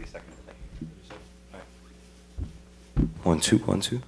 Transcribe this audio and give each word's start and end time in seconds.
already 0.00 0.10
seconded. 0.10 0.36
One, 3.22 3.40
two, 3.40 3.58
one, 3.58 3.80
two. 3.80 4.00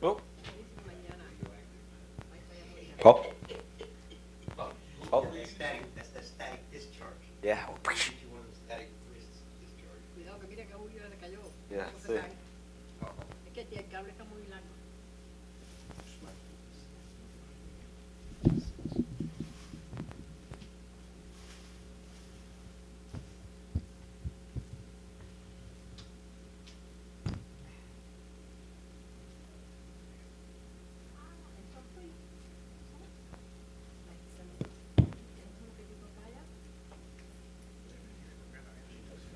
Oh. 0.00 0.20
Paul? 3.00 3.24
Paul? 5.10 5.26
Static, 5.44 5.82
that's 5.96 6.08
the 6.10 6.22
static 6.22 6.60
discharge. 6.70 7.10
Yeah. 7.42 7.58
If 7.90 8.12
you 8.22 8.28
want 8.30 8.44
a 8.46 8.56
static 8.66 8.90
dis- 9.12 9.42
discharge. 9.58 10.02
Cuidado 10.14 10.38
que 10.40 10.46
mira 10.46 10.64
que 10.66 10.74
Julio 10.74 11.02
le 11.08 11.16
cayó. 11.16 11.40
Ya, 11.70 11.90
No 11.90 11.98
se 11.98 12.06
sí. 12.06 12.14
cae. 12.14 12.32
Es 13.46 13.68
que 13.68 13.78
el 13.80 13.88
cable 13.88 14.10
está 14.10 14.24
muy 14.24 14.42
largo. 14.48 14.68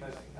Yeah. 0.00 0.35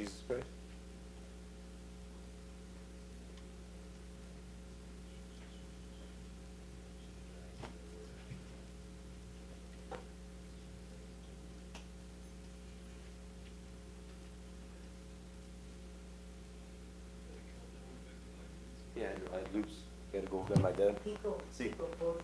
Jesus 0.00 0.22
Christ. 0.26 0.46
Yeah, 18.96 19.06
I 19.32 19.36
had 19.36 19.54
loops. 19.54 19.72
Gotta 20.12 20.26
go 20.26 20.44
get 20.48 20.60
my 20.60 20.72
dad. 20.72 20.96
Kiko, 21.04 21.38
Sí. 21.56 21.70
Kiko, 21.70 22.16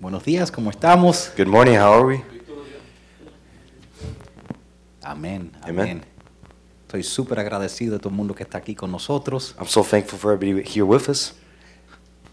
Buenos 0.00 0.24
días, 0.24 0.50
¿cómo 0.50 0.70
estamos? 0.70 1.32
Good 1.36 1.46
morning, 1.46 1.76
how 1.78 1.92
are 1.94 2.04
we? 2.04 2.22
Amén, 5.02 5.52
Amen. 5.62 5.80
amén. 5.80 6.02
Estoy 6.86 7.02
súper 7.02 7.38
agradecido 7.40 7.94
de 7.94 7.98
todo 7.98 8.10
el 8.10 8.14
mundo 8.16 8.34
que 8.34 8.42
está 8.42 8.58
aquí 8.58 8.74
con 8.74 8.90
nosotros. 8.90 9.54
I'm 9.58 9.66
so 9.66 9.82
thankful 9.82 10.18
for 10.18 10.32
everybody 10.32 10.62
here 10.68 10.82
with 10.84 11.08
us. 11.08 11.34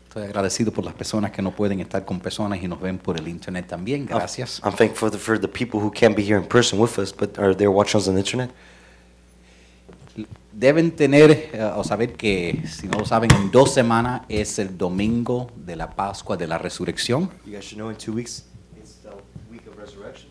Estoy 0.07 0.23
agradecido 0.23 0.71
por 0.73 0.83
las 0.83 0.93
personas 0.93 1.31
que 1.31 1.41
no 1.41 1.51
pueden 1.51 1.79
estar 1.79 2.03
con 2.05 2.19
personas 2.19 2.61
y 2.61 2.67
nos 2.67 2.81
ven 2.81 2.97
por 2.97 3.17
el 3.17 3.27
internet 3.29 3.67
también. 3.67 4.07
I'm- 4.07 4.15
Gracias. 4.17 4.61
I'm 4.63 4.73
thankful 4.75 5.09
for 5.09 5.11
the, 5.11 5.17
for 5.17 5.39
the 5.39 5.47
people 5.47 5.79
who 5.79 5.89
can't 5.91 6.15
be 6.15 6.23
here 6.23 6.37
in 6.37 6.45
person 6.45 6.79
with 6.79 6.97
us, 6.99 7.13
but 7.13 7.37
are 7.39 7.55
there 7.55 7.69
watching 7.71 7.99
us 7.99 8.07
on 8.07 8.15
the 8.15 8.19
internet. 8.19 8.51
Deben 10.61 10.91
tener 10.91 11.49
eh, 11.53 11.73
o 11.75 11.83
saber 11.83 12.13
que, 12.13 12.61
si 12.67 12.87
no 12.87 12.99
lo 12.99 13.05
saben, 13.05 13.31
en 13.33 13.49
dos 13.49 13.73
semanas 13.73 14.21
es 14.29 14.59
el 14.59 14.77
domingo 14.77 15.49
de 15.55 15.75
la 15.75 15.89
Pascua 15.89 16.37
de 16.37 16.45
la 16.45 16.59
Resurrección. 16.59 17.31
You 17.47 17.53
guys 17.53 17.65
should 17.65 17.79
know 17.79 17.89
in 17.89 17.95
two 17.95 18.13
weeks, 18.13 18.43
it's 18.79 18.97
the 19.01 19.09
week 19.49 19.65
of 19.65 19.75
resurrection. 19.75 20.29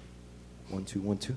One, 0.71 0.85
two, 0.85 1.00
one, 1.00 1.19
two. 1.19 1.35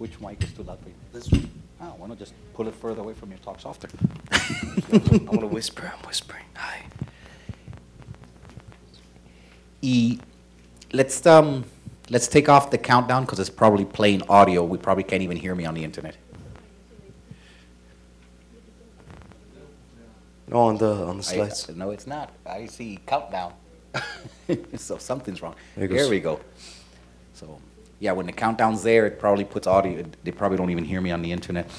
Which 0.00 0.18
mic 0.18 0.42
is 0.42 0.52
too 0.52 0.64
loud 0.64 0.80
for 0.80 0.88
you? 0.88 0.96
This 1.12 1.30
one. 1.30 1.48
Ah, 1.80 1.92
bueno, 1.96 2.16
just 2.16 2.34
pull 2.54 2.66
it 2.66 2.74
further 2.74 3.00
away 3.00 3.14
from 3.14 3.30
you, 3.30 3.38
talk 3.38 3.60
softer. 3.60 3.88
I 4.32 4.98
want 5.28 5.42
to 5.42 5.46
whisper, 5.46 5.92
I'm 5.94 6.04
whispering. 6.08 6.44
Hi. 6.56 6.86
Y 9.80 10.18
let's 10.90 11.24
um 11.24 11.62
let's 12.10 12.28
take 12.28 12.48
off 12.48 12.70
the 12.70 12.78
countdown 12.78 13.24
because 13.24 13.38
it's 13.40 13.50
probably 13.50 13.84
playing 13.84 14.22
audio. 14.28 14.64
We 14.64 14.78
probably 14.78 15.04
can't 15.04 15.22
even 15.22 15.36
hear 15.36 15.54
me 15.54 15.64
on 15.64 15.74
the 15.74 15.84
internet. 15.84 16.16
No, 20.46 20.58
on 20.58 20.76
the 20.76 20.92
on 20.92 21.18
the 21.18 21.24
I- 21.24 21.48
slides. 21.48 21.68
no, 21.70 21.90
it's 21.90 22.06
not. 22.06 22.30
I 22.46 22.66
see 22.66 22.98
countdown. 23.06 23.54
so 24.76 24.98
something's 24.98 25.40
wrong. 25.40 25.54
There 25.76 26.08
we 26.08 26.20
go. 26.20 26.40
So 27.32 27.58
yeah, 28.00 28.12
when 28.12 28.26
the 28.26 28.32
countdown's 28.32 28.82
there, 28.82 29.06
it 29.06 29.18
probably 29.18 29.44
puts 29.44 29.66
audio. 29.66 30.04
They 30.22 30.32
probably 30.32 30.58
don't 30.58 30.70
even 30.70 30.84
hear 30.84 31.00
me 31.00 31.10
on 31.10 31.22
the 31.22 31.32
internet. 31.32 31.70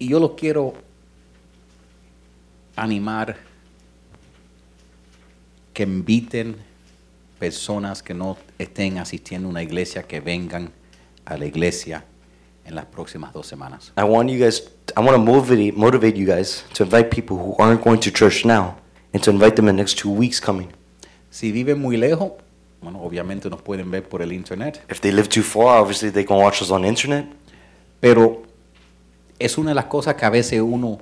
Y 0.00 0.08
yo 0.08 0.18
lo 0.18 0.36
quiero 0.36 0.74
animar 2.76 3.36
que 5.72 5.84
inviten 5.86 6.56
personas 7.38 8.02
que 8.02 8.14
no 8.14 8.36
estén 8.58 8.98
asistiendo 8.98 9.48
a 9.48 9.50
una 9.50 9.62
iglesia 9.62 10.02
que 10.02 10.20
vengan 10.20 10.70
a 11.24 11.36
la 11.36 11.46
iglesia 11.46 12.04
en 12.64 12.74
las 12.74 12.86
próximas 12.86 13.32
dos 13.32 13.46
semanas. 13.46 13.92
I 13.96 14.02
want 14.02 14.30
you 14.30 14.38
guys. 14.38 14.62
I 14.96 15.00
want 15.00 15.12
to 15.12 15.18
motivate 15.18 15.72
motivate 15.76 16.16
you 16.16 16.26
guys 16.26 16.64
to 16.74 16.84
invite 16.84 17.10
people 17.10 17.36
who 17.36 17.54
aren't 17.58 17.82
going 17.82 17.98
to 18.00 18.10
church 18.10 18.44
now, 18.44 18.76
and 19.12 19.22
to 19.22 19.30
invite 19.30 19.56
them 19.56 19.68
in 19.68 19.76
the 19.76 19.82
next 19.82 19.98
two 19.98 20.10
weeks 20.10 20.40
coming. 20.40 20.68
Si 21.30 21.50
viven 21.52 21.80
muy 21.80 21.96
lejos, 21.96 22.32
bueno, 22.80 23.00
obviamente 23.02 23.50
nos 23.50 23.60
pueden 23.62 23.90
ver 23.90 24.02
por 24.08 24.22
el 24.22 24.32
internet, 24.32 24.82
If 24.90 25.00
they 25.00 25.10
live 25.10 25.28
too 25.28 25.42
far, 25.42 25.80
obviously 25.80 26.10
they 26.10 26.24
can 26.24 26.36
watch 26.38 26.62
us 26.62 26.70
on 26.70 26.82
the 26.82 26.88
internet. 26.88 27.26
pero 28.00 28.42
es 29.38 29.58
una 29.58 29.70
de 29.70 29.74
las 29.74 29.86
cosas 29.86 30.14
que 30.14 30.24
a 30.24 30.30
veces 30.30 30.60
uno, 30.60 30.98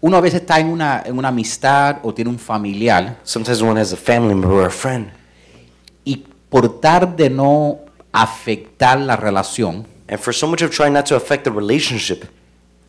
uno 0.00 0.16
a 0.16 0.20
veces 0.20 0.42
está 0.42 0.60
en 0.60 0.68
una, 0.68 1.02
en 1.04 1.18
una 1.18 1.28
amistad 1.28 1.98
o 2.02 2.12
tiene 2.12 2.30
un 2.30 2.38
familiar 2.38 3.18
Sometimes 3.24 3.62
one 3.62 3.80
has 3.80 3.92
a 3.92 3.96
family 3.96 4.34
member 4.34 4.50
or 4.50 4.66
a 4.66 4.70
friend, 4.70 5.10
por 6.54 6.80
tal 6.80 7.16
de 7.16 7.28
no 7.30 7.78
afectar 8.12 9.00
la 9.00 9.16
relación, 9.16 9.84
and 10.08 10.20
for 10.20 10.32
so 10.32 10.46
much 10.46 10.62
of 10.62 10.70
trying 10.70 10.92
not 10.92 11.04
to 11.04 11.16
affect 11.16 11.42
the 11.42 11.50
relationship, 11.50 12.26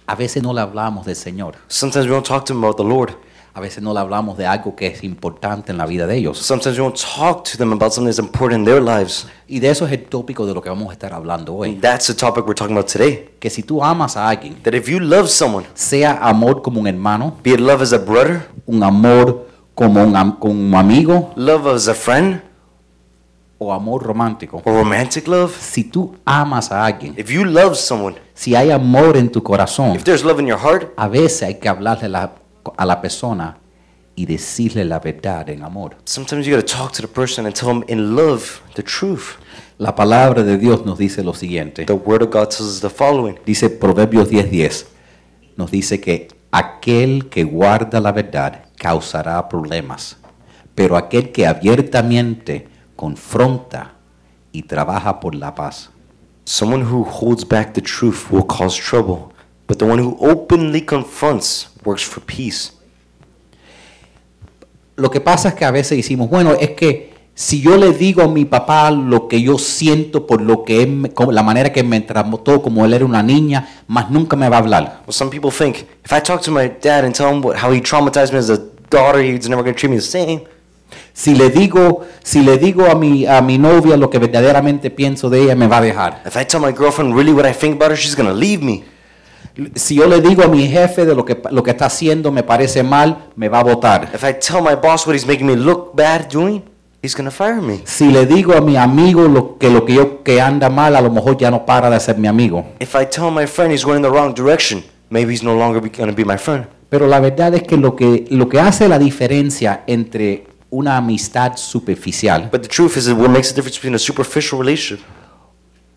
a 0.05 0.13
veces 0.15 0.43
no 0.43 0.53
le 0.53 0.61
hablamos 0.61 1.03
del 1.07 1.15
Señor, 1.15 1.55
sometimes 1.67 2.05
we 2.05 2.11
don't 2.11 2.23
talk 2.27 2.45
to 2.45 2.53
them 2.53 2.63
about 2.63 2.77
the 2.77 2.83
Lord. 2.83 3.15
a 3.55 3.61
veces 3.61 3.81
no 3.81 3.91
le 3.93 4.01
hablamos 4.01 4.37
de 4.37 4.45
algo 4.45 4.75
que 4.75 4.85
es 4.87 5.01
importante 5.03 5.71
en 5.71 5.77
la 5.77 5.85
vida 5.85 6.05
de 6.05 6.17
ellos. 6.17 6.37
Sometimes 6.37 6.77
we 6.77 6.83
don't 6.83 6.99
talk 6.99 7.43
to 7.49 7.57
them 7.57 7.71
about 7.71 7.93
something 7.93 8.09
that's 8.11 8.19
important 8.19 8.59
in 8.59 8.65
their 8.65 8.81
lives. 8.81 9.27
Y 9.47 9.59
de 9.59 9.69
eso 9.69 9.85
es 9.87 9.93
el 9.93 10.03
tópico 10.03 10.45
de 10.45 10.53
lo 10.53 10.61
que 10.61 10.67
vamos 10.69 10.89
a 10.89 10.91
estar 10.91 11.13
hablando 11.13 11.53
And 11.63 11.75
hoy. 11.75 11.79
that's 11.79 12.05
the 12.07 12.13
topic 12.13 12.45
we're 12.45 12.53
talking 12.53 12.75
about 12.75 12.91
today. 12.91 13.29
Que 13.39 13.49
si 13.49 13.63
tú 13.63 13.81
amas 13.81 14.17
a 14.17 14.27
alguien, 14.27 14.61
That 14.61 14.73
if 14.75 14.87
you 14.89 14.99
love 14.99 15.27
someone, 15.29 15.65
sea 15.73 16.19
amor 16.21 16.61
como 16.61 16.81
un 16.81 16.87
hermano, 16.87 17.37
be 17.41 17.51
it 17.53 17.59
love 17.61 17.81
as 17.81 17.93
a 17.93 17.97
brother, 17.97 18.45
un 18.67 18.83
amor 18.83 19.47
como 19.73 20.03
un, 20.03 20.15
am- 20.17 20.37
como 20.37 20.51
un 20.53 20.75
amigo 20.75 21.31
love 21.37 21.65
as 21.73 21.87
a 21.87 21.93
friend, 21.95 22.41
o 23.65 23.73
amor 23.73 24.03
romántico, 24.03 24.61
or 24.65 24.73
romantic 24.73 25.27
love, 25.27 25.51
si 25.59 25.83
tú 25.85 26.15
amas 26.25 26.71
a 26.71 26.85
alguien, 26.85 27.13
if 27.17 27.29
you 27.29 27.43
love 27.45 27.75
someone, 27.75 28.15
si 28.33 28.55
hay 28.55 28.71
amor 28.71 29.17
en 29.17 29.29
tu 29.31 29.41
corazón, 29.43 29.95
if 29.95 30.03
there's 30.03 30.23
love 30.23 30.39
in 30.39 30.47
your 30.47 30.59
heart, 30.59 30.91
a 30.97 31.07
veces 31.07 31.43
hay 31.43 31.55
que 31.55 31.67
hablarle 31.69 32.09
la- 32.09 32.33
a 32.77 32.85
la 32.85 32.99
persona 33.01 33.57
y 34.15 34.25
decirle 34.25 34.85
la 34.85 34.99
verdad 34.99 35.49
en 35.49 35.63
amor. 35.63 35.97
sometimes 36.05 36.45
you 36.47 36.55
got 36.55 36.65
to 36.65 36.73
talk 36.77 36.91
to 36.93 37.01
the 37.01 37.07
person 37.07 37.45
and 37.45 37.53
tell 37.55 37.67
them 37.69 37.83
in 37.87 38.15
love 38.15 38.61
the 38.75 38.83
truth. 38.83 39.37
La 39.77 39.93
palabra 39.93 40.41
de 40.43 40.57
Dios 40.57 40.85
nos 40.85 40.97
dice 40.97 41.21
lo 41.21 41.33
siguiente. 41.33 41.83
The 41.85 41.93
word 41.93 42.21
of 42.23 42.29
God 42.29 42.47
tells 42.49 42.61
us 42.75 42.79
the 42.79 42.89
following. 42.89 43.37
Dice 43.45 43.69
Proverbios 43.69 44.29
10:10. 44.29 44.85
Nos 45.57 45.69
dice 45.69 45.99
que 45.99 46.29
aquel 46.51 47.27
que 47.29 47.43
guarda 47.43 47.99
la 47.99 48.13
verdad 48.13 48.63
causará 48.77 49.47
problemas, 49.49 50.15
pero 50.75 50.95
aquel 50.95 51.33
que 51.33 51.45
abiertamente 51.45 52.67
confronta 52.95 53.93
y 54.51 54.63
trabaja 54.63 55.19
por 55.19 55.35
la 55.35 55.53
paz. 55.53 55.89
Someone 56.45 56.83
who 56.83 57.03
holds 57.03 57.43
back 57.43 57.73
the 57.73 57.81
truth 57.81 58.31
will 58.31 58.45
cause 58.45 58.77
trouble, 58.77 59.33
but 59.67 59.79
the 59.79 59.85
one 59.85 60.01
who 60.01 60.15
openly 60.19 60.81
confronts 60.81 61.69
works 61.83 62.03
for 62.03 62.21
peace. 62.21 62.71
Lo 64.95 65.09
que 65.09 65.19
pasa 65.19 65.49
es 65.49 65.55
que 65.55 65.65
a 65.65 65.71
veces 65.71 65.97
decimos, 65.97 66.29
bueno, 66.29 66.53
es 66.53 66.71
que 66.71 67.13
si 67.33 67.59
yo 67.59 67.75
le 67.75 67.91
digo 67.91 68.21
a 68.21 68.27
mi 68.29 68.45
papá 68.45 68.89
lo 68.91 69.27
que 69.27 69.41
yo 69.41 69.57
siento 69.57 70.25
por 70.25 70.41
lo 70.41 70.63
que 70.63 70.83
él, 70.83 71.11
la 71.31 71.43
manera 71.43 71.73
que 71.73 71.83
me 71.83 71.99
trató 71.99 72.61
como 72.61 72.85
él 72.85 72.93
era 72.93 73.03
una 73.03 73.21
niña, 73.21 73.67
más 73.87 74.09
nunca 74.09 74.37
me 74.37 74.47
va 74.47 74.55
a 74.55 74.59
hablar. 74.59 75.01
Well, 75.05 75.13
some 75.13 75.29
people 75.29 75.51
think 75.51 75.85
if 76.05 76.13
I 76.13 76.21
talk 76.21 76.41
to 76.43 76.51
my 76.51 76.69
dad 76.69 77.03
and 77.03 77.13
tell 77.13 77.29
him 77.29 77.43
what, 77.43 77.57
how 77.57 77.73
he 77.73 77.81
traumatized 77.81 78.31
me 78.31 78.39
as 78.39 78.49
a 78.49 78.57
daughter, 78.89 79.21
he's 79.21 79.49
never 79.49 79.63
going 79.63 79.75
to 79.75 79.79
treat 79.79 79.89
me 79.89 79.97
the 79.97 80.01
same. 80.01 80.47
Si 81.15 81.33
le 81.33 81.49
digo, 81.49 82.01
si 82.21 82.43
le 82.43 82.57
digo 82.57 82.91
a 82.91 82.93
mi, 82.93 83.25
a 83.25 83.41
mi 83.41 83.57
novia 83.57 83.95
lo 83.95 84.09
que 84.09 84.19
verdaderamente 84.19 84.91
pienso 84.91 85.29
de 85.29 85.43
ella, 85.43 85.55
me 85.55 85.65
va 85.65 85.77
a 85.77 85.81
dejar. 85.81 86.21
If 86.25 86.35
I 86.35 86.43
tell 86.43 86.59
my 86.59 86.73
girlfriend 86.73 87.15
really 87.15 87.31
what 87.31 87.49
I 87.49 87.53
think 87.53 87.75
about 87.75 87.91
her, 87.91 87.97
she's 87.97 88.17
going 88.17 88.27
to 88.27 88.35
leave 88.35 88.61
me. 88.61 88.83
Si 89.75 89.95
yo 89.95 90.07
le 90.07 90.19
digo 90.19 90.43
a 90.43 90.49
mi 90.49 90.67
jefe 90.67 91.05
de 91.05 91.15
lo 91.15 91.23
que, 91.23 91.41
lo 91.51 91.63
que 91.63 91.71
está 91.71 91.85
haciendo 91.85 92.33
me 92.33 92.43
parece 92.43 92.83
mal, 92.83 93.29
me 93.37 93.47
va 93.47 93.61
a 93.61 93.63
votar. 93.63 94.11
If 94.13 94.25
I 94.25 94.33
tell 94.33 94.61
my 94.61 94.75
boss 94.75 95.07
what 95.07 95.15
he's 95.15 95.25
making 95.25 95.47
me 95.47 95.55
look 95.55 95.95
bad 95.95 96.27
doing, 96.29 96.61
he's 97.01 97.15
going 97.15 97.29
to 97.29 97.31
fire 97.31 97.61
me. 97.61 97.79
Si 97.85 98.11
le 98.11 98.25
digo 98.25 98.51
a 98.51 98.59
mi 98.59 98.75
amigo 98.75 99.29
lo 99.29 99.57
que 99.57 99.69
lo 99.69 99.85
que 99.85 99.93
yo 99.93 100.21
que 100.21 100.41
anda 100.41 100.69
mal, 100.69 100.97
a 100.97 101.01
lo 101.01 101.09
mejor 101.09 101.37
ya 101.37 101.49
no 101.49 101.65
para 101.65 101.89
de 101.89 101.97
ser 102.01 102.17
mi 102.17 102.27
amigo. 102.27 102.65
If 102.81 102.93
I 102.93 103.05
tell 103.05 103.31
my 103.31 103.47
friend 103.47 103.71
he's 103.71 103.85
going 103.85 103.97
in 103.97 104.03
the 104.03 104.09
wrong 104.09 104.33
direction, 104.35 104.83
maybe 105.09 105.31
he's 105.31 105.43
no 105.43 105.55
longer 105.55 105.79
going 105.79 106.09
to 106.09 106.13
be 106.13 106.25
my 106.25 106.37
friend. 106.37 106.67
Pero 106.89 107.07
la 107.07 107.21
verdad 107.21 107.55
es 107.55 107.63
que 107.63 107.77
lo 107.77 107.95
que 107.95 108.25
lo 108.31 108.49
que 108.49 108.59
hace 108.59 108.89
la 108.89 108.99
diferencia 108.99 109.83
entre 109.87 110.54
una 110.75 110.97
amistad 110.97 111.55
superficial, 111.55 112.49
But 112.51 112.63
the 112.63 112.67
truth 112.67 112.97
is 112.97 113.05
that 113.05 113.15
what 113.15 113.29
makes 113.29 113.49
the 113.49 113.55
difference 113.55 113.77
between 113.77 113.95
a 113.95 113.99
superficial 113.99 114.59
relationship, 114.59 115.05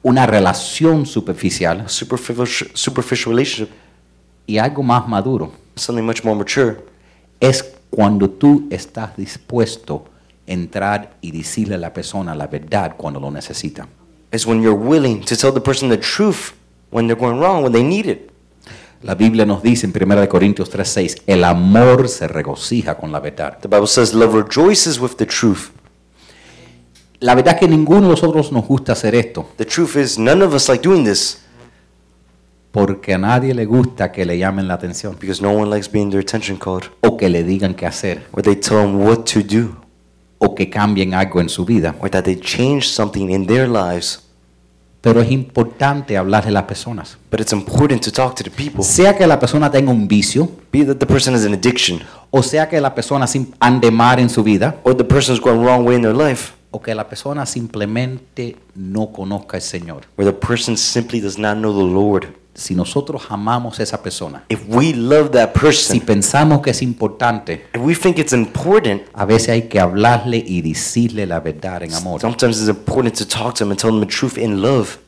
una 0.05 0.25
relación 0.27 1.05
superficial 1.05 1.81
a 1.81 1.89
superficial, 1.89 2.71
superficial 2.75 3.33
relationship, 3.33 3.75
y 4.47 4.59
algo 4.59 4.83
más 4.83 5.07
maduro 5.09 5.53
something 5.75 6.05
much 6.05 6.23
more 6.25 6.37
mature, 6.37 6.77
es 7.41 7.65
cuando 7.91 8.29
tú 8.31 8.69
estás 8.71 9.17
dispuesto 9.17 10.05
a 10.47 10.53
entrar 10.53 11.17
y 11.21 11.31
decirle 11.33 11.75
a 11.75 11.79
la 11.79 11.93
persona 11.93 12.35
la 12.35 12.47
verdad 12.47 12.95
cuando 12.97 13.21
lo 13.21 13.31
necesita. 13.31 13.89
is 14.33 14.47
when 14.47 14.61
you're 14.63 14.79
willing 14.79 15.23
to 15.25 15.37
tell 15.37 15.53
the 15.53 15.61
person 15.61 15.89
the 15.89 15.97
truth 15.97 16.53
when 16.91 17.07
they're 17.07 17.19
going 17.19 17.39
wrong, 17.41 17.63
when 17.63 17.73
they 17.73 17.83
need 17.83 18.07
it. 18.07 18.31
La 19.03 19.15
Biblia 19.15 19.47
nos 19.47 19.63
dice 19.63 19.87
en 19.87 19.93
1 19.93 20.29
Corintios 20.29 20.71
3:6, 20.71 21.23
el 21.27 21.45
amor 21.45 22.09
se 22.09 22.27
regocija 22.27 22.97
con 22.97 23.13
la 23.13 23.21
verdad. 23.21 23.59
The 23.61 23.69
Bible 23.69 23.87
says 23.87 24.13
love 24.13 24.35
rejoices 24.35 24.99
with 24.99 25.13
the 25.17 25.27
truth. 25.27 25.71
La 27.21 27.35
verdad 27.35 27.55
es 27.55 27.61
que 27.61 27.69
ninguno 27.69 28.03
de 28.03 28.09
nosotros 28.09 28.53
nos 28.53 28.67
gusta 28.67 28.93
hacer 28.93 29.15
esto, 29.15 29.49
The 29.57 29.65
truth 29.65 29.97
is 29.97 30.19
none 30.19 30.45
of 30.45 30.55
us 30.55 30.69
like 30.69 30.87
doing 30.87 31.05
this 31.05 31.39
porque 32.71 33.15
a 33.15 33.19
nadie 33.19 33.55
le 33.55 33.65
gusta 33.65 34.13
que 34.13 34.25
le 34.25 34.39
llamen 34.39 34.69
la 34.69 34.75
atención 34.75 35.17
because 35.19 35.43
no 35.43 35.51
one 35.51 35.71
likes 35.71 35.91
being 35.91 36.11
their 36.11 36.21
attention 36.21 36.59
called 36.59 36.85
o 37.01 37.17
que 37.17 37.29
le 37.29 37.43
digan 37.43 37.75
qué 37.75 37.87
hacer 37.87 38.27
or 38.33 38.43
they 38.43 38.55
tell 38.55 38.79
them 38.83 39.01
what 39.01 39.25
to 39.25 39.41
do 39.41 39.75
o 40.39 40.55
que 40.55 40.71
cambien 40.71 41.15
algo 41.15 41.41
en 41.41 41.49
su 41.49 41.65
vida. 41.65 41.97
or 42.01 42.11
that 42.11 42.23
they 42.25 42.37
change 42.37 42.89
something 42.89 43.31
in 43.31 43.47
their 43.47 43.69
lives. 43.69 44.28
Pero 45.01 45.21
es 45.21 45.31
importante 45.31 46.17
hablarle 46.17 46.51
a 46.51 46.53
las 46.53 46.63
personas. 46.65 47.19
But 47.31 47.41
it's 47.41 47.53
important 47.53 48.03
to 48.05 48.11
talk 48.11 48.35
to 48.35 48.45
the 48.45 48.51
people. 48.51 48.83
Sea 48.83 49.17
que 49.17 49.27
la 49.27 49.39
persona 49.39 49.71
tenga 49.71 49.91
un 49.91 50.09
vicio, 50.09 50.51
Be 50.73 50.85
that 50.85 50.97
the 50.97 51.07
person 51.07 51.35
has 51.35 51.45
an 51.45 51.55
addiction 51.55 52.01
o 52.31 52.43
sea 52.43 52.69
que 52.69 52.81
la 52.81 52.95
persona 52.95 53.27
ande 53.59 53.91
mal 53.91 54.19
en 54.19 54.29
su 54.29 54.43
vida, 54.43 54.77
or 54.85 54.95
the 54.95 55.05
person's 55.05 55.41
going 55.41 55.65
wrong 55.65 55.87
way 55.87 55.97
in 55.97 56.03
their 56.03 56.15
life 56.15 56.53
o 56.71 56.83
que 56.83 56.95
la 56.95 57.09
persona 57.09 57.47
simplemente 57.47 58.57
no 58.75 59.11
conozca 59.11 59.57
al 59.57 59.63
Señor. 59.63 60.03
or 60.19 60.25
the 60.25 60.33
person 60.33 60.77
simply 60.77 61.21
does 61.21 61.39
not 61.39 61.57
know 61.57 61.73
the 61.73 61.93
Lord. 61.93 62.27
Si 62.59 62.75
nosotros 62.75 63.23
amamos 63.31 63.79
a 63.79 63.85
esa 63.85 64.03
persona, 64.03 64.43
If 64.49 64.63
we 64.69 64.93
love 64.93 65.31
that 65.31 65.53
si 65.53 65.61
person, 65.61 66.01
pensamos 66.01 66.61
que 66.61 66.73
es 66.73 66.83
importante, 66.83 67.67
if 67.73 67.81
we 67.81 67.95
think 67.95 68.19
it's 68.19 68.33
important, 68.33 69.03
a 69.15 69.25
veces 69.25 69.51
hay 69.51 69.69
que 69.69 69.79
hablarle 69.79 70.43
y 70.45 70.61
decirle 70.61 71.25
la 71.25 71.39
verdad 71.39 71.85
en 71.85 71.95
amor. 71.95 72.21
sometimes 72.21 72.59
it's 72.59 72.69
important 72.69 73.17
to 73.17 73.25
talk 73.25 73.55
to 73.55 73.61
them 73.61 73.71
and 73.71 73.81
tell 73.81 73.91
them 73.93 74.01
the 74.01 74.07
truth 74.13 74.37
in 74.37 74.61
love. 74.61 74.99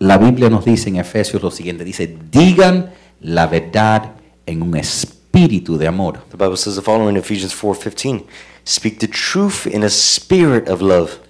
La 0.00 0.18
Biblia 0.18 0.50
nos 0.50 0.66
dice 0.66 0.90
en 0.90 0.96
Efesios 0.96 1.42
lo 1.42 1.50
siguiente, 1.50 1.82
dice, 1.82 2.14
digan 2.30 2.92
la 3.22 3.46
verdad 3.46 4.12
en 4.44 4.60
un 4.60 4.76
espíritu 4.76 5.78
de 5.78 5.86
amor. 5.86 6.18
The 6.30 6.36
Bible 6.36 6.58
says 6.58 6.74
the 6.74 6.82
following 6.82 7.16
in 7.16 7.16
Ephesians 7.16 7.54
4:15, 7.54 8.26
speak 8.64 8.98
the 8.98 9.08
truth 9.08 9.66
in 9.66 9.82
a 9.82 9.88
spirit 9.88 10.68
of 10.68 10.82
love. 10.82 11.21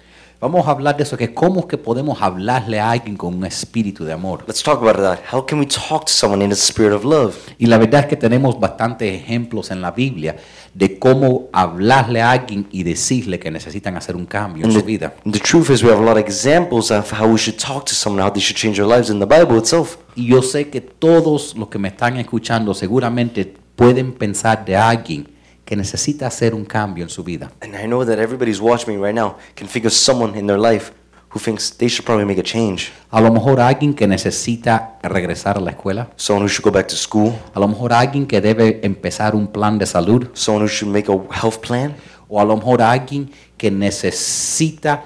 Vamos 0.43 0.67
a 0.67 0.71
hablar 0.71 0.97
de 0.97 1.03
eso, 1.03 1.15
que 1.15 1.33
cómo 1.33 1.61
es 1.61 1.67
que 1.67 1.77
podemos 1.77 2.21
hablarle 2.21 2.77
a 2.77 2.91
alguien 2.91 3.15
con 3.15 3.33
un 3.33 3.45
espíritu 3.45 4.03
de 4.03 4.11
amor. 4.11 4.43
Let's 4.45 4.61
talk 4.61 4.81
about 4.81 4.97
that. 4.97 5.19
How 5.33 5.45
can 5.45 5.57
we 5.57 5.65
talk 5.65 6.03
to 6.07 6.11
someone 6.11 6.43
in 6.43 6.51
a 6.51 6.55
spirit 6.55 6.91
of 6.91 7.05
love? 7.05 7.37
Y 7.57 7.67
la 7.67 7.77
verdad 7.77 8.01
es 8.01 8.07
que 8.07 8.17
tenemos 8.17 8.59
bastantes 8.59 9.21
ejemplos 9.21 9.71
en 9.71 9.79
la 9.79 9.91
Biblia 9.91 10.35
de 10.73 10.99
cómo 10.99 11.47
hablarle 11.53 12.21
a 12.21 12.31
alguien 12.31 12.67
y 12.71 12.83
decirle 12.83 13.39
que 13.39 13.49
necesitan 13.51 13.95
hacer 13.95 14.17
un 14.17 14.25
cambio 14.25 14.65
en 14.65 14.73
su 14.73 14.83
vida. 14.83 15.13
the 15.23 15.39
truth 15.39 15.69
is 15.69 15.81
we 15.81 15.89
have 15.89 16.01
a 16.01 16.05
lot 16.05 16.17
of 16.17 16.27
examples 16.27 16.91
of 16.91 17.09
how 17.13 17.25
we 17.25 17.37
should 17.37 17.57
talk 17.57 17.85
to 17.85 17.93
someone, 17.93 18.21
how 18.21 18.29
they 18.29 18.41
should 18.41 18.57
change 18.57 18.75
their 18.75 18.85
lives 18.85 19.09
in 19.09 19.21
the 19.21 19.25
Bible 19.25 19.57
itself. 19.57 19.95
Y 20.13 20.25
yo 20.27 20.41
sé 20.41 20.69
que 20.69 20.81
todos 20.81 21.55
los 21.55 21.69
que 21.69 21.79
me 21.79 21.87
están 21.87 22.17
escuchando 22.17 22.73
seguramente 22.73 23.53
pueden 23.77 24.11
pensar 24.11 24.65
de 24.65 24.75
alguien 24.75 25.25
que 25.65 25.75
necesita 25.75 26.27
hacer 26.27 26.53
un 26.53 26.65
cambio 26.65 27.03
en 27.03 27.09
su 27.09 27.23
vida. 27.23 27.51
And 27.61 27.75
I 27.75 27.85
know 27.85 28.05
that 28.05 28.19
everybody's 28.19 28.59
watching 28.59 28.95
me 28.95 29.05
right 29.05 29.15
now 29.15 29.37
can 29.55 29.67
think 29.67 29.85
of 29.85 29.93
someone 29.93 30.37
in 30.37 30.47
their 30.47 30.59
life 30.59 30.91
who 31.29 31.39
thinks 31.39 31.75
they 31.77 31.89
should 31.89 32.05
probably 32.05 32.25
make 32.25 32.39
a 32.39 32.43
change. 32.43 32.91
A 33.09 33.21
lo 33.21 33.31
mejor 33.31 33.59
alguien 33.59 33.93
que 33.93 34.07
necesita 34.07 34.99
regresar 35.01 35.57
a 35.57 35.61
la 35.61 35.71
escuela. 35.71 36.09
Someone 36.15 36.45
who 36.45 36.49
should 36.49 36.63
go 36.63 36.71
back 36.71 36.87
to 36.87 36.95
school. 36.95 37.33
A 37.53 37.59
lo 37.59 37.67
mejor 37.67 37.93
alguien 37.93 38.27
que 38.27 38.41
debe 38.41 38.81
empezar 38.83 39.35
un 39.35 39.47
plan 39.47 39.77
de 39.77 39.85
salud. 39.85 40.27
Someone 40.33 40.65
who 40.65 40.69
should 40.69 40.91
make 40.91 41.11
a 41.11 41.41
health 41.41 41.59
plan. 41.59 41.95
O 42.27 42.39
a 42.39 42.45
lo 42.45 42.55
mejor 42.57 42.81
alguien 42.81 43.31
que 43.57 43.71
necesita 43.71 45.03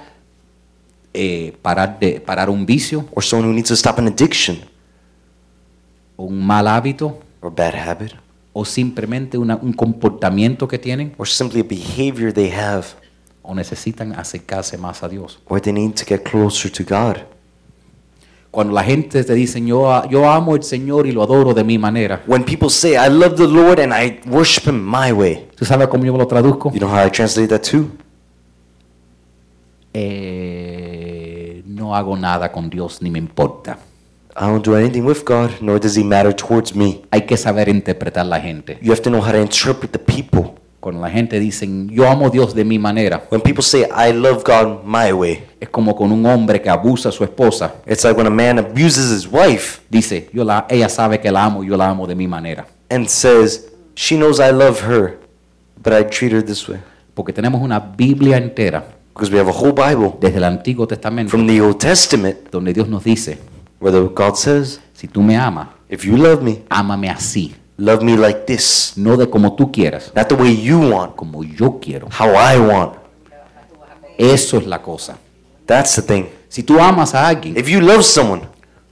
eh, 1.14 1.56
parar, 1.62 2.00
de, 2.00 2.20
parar 2.22 2.50
un 2.50 2.66
vicio 2.66 3.06
Or 3.12 3.24
someone 3.24 3.50
who 3.50 3.54
needs 3.54 3.70
to 3.70 3.76
stop 3.76 3.98
an 3.98 4.08
addiction 4.08 4.62
un 6.18 6.46
mal 6.46 6.68
hábito 6.68 7.20
or 7.42 7.52
bad 7.52 7.76
habit. 7.76 8.14
O 8.60 8.66
simplemente 8.66 9.38
una- 9.38 9.56
un 9.62 9.72
comportamiento 9.74 10.68
que 10.68 10.80
tienen 10.80 11.14
Or 11.18 11.28
simply 11.28 11.60
a 11.62 11.64
behavior 11.64 12.34
they 12.34 12.50
have. 12.52 12.86
o 13.44 13.54
necesitan 13.54 14.14
acercarse 14.14 14.78
más 14.80 15.04
a 15.04 15.08
Dios. 15.08 15.38
Or 15.48 15.62
they 15.62 15.72
need 15.72 15.94
to 15.94 16.04
get 16.08 16.24
closer 16.24 16.72
to 16.72 16.84
God. 16.84 17.18
Cuando 18.50 18.74
la 18.74 18.84
gente 18.84 19.24
te 19.24 19.34
dice, 19.36 19.64
yo, 19.64 20.10
yo 20.10 20.28
amo 20.28 20.56
al 20.56 20.64
Señor 20.64 21.06
y 21.06 21.12
lo 21.12 21.22
adoro 21.22 21.54
de 21.54 21.64
mi 21.64 21.78
manera, 21.78 22.24
When 22.26 22.44
people 22.44 22.70
say, 22.70 22.94
I 22.94 23.10
love 23.12 23.36
the 23.36 23.48
Lord 23.48 23.80
and 23.80 23.94
I 23.94 24.20
worship 24.28 24.68
Him 24.68 24.82
my 24.84 25.12
way, 25.12 25.48
¿tú 25.56 25.64
sabes 25.64 25.88
cómo 25.90 26.04
yo 26.06 26.18
lo 26.18 26.26
traduzco? 26.26 26.72
you 26.74 26.80
know 26.80 26.90
how 26.90 27.06
I 27.06 27.12
translate 27.12 27.50
that 27.50 27.62
too? 27.62 27.92
Eh, 29.94 31.62
no 31.66 31.96
hago 31.96 32.18
nada 32.18 32.52
con 32.52 32.70
Dios 32.70 33.02
ni 33.02 33.10
me 33.12 33.20
importa. 33.20 33.78
I 34.40 34.46
don't 34.46 34.64
do 34.64 34.76
anything 34.76 35.04
with 35.04 35.24
God, 35.26 35.50
nor 35.62 35.80
does 35.80 35.98
He 35.98 36.04
matter 36.04 36.32
towards 36.34 36.76
me. 36.76 37.02
Hay 37.12 37.22
que 37.26 37.38
saber 37.38 37.70
interpretar 37.70 38.26
la 38.26 38.40
gente. 38.40 38.78
You 38.82 38.92
have 38.92 39.02
to 39.02 39.10
know 39.10 39.22
how 39.22 39.32
to 39.32 39.40
interpret 39.42 39.92
the 39.92 40.00
people. 40.00 40.54
Cuando 40.80 41.02
la 41.02 41.10
gente 41.10 41.40
dice, 41.40 41.68
yo 41.90 42.08
amo 42.08 42.28
a 42.28 42.30
Dios 42.30 42.54
de 42.54 42.64
mi 42.64 42.78
manera, 42.78 43.24
When 43.32 43.42
people 43.42 43.64
say, 43.64 43.86
I 43.92 44.14
love 44.14 44.44
God 44.44 44.84
my 44.86 45.12
way, 45.12 45.44
es 45.60 45.68
como 45.70 45.96
con 45.96 46.12
un 46.12 46.24
hombre 46.26 46.62
que 46.62 46.70
abusa 46.70 47.10
a 47.10 47.12
su 47.12 47.24
esposa. 47.24 47.74
it's 47.88 48.04
like 48.04 48.16
when 48.16 48.28
a 48.28 48.30
man 48.30 48.60
abuses 48.60 49.12
his 49.12 49.28
wife 49.28 49.82
Dice, 49.90 50.30
yo 50.32 50.44
la, 50.44 50.66
ella 50.70 50.88
sabe 50.88 51.20
que 51.20 51.32
la 51.32 51.44
amo, 51.46 51.64
yo 51.64 51.76
la 51.76 51.90
amo 51.90 52.06
de 52.06 52.14
mi 52.16 52.28
manera. 52.28 52.68
and 52.92 53.10
says, 53.10 53.72
She 53.96 54.16
knows 54.18 54.40
I 54.40 54.52
love 54.52 54.82
her, 54.82 55.18
but 55.82 55.92
I 55.94 56.04
treat 56.04 56.32
her 56.32 56.44
this 56.44 56.70
way. 56.70 56.78
Porque 57.16 57.34
tenemos 57.34 57.60
una 57.60 57.80
Biblia 57.80 58.38
entera, 58.38 58.84
Because 59.14 59.32
we 59.32 59.40
have 59.40 59.50
a 59.50 59.52
whole 59.52 59.74
Bible 59.74 60.14
desde 60.22 60.38
el 60.38 60.44
Antiguo 60.44 60.88
Testamento, 60.88 61.32
from 61.32 61.48
the 61.48 61.60
Old 61.60 61.80
Testament 61.80 62.52
donde 62.52 62.72
Dios 62.72 62.88
nos 62.88 63.04
dice, 63.04 63.40
where 63.80 63.92
the- 63.98 64.10
God 64.14 64.36
says, 64.36 64.80
si 64.94 65.08
tú 65.08 65.22
me 65.22 65.36
amas, 65.38 65.68
If 65.90 66.04
you 66.04 66.18
love 66.18 66.42
me, 66.42 66.64
ámame 66.70 67.10
así, 67.10 67.56
love 67.78 68.04
me 68.04 68.18
like 68.18 68.42
this. 68.46 68.94
no 68.98 69.16
de 69.16 69.30
como 69.30 69.56
tú 69.56 69.72
quieras, 69.72 70.12
Not 70.16 70.28
the 70.28 70.36
way 70.36 70.56
you 70.62 70.80
want, 70.80 71.16
como 71.16 71.44
yo 71.44 71.80
quiero. 71.80 72.08
how 72.20 72.30
I 72.36 72.60
want. 72.60 72.94
Eso 74.18 74.58
es 74.58 74.66
la 74.68 74.82
cosa. 74.82 75.18
That's 75.66 75.96
the 75.96 76.02
thing. 76.02 76.26
Si 76.50 76.64
tú 76.64 76.80
amas 76.80 77.14
a 77.14 77.28
alguien, 77.28 77.58
If 77.58 77.68
you 77.70 77.80
love 77.82 78.02
someone, 78.04 78.42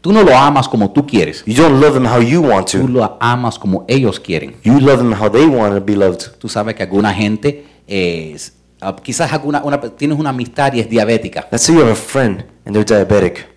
tú 0.02 0.12
no 0.14 0.24
lo 0.24 0.38
amas 0.38 0.68
como 0.68 0.92
tú 0.92 1.06
quieres, 1.06 1.44
you 1.46 1.56
don't 1.56 1.82
love 1.82 1.94
them 1.96 2.06
how 2.06 2.20
you 2.22 2.42
want 2.42 2.70
tú 2.70 2.82
to. 2.82 2.88
lo 2.88 3.18
amas 3.20 3.58
como 3.58 3.86
ellos 3.88 4.20
quieren. 4.20 4.56
You 4.64 4.80
love 4.80 4.98
them 5.00 5.14
how 5.14 5.30
they 5.30 5.46
want 5.48 5.74
to 5.74 5.82
be 5.82 5.96
loved. 5.96 6.38
Tú 6.38 6.48
sabes 6.48 6.76
que 6.76 6.84
alguna 6.84 7.14
gente, 7.14 7.66
eh, 7.88 8.38
ah, 8.82 8.96
quizás 9.02 9.32
alguna, 9.34 9.64
una- 9.64 9.80
tienes 9.82 10.20
una 10.20 10.30
amistad 10.30 10.74
y 10.74 10.80
es 10.82 10.90
diabética. 10.90 11.48
Let's 11.52 11.64
say 11.64 11.74
you 11.76 11.82
have 11.82 11.92
a 11.92 11.96
friend 11.96 12.46
and 12.66 12.76
they're 12.76 12.86
diabetic. 12.86 13.48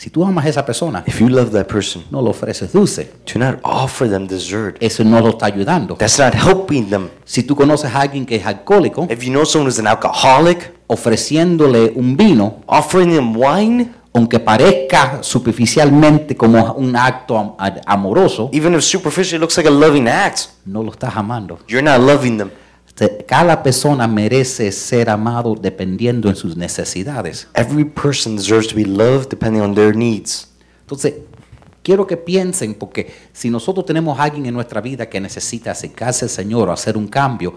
Si 0.00 0.10
tú 0.10 0.24
amas 0.24 0.46
a 0.46 0.48
esa 0.48 0.64
persona, 0.64 1.02
If 1.08 1.18
you 1.18 1.28
love 1.28 1.50
that 1.50 1.66
person, 1.66 2.04
no 2.12 2.22
le 2.22 2.30
ofreces 2.30 2.72
dulce. 2.72 3.10
do 3.26 3.36
not 3.40 3.56
offer 3.64 4.08
them 4.08 4.28
dessert. 4.28 4.76
Eso 4.80 5.02
no 5.02 5.18
lo 5.20 5.30
está 5.30 5.46
ayudando. 5.46 5.96
That's 5.96 6.20
not 6.20 6.34
helping 6.34 6.88
them. 6.88 7.08
Si 7.24 7.42
tú 7.42 7.56
conoces 7.56 7.92
a 7.92 8.02
alguien 8.02 8.24
que 8.24 8.36
es 8.36 8.46
alcohólico, 8.46 9.08
If 9.10 9.24
you 9.24 9.30
know 9.32 9.44
someone 9.44 9.68
who's 9.68 9.80
an 9.80 9.88
alcoholic, 9.88 10.72
ofreciéndole 10.86 11.92
un 11.96 12.16
vino, 12.16 12.60
offering 12.66 13.10
them 13.12 13.36
wine, 13.36 13.92
aunque 14.14 14.38
parezca 14.38 15.18
superficialmente 15.22 16.36
como 16.36 16.74
un 16.74 16.94
acto 16.94 17.36
am- 17.36 17.54
amoroso, 17.84 18.50
even 18.52 18.74
if 18.74 18.84
superficially 18.84 19.36
it 19.36 19.40
looks 19.40 19.56
like 19.56 19.68
a 19.68 19.72
loving 19.72 20.06
act, 20.06 20.50
no 20.64 20.82
lo 20.84 20.92
estás 20.92 21.16
amando. 21.16 21.58
you're 21.68 21.82
not 21.82 22.00
loving 22.00 22.38
them. 22.38 22.50
Te- 22.98 23.24
Cada 23.26 23.62
persona 23.62 24.08
merece 24.08 24.72
ser 24.72 25.08
amado 25.08 25.54
dependiendo 25.54 26.28
en 26.28 26.34
sus 26.36 26.56
necesidades. 26.56 27.46
Every 27.54 27.84
person 27.84 28.36
deserves 28.36 28.66
to 28.68 28.74
be 28.74 28.84
loved 28.84 29.28
depending 29.30 29.62
on 29.62 29.74
their 29.74 29.94
needs. 29.94 30.48
Entonces, 30.80 31.14
quiero 31.82 32.06
que 32.06 32.16
piensen, 32.16 32.74
porque 32.74 33.12
si 33.32 33.50
nosotros 33.50 33.86
tenemos 33.86 34.18
a 34.18 34.24
alguien 34.24 34.46
en 34.46 34.54
nuestra 34.54 34.80
vida 34.80 35.08
que 35.08 35.20
necesita 35.20 35.70
acercarse 35.70 36.24
al 36.24 36.30
Señor 36.30 36.68
o 36.68 36.72
hacer 36.72 36.96
un 36.96 37.06
cambio, 37.06 37.54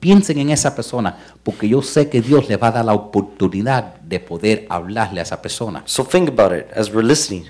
piensen 0.00 0.38
en 0.38 0.50
esa 0.50 0.74
persona, 0.74 1.16
porque 1.42 1.68
yo 1.68 1.80
sé 1.82 2.08
que 2.08 2.20
Dios 2.20 2.48
le 2.48 2.56
va 2.56 2.68
a 2.68 2.72
dar 2.72 2.84
la 2.84 2.92
oportunidad 2.94 3.96
de 4.00 4.20
poder 4.20 4.66
hablarle 4.68 5.20
a 5.20 5.22
esa 5.22 5.40
persona. 5.40 5.82
So 5.86 6.04
think 6.04 6.28
about 6.28 6.52
it 6.52 6.66
as 6.76 6.90
we're 6.90 7.06
listening. 7.06 7.44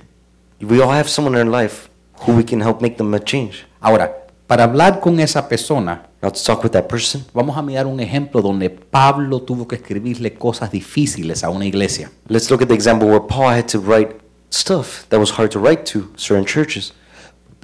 We 0.61 0.83
all 0.83 0.91
have 0.93 1.09
someone 1.09 1.41
in 1.41 1.49
our 1.49 1.63
life 1.63 1.89
who 2.27 2.33
we 2.35 2.45
can 2.45 2.61
help 2.61 2.81
make 2.81 2.97
them 2.97 3.13
a 3.15 3.21
change. 3.21 3.67
Ahora, 3.81 4.26
para 4.47 4.65
hablar 4.65 5.01
con 5.01 5.19
esa 5.21 5.49
persona, 5.49 6.09
Now 6.23 6.31
to 6.33 6.41
talk 6.43 6.65
with 6.65 6.71
that 6.71 6.87
person, 6.87 7.25
vamos 7.35 7.57
a 7.57 7.63
mirar 7.63 7.87
un 7.87 8.01
ejemplo 8.01 8.41
donde 8.43 8.71
Pablo 8.71 9.41
tuvo 9.43 9.69
que 9.69 9.77
escribirle 9.77 10.35
cosas 10.35 10.71
difíciles 10.71 11.45
a 11.45 11.51
una 11.51 11.67
iglesia. 11.67 12.11
let's 12.29 12.51
look 12.51 12.63
at 12.63 12.69
the 12.69 12.75
example 12.75 13.09
where 13.09 13.21
Paul 13.27 13.49
had 13.51 13.67
to 13.67 13.79
write 13.79 14.17
stuff 14.51 15.07
that 15.09 15.19
was 15.19 15.31
hard 15.31 15.51
to 15.51 15.59
write 15.61 15.85
to 15.93 16.09
certain 16.17 16.45
churches. 16.45 16.93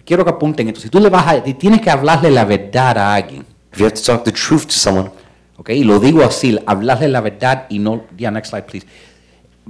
Quiero 0.04 0.24
que 0.24 0.30
apunten 0.30 0.68
esto. 0.68 0.80
Si 0.80 0.88
tú 0.88 0.98
le 1.00 1.08
vas 1.08 1.26
a, 1.26 1.44
si 1.44 1.54
tienes 1.54 1.80
que 1.80 1.88
hablarle 1.90 2.30
la 2.30 2.44
verdad 2.44 2.98
a 2.98 3.14
alguien, 3.14 3.46
If 3.72 3.78
you 3.78 3.86
have 3.86 3.94
to 3.94 4.02
talk 4.02 4.24
the 4.24 4.32
truth 4.32 4.66
to 4.66 4.72
someone, 4.72 5.10
¿ok? 5.56 5.70
Y 5.70 5.84
lo 5.84 5.98
digo 5.98 6.22
así, 6.22 6.58
hablarle 6.66 7.08
la 7.08 7.20
verdad 7.20 7.66
y 7.70 7.78
no, 7.78 8.04
yeah, 8.16 8.30
next 8.30 8.50
slide 8.50 8.64
please. 8.64 8.86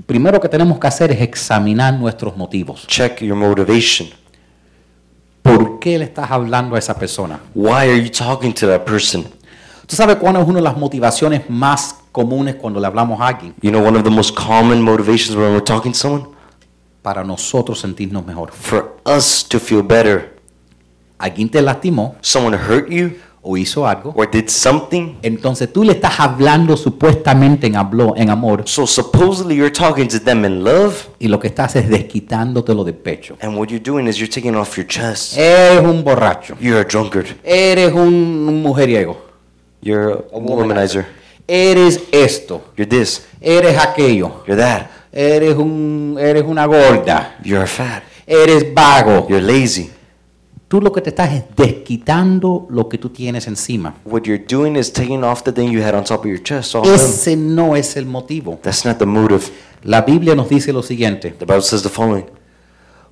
Primero 0.06 0.40
que 0.40 0.48
tenemos 0.48 0.78
que 0.80 0.86
hacer 0.86 1.12
es 1.12 1.20
examinar 1.20 1.94
nuestros 1.94 2.36
motivos. 2.36 2.86
check 2.88 3.20
your 3.20 3.36
motivation. 3.36 4.08
¿Por 5.62 5.78
qué 5.78 5.96
le 5.96 6.06
estás 6.06 6.28
hablando 6.28 6.74
a 6.74 6.78
esa 6.80 6.98
persona? 6.98 7.38
Why 7.54 7.88
are 7.88 8.02
you 8.02 8.10
talking 8.10 8.52
to 8.54 8.66
that 8.66 8.84
person? 8.84 9.24
¿Tú 9.86 9.94
sabes 9.94 10.16
cuál 10.16 10.34
es 10.36 10.44
una 10.44 10.56
de 10.56 10.62
las 10.62 10.76
motivaciones 10.76 11.48
más 11.48 12.00
comunes 12.10 12.56
cuando 12.56 12.80
le 12.80 12.88
hablamos 12.88 13.20
a 13.20 13.28
alguien? 13.28 13.54
You 13.62 13.70
know, 13.70 13.80
one 13.86 13.96
of 13.96 14.02
the 14.02 14.10
most 14.10 14.34
common 14.34 14.82
motivations 14.82 15.36
when 15.36 15.52
we're 15.52 15.62
talking 15.62 15.92
to 15.92 15.98
someone? 15.98 16.26
Para 17.00 17.22
nosotros 17.22 17.78
sentirnos 17.78 18.26
mejor. 18.26 18.50
For 18.50 18.96
us 19.06 19.46
to 19.48 19.60
feel 19.60 19.84
better. 19.84 20.36
Alguien 21.18 21.48
te 21.48 21.62
lastimó 21.62 22.16
Someone 22.22 22.56
hurt 22.56 22.90
you 22.90 23.12
o 23.44 23.56
hizo 23.56 23.86
algo. 23.86 24.12
or 24.16 24.30
did 24.30 24.48
something. 24.48 25.16
Entonces 25.22 25.72
tú 25.72 25.82
le 25.82 25.92
estás 25.94 26.20
hablando 26.20 26.76
supuestamente 26.76 27.66
en, 27.66 27.74
hablo- 27.74 28.14
en 28.16 28.30
amor 28.30 28.62
So 28.66 28.86
supposedly 28.86 29.56
you're 29.56 29.72
talking 29.72 30.06
to 30.08 30.20
them 30.20 30.44
in 30.44 30.62
love, 30.62 31.08
y 31.18 31.26
lo 31.28 31.40
que 31.40 31.48
estás 31.48 31.74
es 31.76 31.88
desquitándotelo 31.88 32.84
del 32.84 32.94
pecho. 32.94 33.36
and 33.40 33.56
what 33.58 33.68
you're 33.68 33.82
doing 33.82 34.06
is 34.06 34.16
you're 34.18 34.32
taking 34.32 34.54
off 34.54 34.76
your 34.76 34.86
chest. 34.86 35.36
Eres 35.36 35.82
un 35.84 36.04
borracho. 36.04 36.56
You're 36.60 36.80
a 36.80 36.84
drunkard. 36.84 37.26
Eres 37.42 37.92
un, 37.92 38.46
un 38.48 38.62
mujeriego. 38.62 39.16
You're 39.80 40.12
a 40.32 40.38
womanizer. 40.38 41.04
Eres 41.48 42.00
esto. 42.12 42.62
You're 42.76 42.88
this. 42.88 43.26
Eres 43.40 43.76
aquello. 43.76 44.44
You're 44.46 44.56
that. 44.56 44.86
Eres, 45.12 45.56
un, 45.56 46.16
eres 46.20 46.44
una 46.46 46.64
gorda. 46.66 47.36
You're 47.42 47.66
fat. 47.66 48.04
Eres 48.24 48.72
vago. 48.72 49.26
You're 49.28 49.42
lazy. 49.42 49.90
Tú 50.72 50.80
lo 50.80 50.90
que 50.90 51.02
te 51.02 51.10
estás 51.10 51.30
es 51.34 51.44
desquitando 51.54 52.66
lo 52.70 52.88
que 52.88 52.96
tú 52.96 53.10
tienes 53.10 53.46
encima. 53.46 53.96
What 54.06 54.22
you're 54.22 54.42
doing 54.42 54.74
is 54.74 54.90
taking 54.90 55.22
off 55.22 55.42
the 55.42 55.52
thing 55.52 55.70
you 55.70 55.82
had 55.82 55.94
on 55.94 56.02
top 56.02 56.20
of 56.20 56.24
your 56.24 56.42
chest. 56.42 56.74
All. 56.74 56.86
Ese 56.86 57.36
no 57.36 57.76
es 57.76 57.94
el 57.94 58.06
motivo. 58.06 58.58
That's 58.62 58.86
not 58.86 58.96
the 58.96 59.04
motive. 59.04 59.42
La 59.82 60.00
Biblia 60.00 60.34
nos 60.34 60.48
dice 60.48 60.72
lo 60.72 60.82
siguiente. 60.82 61.32
The 61.32 61.44
Bible 61.44 61.60
says 61.60 61.82
the 61.82 61.90
following 61.90 62.24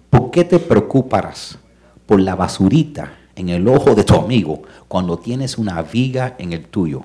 ¿Por 0.09 0.31
qué 0.31 0.45
te 0.45 0.59
preocuparás 0.59 1.59
por 2.07 2.19
la 2.19 2.35
basurita 2.35 3.13
en 3.37 3.51
el 3.51 3.69
ojo 3.69 3.95
de 3.95 4.05
tu 4.05 4.15
amigo 4.15 4.63
cuando 4.89 5.19
tienes 5.19 5.59
una 5.59 5.83
viga 5.83 6.37
en 6.39 6.55
el 6.55 6.65
tuyo? 6.65 7.05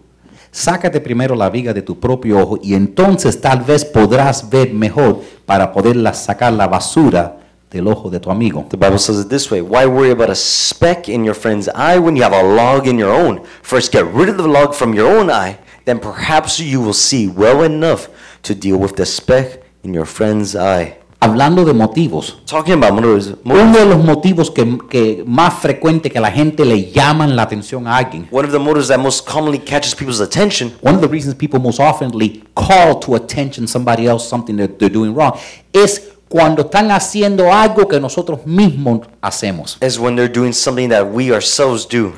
Sácate 0.51 1.01
primero 1.01 1.35
la 1.35 1.49
viga 1.49 1.73
de 1.73 1.81
tu 1.81 1.99
propio 1.99 2.39
ojo 2.39 2.59
y 2.63 2.75
entonces 2.75 3.41
tal 3.41 3.59
vez 3.59 3.83
podrás 3.83 4.49
ver 4.49 4.73
mejor 4.73 5.21
para 5.45 5.73
poderla 5.73 6.13
sacar 6.13 6.53
la 6.53 6.67
basura 6.67 7.39
del 7.69 7.87
ojo 7.87 8.09
de 8.09 8.19
tu 8.19 8.29
amigo. 8.29 8.65
The 8.69 8.77
Bible 8.77 8.99
says 8.99 9.19
it 9.19 9.29
this 9.29 9.49
way 9.51 9.61
Why 9.61 9.85
worry 9.85 10.11
about 10.11 10.29
a 10.29 10.35
speck 10.35 11.09
in 11.09 11.23
your 11.23 11.35
friend's 11.35 11.67
eye 11.69 11.97
when 11.97 12.15
you 12.15 12.23
have 12.23 12.33
a 12.33 12.43
log 12.43 12.87
in 12.87 12.97
your 12.97 13.11
own? 13.11 13.43
First, 13.61 13.91
get 13.91 14.05
rid 14.05 14.29
of 14.29 14.37
the 14.37 14.47
log 14.47 14.73
from 14.73 14.93
your 14.93 15.07
own 15.07 15.29
eye, 15.29 15.57
then 15.85 15.99
perhaps 15.99 16.59
you 16.59 16.81
will 16.81 16.93
see 16.93 17.27
well 17.27 17.63
enough 17.63 18.09
to 18.43 18.55
deal 18.55 18.77
with 18.77 18.95
the 18.95 19.05
speck 19.05 19.63
in 19.83 19.93
your 19.93 20.05
friend's 20.05 20.55
eye. 20.55 20.97
Hablando 21.21 21.65
de 21.65 21.73
motivos, 21.73 22.37
Talking 22.45 22.73
about 22.75 22.93
motives, 22.93 23.33
uno 23.45 23.77
de 23.77 23.85
los 23.85 24.03
motivos 24.03 24.51
que, 24.51 24.77
que 24.89 25.23
más 25.25 25.55
frecuente 25.55 26.11
que 26.11 26.19
la 26.19 26.29
gente 26.29 26.65
le 26.65 26.91
llaman 26.91 27.35
la 27.35 27.43
atención 27.43 27.87
a 27.87 27.97
alguien, 27.97 28.27
one 28.31 28.45
of 28.45 28.51
the 28.51 28.59
motives 28.59 28.89
that 28.89 28.99
most 28.99 29.25
commonly 29.25 29.57
catches 29.57 29.95
people's 29.95 30.19
attention 30.19 30.73
one 30.81 30.93
of 30.93 31.01
the 31.01 31.07
reasons 31.07 31.33
people 31.33 31.59
most 31.59 31.79
oftenly 31.79 32.43
call 32.53 32.99
to 32.99 33.15
attention 33.15 33.65
somebody 33.65 34.05
else 34.05 34.27
something 34.27 34.55
that 34.57 34.77
they're 34.77 34.93
doing 34.93 35.15
wrong, 35.15 35.33
es 35.73 36.14
cuando 36.29 36.63
están 36.63 36.91
haciendo 36.91 37.51
algo 37.53 37.87
que 37.87 37.99
nosotros 37.99 38.45
mismos 38.45 39.01
hacemos. 39.21 39.77
is 39.81 39.99
when 39.99 40.15
they're 40.15 40.31
doing 40.31 40.53
something 40.53 40.89
that 40.89 41.05
we 41.05 41.31
ourselves 41.31 41.87
do. 41.87 42.13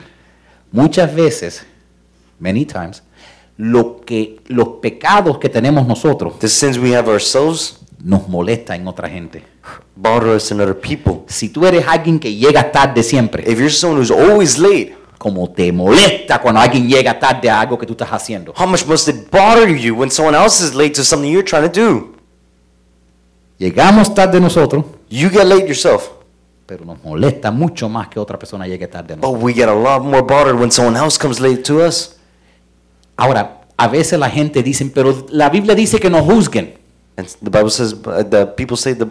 muchas 0.72 1.14
veces, 1.14 1.66
many 2.40 2.66
times, 2.66 3.04
lo 3.58 4.02
que, 4.06 4.40
los 4.48 4.68
pecados 4.82 5.40
que 5.40 5.50
tenemos 5.50 5.88
nosotros 5.88 6.38
The 6.40 6.48
sins 6.48 6.78
we 6.78 6.96
have 6.96 7.10
ourselves 7.10 7.80
nos 8.04 8.28
molesta 8.30 8.76
en 8.76 8.88
otra 8.88 9.10
gente. 9.10 9.44
bother 9.96 10.36
us 10.36 10.52
in 10.52 10.62
other 10.62 10.76
people. 10.80 11.24
Si 11.28 11.50
tú 11.50 11.66
eres 11.66 11.86
alguien 11.88 12.20
que 12.20 12.34
llega 12.34 12.72
tarde 12.72 13.02
siempre, 13.04 13.44
If 13.52 13.58
you're 13.58 13.70
someone 13.72 14.00
who's 14.00 14.12
always 14.12 14.58
late, 14.60 14.96
como 15.18 15.50
te 15.50 15.72
molesta 15.72 16.40
cuando 16.40 16.62
alguien 16.62 16.88
llega 16.88 17.18
tarde 17.20 17.50
a 17.50 17.60
algo 17.62 17.78
que 17.78 17.88
tú 17.88 17.94
estás 17.94 18.10
haciendo, 18.12 18.54
how 18.56 18.68
much 18.68 18.86
must 18.86 19.08
it 19.10 19.30
bother 19.32 19.76
you 19.76 19.96
when 19.96 20.12
someone 20.12 20.38
else 20.38 20.64
is 20.64 20.76
late 20.76 20.92
to 20.94 21.04
something 21.04 21.32
you're 21.32 21.44
trying 21.44 21.68
to 21.68 21.82
do? 21.82 22.14
Llegamos 23.58 24.14
tarde 24.14 24.40
nosotros, 24.40 24.86
You 25.10 25.30
get 25.30 25.46
late 25.46 25.66
yourself, 25.66 26.10
pero 26.66 26.84
nos 26.86 27.02
molesta 27.04 27.50
mucho 27.52 27.88
más 27.88 28.10
que 28.10 28.20
otra 28.20 28.38
persona 28.38 28.68
llegue 28.68 28.88
tarde 28.88 29.14
a 29.14 29.18
nosotros. 29.18 29.40
but 29.40 29.44
we 29.46 29.54
get 29.54 29.70
a 29.70 29.74
lot 29.74 30.02
more 30.04 30.22
bothered 30.22 30.60
when 30.60 30.70
someone 30.72 30.98
else 30.98 31.18
comes 31.18 31.40
late 31.40 31.64
to 31.64 31.86
us. 31.86 32.18
Ahora, 33.16 33.62
a 33.78 33.88
veces 33.88 34.20
la 34.20 34.30
gente 34.30 34.62
dice, 34.64 34.86
pero 34.94 35.26
la 35.30 35.50
Biblia 35.50 35.76
dice 35.76 36.00
que 36.00 36.10
no 36.10 36.22
juzguen. 36.24 36.76
And 37.16 37.28
the 37.42 37.50
Bible 37.50 37.70
says, 37.72 37.94
uh, 37.94 38.24
the 38.24 38.46
people 38.56 38.78
say 38.78 38.94
the 38.94 39.08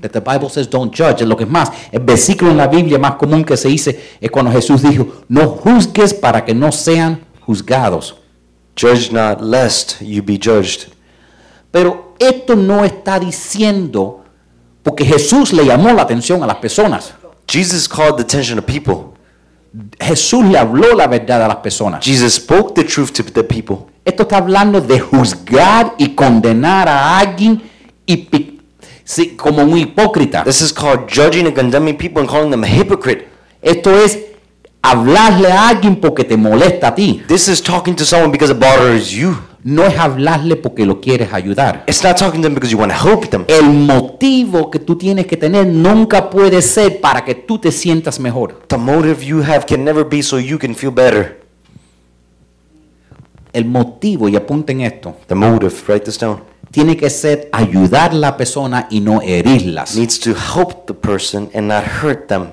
That 0.00 0.12
the 0.12 0.20
Bible 0.20 0.48
says 0.48 0.68
don't 0.70 0.94
judge. 0.94 1.22
Lo 1.26 1.36
que 1.36 1.42
es 1.42 1.50
más, 1.50 1.72
el 1.90 1.98
versículo 1.98 2.52
en 2.52 2.56
la 2.56 2.68
Biblia 2.68 3.00
más 3.00 3.16
común 3.16 3.44
que 3.44 3.56
se 3.56 3.66
dice 3.66 4.00
es 4.20 4.30
cuando 4.30 4.52
Jesús 4.52 4.80
dijo, 4.82 5.08
no 5.28 5.48
juzgues 5.48 6.14
para 6.14 6.44
que 6.44 6.54
no 6.54 6.70
sean 6.70 7.24
juzgados. 7.44 8.14
judge 8.76 9.10
not 9.10 9.40
lest 9.40 10.00
you 10.00 10.22
be 10.22 10.38
judged. 10.38 10.92
Pero 11.72 12.07
esto 12.18 12.56
no 12.56 12.84
está 12.84 13.18
diciendo, 13.18 14.24
porque 14.82 15.04
Jesús 15.04 15.52
le 15.52 15.64
llamó 15.64 15.92
la 15.92 16.02
atención 16.02 16.42
a 16.42 16.46
las 16.46 16.56
personas. 16.56 17.14
Jesus 17.46 17.88
called 17.88 18.16
the 18.16 18.22
attention 18.22 18.58
of 18.58 18.64
people. 18.64 19.14
Jesús 20.00 20.44
le 20.44 20.58
habló 20.58 20.94
la 20.94 21.06
verdad 21.06 21.42
a 21.42 21.48
las 21.48 21.56
personas. 21.58 22.04
Jesus 22.04 22.34
spoke 22.34 22.74
the 22.74 22.84
truth 22.84 23.12
to 23.12 23.22
the 23.22 23.44
people. 23.44 23.86
Esto 24.04 24.22
está 24.22 24.38
hablando 24.38 24.80
de 24.80 24.98
juzgar 24.98 25.94
y 25.98 26.14
condenar 26.14 26.88
a 26.88 27.18
alguien 27.18 27.62
y 28.06 28.28
sí, 29.04 29.36
como 29.36 29.62
un 29.62 29.76
hipócrita. 29.76 30.44
This 30.44 30.62
is 30.62 30.72
called 30.72 31.08
judging 31.08 31.46
and 31.46 31.54
condemning 31.54 31.96
people 31.96 32.20
and 32.20 32.30
calling 32.30 32.50
them 32.50 32.64
a 32.64 32.66
hypocrite. 32.66 33.28
Esto 33.60 33.90
es 33.90 34.18
hablarle 34.82 35.52
a 35.52 35.68
alguien 35.68 35.96
porque 35.96 36.24
te 36.24 36.36
molesta 36.36 36.88
a 36.88 36.94
ti. 36.94 37.22
This 37.28 37.48
is 37.48 37.62
talking 37.62 37.94
to 37.96 38.04
someone 38.04 38.30
because 38.30 38.50
it 38.50 38.58
bothers 38.58 39.10
you. 39.10 39.36
No 39.68 39.84
es 39.84 39.98
hablarle 39.98 40.56
porque 40.56 40.86
lo 40.86 40.98
quieres 40.98 41.30
ayudar. 41.30 41.84
It's 41.86 42.02
not 42.02 42.16
talking 42.16 42.40
to 42.40 42.48
them 42.48 42.54
because 42.54 42.72
you 42.72 42.78
want 42.78 42.90
to 42.90 43.06
help 43.06 43.28
them. 43.28 43.44
El 43.48 43.68
motivo 43.68 44.70
que 44.70 44.78
tú 44.78 44.96
tienes 44.96 45.26
que 45.26 45.36
tener 45.36 45.66
nunca 45.66 46.30
puede 46.30 46.62
ser 46.62 47.02
para 47.02 47.22
que 47.22 47.34
tú 47.34 47.58
te 47.58 47.70
sientas 47.70 48.18
mejor. 48.18 48.60
The 48.68 48.78
motive 48.78 49.22
you 49.22 49.42
have 49.42 49.66
can 49.66 49.84
never 49.84 50.08
be 50.08 50.22
so 50.22 50.38
you 50.38 50.58
can 50.58 50.74
feel 50.74 50.90
better. 50.90 51.42
El 53.52 53.66
motivo, 53.66 54.30
y 54.30 54.36
apunten 54.36 54.80
esto, 54.80 55.16
The 55.26 55.34
motive, 55.34 55.74
write 55.86 56.06
this 56.06 56.18
down, 56.18 56.40
tiene 56.70 56.96
que 56.96 57.10
ser 57.10 57.50
ayudar 57.52 58.12
a 58.12 58.14
la 58.14 58.36
persona 58.38 58.86
y 58.90 59.00
no 59.00 59.20
herirlas. 59.20 59.94
needs 59.94 60.18
to 60.18 60.30
help 60.30 60.86
the 60.86 60.94
person 60.94 61.50
and 61.52 61.68
not 61.68 61.84
hurt 62.02 62.28
them. 62.28 62.52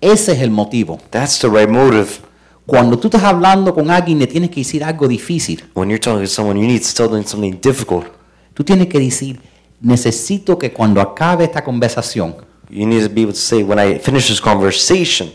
Ese 0.00 0.32
es 0.32 0.40
el 0.40 0.50
motivo. 0.50 0.98
That's 1.10 1.38
the 1.38 1.48
right 1.48 1.68
motive. 1.68 2.25
Cuando 2.66 2.98
tú 2.98 3.06
estás 3.08 3.22
hablando 3.22 3.72
con 3.74 3.90
alguien, 3.90 4.18
le 4.18 4.26
tienes 4.26 4.50
que 4.50 4.56
decir 4.60 4.82
algo 4.82 5.06
difícil. 5.06 5.64
When 5.74 5.88
you're 5.88 6.00
talking 6.00 6.22
to 6.22 6.26
someone, 6.26 6.58
you 6.60 6.66
need 6.66 6.82
to 6.82 6.92
tell 6.94 7.08
them 7.08 7.24
something 7.24 7.58
difficult. 7.62 8.06
Tú 8.54 8.64
tienes 8.64 8.88
que 8.88 8.98
decir, 8.98 9.38
necesito 9.80 10.58
que 10.58 10.72
cuando 10.72 11.00
acabe 11.00 11.44
esta 11.44 11.62
conversación, 11.62 12.34
You 12.68 12.84
need 12.84 13.04
to 13.06 13.08
be 13.14 13.22
able 13.22 13.32
to 13.32 13.38
say, 13.38 13.62
when 13.62 13.78
I 13.78 14.00
finish 14.00 14.26
this 14.26 14.40
conversation, 14.40 15.30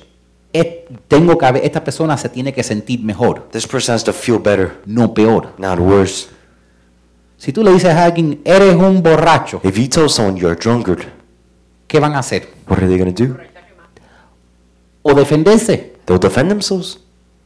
tengo 1.08 1.38
que 1.38 1.46
haber- 1.46 1.63
esta 1.63 1.82
persona 1.82 2.17
se 2.17 2.28
tiene 2.28 2.52
que 2.54 2.62
sentir 2.62 3.00
mejor, 3.02 3.48
this 3.52 3.65
person 3.65 3.96
has 3.96 4.04
to 4.04 4.12
feel 4.12 4.38
better, 4.38 4.82
no 4.86 5.13
peor. 5.13 5.54
not 5.58 5.80
worse. 5.80 6.28
Si 7.38 7.54
tú 7.54 7.63
le 7.63 7.72
dices 7.72 7.89
a 7.96 8.04
alguien, 8.04 8.41
eres 8.44 8.76
un 8.76 9.02
borracho, 9.02 9.62
If 9.63 9.78
you 9.78 9.88
tell 9.88 10.10
someone 10.10 10.38
you're 10.38 10.52
a 10.52 10.60
drunkard, 10.62 11.06
¿qué 11.88 12.02
van 12.02 12.13
a 12.15 12.20
hacer? 12.20 12.50
what 12.67 12.80
are 12.80 12.88
they 12.88 12.98
going 12.98 13.13
to 13.13 13.24
do? 13.26 13.38
O 15.04 15.13
defenderse, 15.13 15.94
They'll 16.06 16.20
defend 16.20 16.50
themselves. 16.50 17.00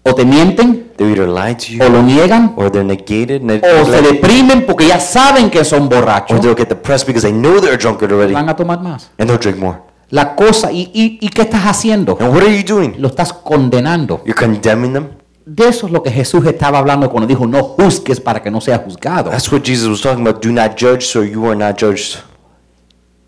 O 0.08 0.13
te 0.13 0.24
mienten, 0.24 0.91
They'll 0.98 1.10
either 1.12 1.28
lie 1.28 1.56
to 1.56 1.84
o 1.84 1.88
you, 1.88 1.91
lo 1.91 2.02
niegan, 2.04 2.54
or 2.56 2.70
they're 2.72 2.86
negated, 2.86 3.41
o 3.44 3.86
se 3.86 4.02
deprimen 4.02 4.65
porque 4.65 4.88
ya 4.88 5.00
saben 5.00 5.50
que 5.50 5.65
son 5.65 5.84
or 5.84 5.89
borrachos. 5.89 6.39
they'll 6.41 6.56
get 6.56 6.70
depressed 6.70 7.08
because 7.08 7.24
they 7.28 7.34
know 7.36 7.60
they're 7.60 7.74
a 7.74 7.78
drunkard 7.78 8.12
already, 8.12 8.34
Van 8.34 8.48
a 8.48 8.56
tomar 8.56 8.80
más. 8.80 9.10
and 9.18 9.28
they'll 9.30 9.39
drink 9.41 9.58
more. 9.58 9.80
La 10.12 10.36
cosa, 10.36 10.72
¿y, 10.72 10.91
y, 10.94 11.18
y 11.20 11.30
qué 11.30 11.41
estás 11.41 11.63
haciendo? 11.63 12.15
And 12.22 12.32
what 12.34 12.44
are 12.44 12.56
you 12.56 12.63
doing? 12.63 12.96
Lo 13.00 13.08
estás 13.08 13.34
condenando. 13.34 14.22
You're 14.26 14.39
condemning 14.39 14.94
them. 14.94 15.08
De 15.48 15.68
eso 15.68 15.88
es 15.88 15.91
lo 15.91 16.02
que 16.04 16.12
Jesús 16.12 16.46
estaba 16.46 16.78
hablando 16.80 17.10
cuando 17.10 17.28
dijo, 17.28 17.46
no 17.48 17.63
juzgues 17.63 18.20
para 18.22 18.41
que 18.41 18.50
no 18.52 18.62
seas 18.62 18.82
juzgado. 18.86 19.32
That's 19.32 19.52
what 19.52 19.63
Jesus 19.63 19.88
was 19.89 20.02
talking 20.02 20.26
about. 20.26 20.44
Do 20.44 20.52
not 20.52 20.78
judge, 20.80 21.02
so 21.06 21.24
you 21.24 21.46
are 21.48 21.56
not 21.56 21.80
judged. 21.82 22.20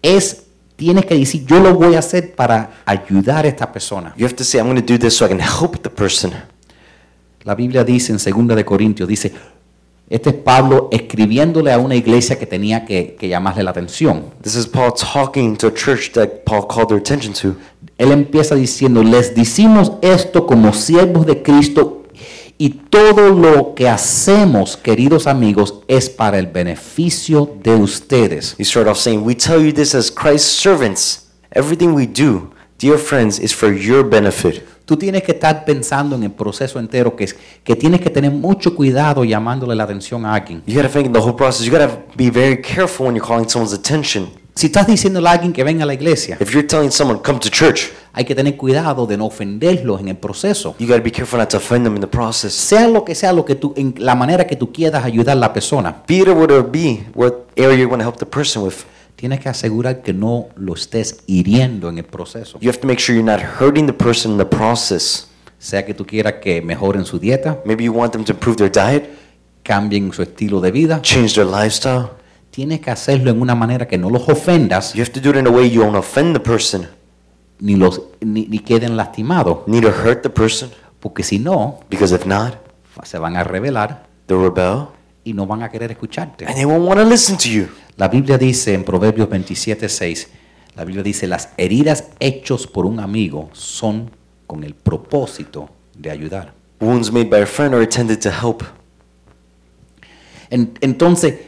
Es, 0.01 0.43
tienes 0.75 1.05
que 1.05 1.15
decir, 1.15 1.45
yo 1.45 1.59
lo 1.59 1.73
voy 1.73 1.95
a 1.95 1.99
hacer 1.99 2.35
para 2.35 2.69
ayudar 2.85 3.45
a 3.45 3.47
esta 3.49 3.71
persona. 3.71 4.13
You 4.15 4.25
have 4.25 4.35
to 4.35 4.43
say, 4.43 4.59
I'm 4.59 4.67
going 4.67 4.81
to 4.81 4.93
do 4.93 4.97
this 4.97 5.17
so 5.17 5.25
I 5.25 5.29
can 5.29 5.39
help 5.39 5.81
the 5.81 5.89
person. 5.89 6.31
La 7.47 7.55
Biblia 7.55 7.85
dice 7.85 8.11
en 8.11 8.17
2 8.17 8.57
de 8.57 8.65
Corintios, 8.65 9.07
dice, 9.07 9.31
este 10.09 10.31
es 10.31 10.35
Pablo 10.35 10.89
escribiéndole 10.91 11.71
a 11.71 11.79
una 11.79 11.95
iglesia 11.95 12.37
que 12.37 12.45
tenía 12.45 12.83
que, 12.83 13.15
que 13.17 13.29
llamarle 13.29 13.63
la 13.63 13.71
atención. 13.71 14.25
This 14.41 14.57
is 14.57 14.67
Paul 14.67 14.91
talking 14.93 15.55
to 15.55 15.67
a 15.67 15.73
church 15.73 16.11
that 16.11 16.43
Paul 16.45 16.67
called 16.67 16.89
their 16.89 16.99
attention 16.99 17.31
to. 17.35 17.55
Él 17.97 18.11
empieza 18.11 18.53
diciendo, 18.53 19.01
les 19.01 19.33
decimos 19.33 19.93
esto 20.01 20.45
como 20.45 20.73
siervos 20.73 21.25
de 21.25 21.41
Cristo 21.41 22.03
y 22.57 22.69
todo 22.89 23.29
lo 23.29 23.75
que 23.75 23.87
hacemos, 23.87 24.75
queridos 24.75 25.25
amigos, 25.25 25.75
es 25.87 26.09
para 26.09 26.39
el 26.39 26.47
beneficio 26.47 27.49
de 27.63 27.75
ustedes. 27.75 28.55
He 28.59 28.65
started 28.65 28.91
off 28.91 28.97
saying, 28.97 29.23
We 29.23 29.35
tell 29.35 29.63
you 29.65 29.71
this 29.71 29.95
as 29.95 30.11
Christ's 30.11 30.51
servants. 30.51 31.29
Everything 31.51 31.95
we 31.95 32.07
do, 32.07 32.51
dear 32.77 32.97
friends, 32.97 33.39
is 33.39 33.53
for 33.53 33.71
your 33.71 34.03
benefit. 34.03 34.65
Tú 34.87 34.95
tienes 34.95 35.21
que 35.21 35.33
estar 35.33 35.65
pensando 35.65 36.15
en 36.15 36.23
el 36.23 36.31
proceso 36.31 36.79
entero, 36.79 37.13
que, 37.13 37.25
es, 37.25 37.35
que 37.61 37.75
tienes 37.75 37.99
que 37.99 38.09
tener 38.09 38.31
mucho 38.31 38.73
cuidado 38.73 39.25
llamándole 39.25 39.75
la 39.75 39.83
atención 39.83 40.25
a 40.25 40.33
alguien. 40.33 40.63
You 40.65 40.75
got 40.75 40.83
to 40.83 40.89
think 40.89 41.07
in 41.07 41.11
the 41.11 41.19
whole 41.19 41.35
process. 41.35 41.65
You 41.65 41.77
got 41.77 41.89
to 41.89 41.99
be 42.15 42.29
very 42.29 42.61
careful 42.61 43.05
when 43.05 43.13
you're 43.13 43.27
calling 43.27 43.49
someone's 43.49 43.73
attention. 43.73 44.29
Si 44.55 44.67
estás 44.67 44.87
diciéndole 44.87 45.27
a 45.27 45.33
alguien 45.33 45.51
que 45.51 45.61
venga 45.65 45.83
a 45.83 45.85
la 45.85 45.93
iglesia, 45.93 46.37
If 46.39 46.51
you're 46.53 46.65
telling 46.65 46.89
someone, 46.89 47.19
come 47.21 47.37
to 47.37 47.49
church, 47.49 47.89
hay 48.13 48.23
que 48.23 48.33
tener 48.33 48.55
cuidado 48.55 49.05
de 49.05 49.17
no 49.17 49.25
ofenderlos 49.25 49.99
en 49.99 50.07
el 50.07 50.15
proceso. 50.15 50.73
you 50.79 50.87
got 50.87 50.95
to 50.95 51.03
be 51.03 51.11
careful 51.11 51.37
not 51.37 51.49
to 51.49 51.57
offend 51.57 51.83
them 51.83 51.95
in 51.95 51.99
the 51.99 52.07
process. 52.07 52.53
Sea 52.53 52.87
lo 52.87 53.03
que 53.03 53.13
sea 53.13 53.33
lo 53.33 53.43
que 53.43 53.55
tú, 53.55 53.73
en 53.75 53.93
la 53.97 54.15
manera 54.15 54.47
que 54.47 54.55
tú 54.55 54.71
quieras 54.71 55.03
ayudar 55.03 55.35
a 55.35 55.39
la 55.41 55.51
persona, 55.51 56.01
Be 56.07 56.19
it 56.19 56.29
what 56.29 56.49
it 56.49 56.71
be, 56.71 57.03
what 57.13 57.33
area 57.57 57.77
you 57.77 57.89
want 57.89 58.01
to 58.01 58.05
help 58.07 58.19
the 58.19 58.25
person 58.25 58.63
with. 58.63 58.85
Tienes 59.17 59.41
que 59.41 59.49
asegurar 59.49 60.01
que 60.01 60.13
no 60.13 60.47
lo 60.55 60.73
estés 60.75 61.23
hiriendo 61.27 61.89
en 61.89 61.97
el 61.97 62.05
proceso. 62.05 62.57
You 62.61 62.69
have 62.69 62.79
to 62.79 62.87
make 62.87 63.01
sure 63.01 63.13
you're 63.17 63.29
not 63.29 63.41
hurting 63.59 63.85
the 63.87 63.93
person 63.93 64.31
in 64.33 64.37
the 64.37 64.45
process. 64.45 65.27
Sea 65.59 65.83
que 65.85 65.93
tú 65.93 66.05
quieras 66.05 66.35
que 66.41 66.61
mejoren 66.61 67.03
su 67.03 67.19
dieta, 67.19 67.59
Maybe 67.65 67.83
you 67.83 67.91
want 67.91 68.13
them 68.13 68.23
to 68.23 68.31
improve 68.31 68.57
their 68.57 68.71
diet, 68.71 69.09
cambien 69.63 70.13
su 70.13 70.21
estilo 70.21 70.61
de 70.61 70.71
vida, 70.71 71.01
change 71.01 71.33
their 71.33 71.47
lifestyle. 71.47 72.09
tienes 72.51 72.79
que 72.79 72.91
hacerlo 72.91 73.31
en 73.31 73.41
una 73.41 73.55
manera 73.55 73.87
que 73.87 73.97
no 73.97 74.09
los 74.09 74.27
ofendas 74.29 74.93
You 74.93 75.01
have 75.03 75.11
to 75.11 75.19
do 75.19 75.31
it 75.31 75.35
in 75.35 75.45
a 75.47 75.49
way 75.51 75.69
you 75.69 75.81
don't 75.81 75.95
offend 75.95 76.33
the 76.35 76.39
person, 76.39 76.87
ni, 77.59 77.75
los, 77.75 78.01
ni, 78.21 78.45
ni 78.45 78.59
queden 78.59 78.95
lastimados, 78.95 79.59
neither 79.67 79.91
hurt 79.91 80.21
the 80.21 80.29
person, 80.29 80.69
porque 80.99 81.23
si 81.23 81.39
no, 81.39 81.79
because 81.89 82.13
if 82.15 82.25
not, 82.27 82.53
se 83.03 83.17
van 83.17 83.35
a 83.35 83.43
rebelar 83.43 84.05
they'll 84.27 84.41
rebel 84.43 84.89
y 85.23 85.33
no 85.33 85.45
van 85.47 85.63
a 85.63 85.69
querer 85.69 85.91
escucharte. 85.91 86.45
and 86.45 86.55
they 86.55 86.65
won't 86.65 86.85
want 86.87 86.99
to 86.99 87.05
listen 87.05 87.35
to 87.35 87.49
you. 87.49 87.67
La 87.97 88.07
Biblia 88.07 88.37
dice 88.37 88.73
en 88.73 88.83
Proverbios 88.83 89.27
27, 89.29 89.89
6, 89.89 90.29
la 90.75 90.83
Biblia 90.85 91.03
dice, 91.03 91.25
las 91.27 91.49
heridas 91.57 92.09
hechos 92.19 92.67
por 92.67 92.85
un 92.85 92.99
amigo 92.99 93.49
son 93.53 94.11
con 94.45 94.63
el 94.63 94.75
propósito 94.75 95.69
de 95.97 96.11
ayudar. 96.11 96.53
Wounds 96.79 97.11
made 97.11 97.25
by 97.25 97.41
a 97.41 97.45
friend 97.47 97.73
are 97.73 97.83
intended 97.83 98.19
to 98.21 98.29
help. 98.29 98.61
En- 100.51 100.77
entonces, 100.81 101.39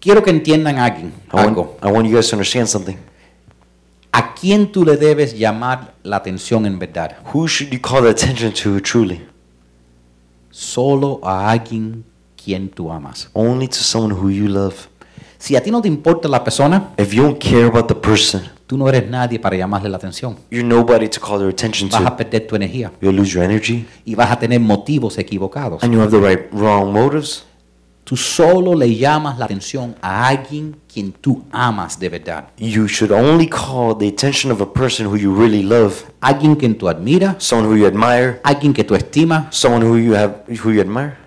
quiero 0.00 0.22
que 0.22 0.30
entiendan 0.30 0.78
alguien, 0.78 1.12
I 1.32 1.36
want, 1.36 1.48
algo. 1.48 1.76
I 1.82 1.86
want 1.90 2.06
you 2.08 2.14
guys 2.14 2.28
to 2.30 2.36
understand 2.36 2.68
something. 2.68 2.96
¿A 4.12 4.34
quién 4.36 4.70
tú 4.70 4.84
le 4.84 4.96
debes 4.96 5.36
llamar 5.36 5.94
la 6.04 6.16
atención 6.18 6.64
en 6.66 6.78
verdad? 6.78 7.16
Who 7.34 7.48
should 7.48 7.72
you 7.72 7.80
call 7.80 8.06
attention 8.06 8.52
to 8.62 8.80
truly? 8.80 9.20
Solo 10.50 11.18
a 11.24 11.50
alguien 11.50 12.04
quien 12.36 12.68
tú 12.68 12.92
amas. 12.92 13.28
Only 13.32 13.66
to 13.66 13.74
someone 13.74 14.14
who 14.14 14.30
you 14.30 14.46
love. 14.46 14.86
Si 15.44 15.54
a 15.54 15.62
ti 15.62 15.70
no 15.70 15.82
te 15.82 15.88
importa 15.88 16.26
la 16.26 16.42
persona, 16.42 16.94
If 16.96 17.12
you 17.12 17.22
don't 17.22 17.38
care 17.38 17.66
about 17.66 17.86
the 17.86 17.94
person, 17.94 18.40
tú 18.66 18.78
no 18.78 18.88
eres 18.88 19.06
nadie 19.10 19.38
para 19.38 19.54
llamarle 19.54 19.90
la 19.90 19.98
atención. 19.98 20.38
you're 20.50 20.66
nobody 20.66 21.06
to 21.06 21.20
call 21.20 21.36
their 21.38 21.50
attention 21.50 21.90
Vas 21.90 22.00
a 22.00 22.08
to. 22.08 22.16
perder 22.16 22.46
tu 22.46 22.56
energía 22.56 22.90
You'll 23.02 23.14
lose 23.14 23.34
your 23.34 23.44
energy, 23.44 23.84
y 24.06 24.14
vas 24.14 24.30
a 24.30 24.38
tener 24.38 24.58
motivos 24.58 25.18
equivocados. 25.18 25.82
and 25.82 25.92
you 25.92 26.00
have 26.00 26.10
the 26.10 26.18
right 26.18 26.50
wrong 26.50 26.94
motives. 26.94 27.44
Tú 28.04 28.16
solo 28.16 28.74
le 28.74 28.94
llamas 28.96 29.38
la 29.38 29.44
atención 29.44 29.96
a 30.00 30.28
alguien 30.28 30.76
quien 30.90 31.12
tú 31.12 31.44
amas 31.52 31.98
de 32.00 32.08
verdad. 32.08 32.44
You 32.56 32.88
should 32.88 33.12
only 33.12 33.46
call 33.46 33.94
the 33.98 34.08
attention 34.08 34.50
of 34.50 34.62
a 34.62 34.72
person 34.72 35.06
who 35.06 35.16
you 35.18 35.34
really 35.38 35.62
love, 35.62 36.04
Alguien 36.22 36.54
quien 36.56 36.78
tú 36.78 36.88
admiras, 36.88 37.36
someone 37.44 37.68
who 37.68 37.76
you 37.76 37.86
admire, 37.86 38.40
alguien 38.44 38.72
que 38.72 38.82
tú 38.82 38.94
estimas, 38.94 39.54
someone 39.54 39.84
who 39.86 39.98
you 39.98 40.14
have 40.14 40.36
who 40.64 40.70
you 40.72 40.80
admire, 40.80 41.18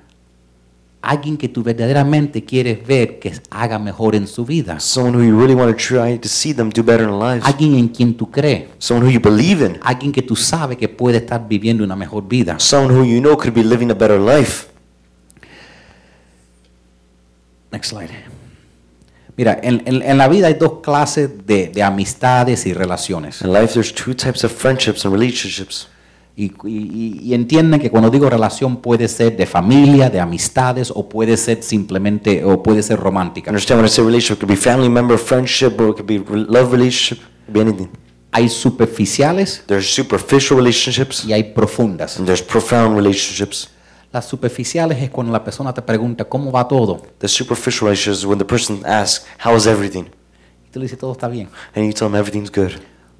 alguien 1.02 1.38
que 1.38 1.48
tú 1.48 1.64
verdaderamente 1.64 2.44
quieres 2.44 2.86
ver 2.86 3.20
que 3.20 3.32
haga 3.50 3.80
mejor 3.80 4.16
en 4.16 4.28
su 4.28 4.46
vida. 4.46 4.80
someone 4.80 5.18
who 5.18 5.24
you 5.24 5.38
really 5.40 5.56
want 5.56 5.72
to 5.72 5.78
try 5.78 6.18
to 6.18 6.28
see 6.28 6.54
them 6.54 6.70
do 6.70 6.84
better 6.84 7.04
in 7.08 7.20
lives, 7.20 7.46
Alguien 7.46 7.76
en 7.76 7.88
quien 7.88 8.16
tú 8.16 8.30
crees, 8.30 8.66
someone 8.80 9.06
who 9.08 9.12
you 9.14 9.20
believe 9.22 9.64
in, 9.66 9.78
alguien 9.84 10.12
que 10.12 10.22
tú 10.22 10.36
sabes 10.36 10.78
que 10.78 10.90
puede 10.90 11.18
estar 11.18 11.48
viviendo 11.48 11.84
una 11.84 11.96
mejor 11.96 12.28
vida. 12.28 12.60
someone 12.60 12.94
who 12.94 13.06
you 13.06 13.20
know 13.22 13.38
could 13.38 13.54
be 13.54 13.64
living 13.64 13.90
a 13.92 13.94
better 13.94 14.20
life. 14.20 14.68
Next 17.72 17.90
slide. 17.90 18.10
Mira, 19.38 19.60
en, 19.62 19.84
en- 19.86 20.02
en 20.02 20.18
la 20.18 20.28
vida 20.28 20.48
hay 20.48 20.56
dos 20.56 20.80
clases 20.82 21.46
de, 21.46 21.68
de 21.68 21.84
amistades 21.84 22.66
y 22.66 22.74
relaciones. 22.74 23.42
In 23.42 23.54
life, 23.54 23.74
there's 23.74 23.94
two 23.94 24.16
types 24.16 24.44
of 24.44 24.52
friendships 24.52 25.06
and 25.06 25.14
relationships. 25.14 25.88
Y, 26.40 26.52
y- 26.66 27.20
y 27.24 27.34
entienden 27.34 27.80
que 27.82 27.90
cuando 27.90 28.12
digo 28.12 28.30
relación 28.30 28.78
puede 28.78 29.08
ser 29.08 29.36
de 29.36 29.48
familia, 29.48 30.08
de 30.12 30.20
amistades 30.20 30.92
o 30.94 31.10
puede 31.10 31.36
ser 31.36 31.64
simplemente 31.64 32.44
o 32.46 32.62
puede 32.62 32.84
ser 32.84 33.00
romántica. 33.00 33.50
Understand 33.50 33.80
when 33.80 33.88
I 33.88 33.90
say 33.90 34.06
relationship? 34.06 34.36
It 34.36 34.40
could 34.48 34.52
be 34.52 34.56
family 34.56 34.88
member, 34.90 35.18
friendship, 35.18 35.80
or 35.82 35.90
it 35.90 35.96
could 35.98 36.06
be 36.06 36.20
love 36.48 36.72
relationship. 36.72 37.18
It 37.26 37.46
could 37.48 37.54
be 37.56 37.62
anything. 37.62 37.88
Hay 38.34 38.50
superficiales 38.50 39.64
There's 39.66 39.88
superficial 39.92 40.58
relationships 40.60 41.26
y 41.26 41.34
hay 41.34 41.44
profundas. 41.56 42.18
and 42.18 42.28
there's 42.28 42.44
profound 42.44 42.96
relationships. 42.96 43.70
Las 44.14 44.26
superficiales 44.28 45.02
es 45.02 45.10
cuando 45.10 45.34
la 45.34 45.44
persona 45.44 45.74
te 45.74 45.82
pregunta 45.82 46.24
cómo 46.26 46.52
va 46.52 46.68
todo 46.68 47.02
The 47.18 47.28
superficial 47.28 47.88
relationships 47.90 48.20
is 48.20 48.26
when 48.26 48.38
the 48.38 48.46
person 48.46 48.82
asks, 48.86 49.26
"How 49.44 49.56
is 49.58 49.66
everything?" 49.66 50.04
y 50.68 50.70
tú 50.72 50.80
le 50.80 50.86
dices 50.86 51.00
todo 51.00 51.14
está 51.14 51.28
bien. 51.28 51.50
and 51.76 51.84
you 51.86 51.94
tell 51.94 52.08
them 52.10 52.16
everything's 52.16 52.52
good 52.52 52.74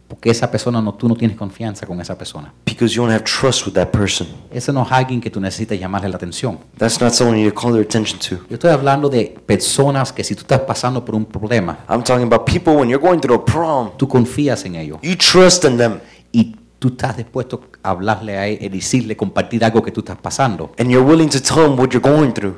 Porque 0.08 0.30
esa 0.30 0.50
persona 0.50 0.82
no, 0.82 0.94
tú 0.94 1.10
no 1.10 1.16
tienes 1.16 1.36
confianza 1.36 1.86
con 1.86 2.00
esa 2.00 2.18
persona. 2.18 2.54
because 2.66 2.94
you 2.96 3.02
don't 3.04 3.12
have 3.14 3.24
trust 3.26 3.66
with 3.66 3.74
that 3.74 3.90
person. 3.90 4.26
Ese 4.52 4.72
no 4.72 4.84
es 4.84 4.92
alguien 4.92 5.20
que 5.20 5.30
tú 5.30 5.42
necesitas 5.42 5.78
llamarle 5.78 6.08
la 6.10 6.16
atención. 6.16 6.60
That's 6.78 7.02
not 7.02 7.12
someone 7.14 7.38
you 7.38 7.44
need 7.46 7.54
to 7.54 7.60
call 7.60 7.74
their 7.74 7.84
attention 7.84 8.18
to. 8.20 8.46
Yo 8.50 8.56
estoy 8.56 8.72
hablando 8.72 9.10
de 9.10 9.36
personas 9.46 10.14
que 10.14 10.24
si 10.24 10.34
tú 10.36 10.42
estás 10.42 10.62
pasando 10.62 11.04
por 11.04 11.16
un 11.16 11.26
problema, 11.26 11.80
I'm 11.90 12.04
talking 12.04 12.26
about 12.32 12.46
people 12.46 12.74
when 12.76 12.88
you're 12.90 13.04
going 13.06 13.20
through 13.20 13.36
a 13.42 13.44
problem, 13.44 13.98
tú 13.98 14.08
confías 14.08 14.64
en 14.66 14.76
ellos 14.76 15.00
you 15.02 15.16
trust 15.18 15.66
in 15.66 15.76
them 15.78 16.00
y 16.32 16.56
tú 16.80 16.90
estás 16.90 17.18
dispuesto 17.18 17.62
a 17.84 17.90
hablarle 17.90 18.38
a 18.38 18.48
él, 18.48 18.72
decirle, 18.72 19.18
compartir 19.18 19.66
algo 19.66 19.82
que 19.82 19.92
tú 19.92 20.00
estás 20.02 20.18
pasando. 20.18 20.72
and 20.78 20.90
you're 20.90 21.06
willing 21.06 21.30
to 21.30 21.42
tell 21.42 21.64
them 21.64 21.78
what 21.78 21.90
you're 21.90 22.00
going 22.00 22.32
through. 22.32 22.56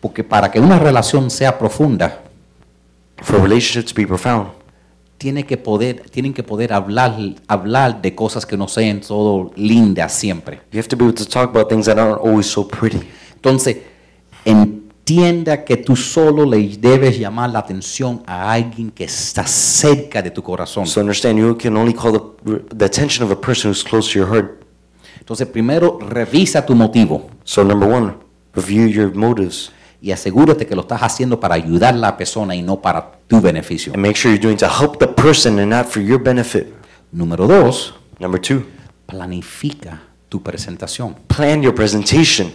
Porque 0.00 0.22
para 0.22 0.50
que 0.50 0.60
una 0.60 0.78
relación 0.78 1.30
sea 1.30 1.58
profunda, 1.58 2.20
For 3.22 3.36
a 3.36 3.42
relationship 3.42 3.86
to 3.86 3.94
be 3.94 4.06
profound, 4.06 4.48
tiene 5.20 5.44
que 5.44 5.58
poder, 5.58 6.08
tienen 6.08 6.32
que 6.32 6.42
poder 6.42 6.72
hablar, 6.72 7.14
hablar 7.46 8.00
de 8.00 8.14
cosas 8.14 8.46
que 8.46 8.56
no 8.56 8.68
sean 8.68 9.02
todo 9.02 9.50
lindas 9.54 10.14
siempre. 10.14 10.62
you 10.72 10.78
have 10.78 10.88
to 10.88 10.96
be 10.96 11.04
able 11.04 11.14
to 11.14 11.26
talk 11.26 11.50
about 11.50 11.68
things 11.68 11.84
that 11.84 11.98
aren't 11.98 12.18
always 12.18 12.46
so 12.46 12.66
pretty. 12.66 13.00
Entonces, 13.34 13.76
entienda 14.46 15.62
que 15.62 15.76
tú 15.76 15.94
solo 15.94 16.46
le 16.46 16.74
debes 16.78 17.18
llamar 17.18 17.50
la 17.50 17.58
atención 17.58 18.22
a 18.26 18.50
alguien 18.50 18.90
que 18.90 19.04
está 19.04 19.46
cerca 19.46 20.22
de 20.22 20.30
tu 20.30 20.42
corazón. 20.42 20.86
So 20.86 21.02
understand, 21.02 21.38
you 21.38 21.54
can 21.58 21.76
only 21.76 21.92
call 21.92 22.12
the, 22.12 22.74
the 22.74 22.86
attention 22.86 23.22
of 23.22 23.30
a 23.30 23.38
person 23.38 23.70
who's 23.70 23.84
close 23.84 24.10
to 24.14 24.18
your 24.18 24.28
heart. 24.28 24.62
Entonces, 25.18 25.46
primero 25.46 25.98
revisa 25.98 26.64
tu 26.64 26.74
motivo 26.74 27.28
So 27.44 27.62
number 27.62 27.86
one, 27.86 28.14
review 28.54 28.86
your 28.86 29.14
motives 29.14 29.70
y 30.02 30.12
asegúrate 30.12 30.66
que 30.66 30.74
lo 30.74 30.82
estás 30.82 31.02
haciendo 31.02 31.38
para 31.40 31.54
ayudar 31.56 31.94
a 31.94 31.98
la 31.98 32.16
persona 32.16 32.54
y 32.54 32.62
no 32.62 32.80
para 32.80 33.12
tu 33.26 33.40
beneficio. 33.40 33.92
and 33.92 34.02
make 34.02 34.16
sure 34.16 34.30
you're 34.32 34.42
doing 34.42 34.56
to 34.56 34.66
help 34.68 34.98
the 34.98 35.06
person 35.06 35.58
and 35.58 35.70
not 35.70 35.86
for 35.86 36.02
your 36.02 36.22
benefit. 36.22 36.68
Número 37.12 37.46
dos, 37.46 37.94
Number 38.18 38.40
two, 38.40 38.64
planifica 39.06 40.00
tu 40.28 40.42
presentación. 40.42 41.14
plan 41.26 41.62
your 41.62 41.74
presentation. 41.74 42.52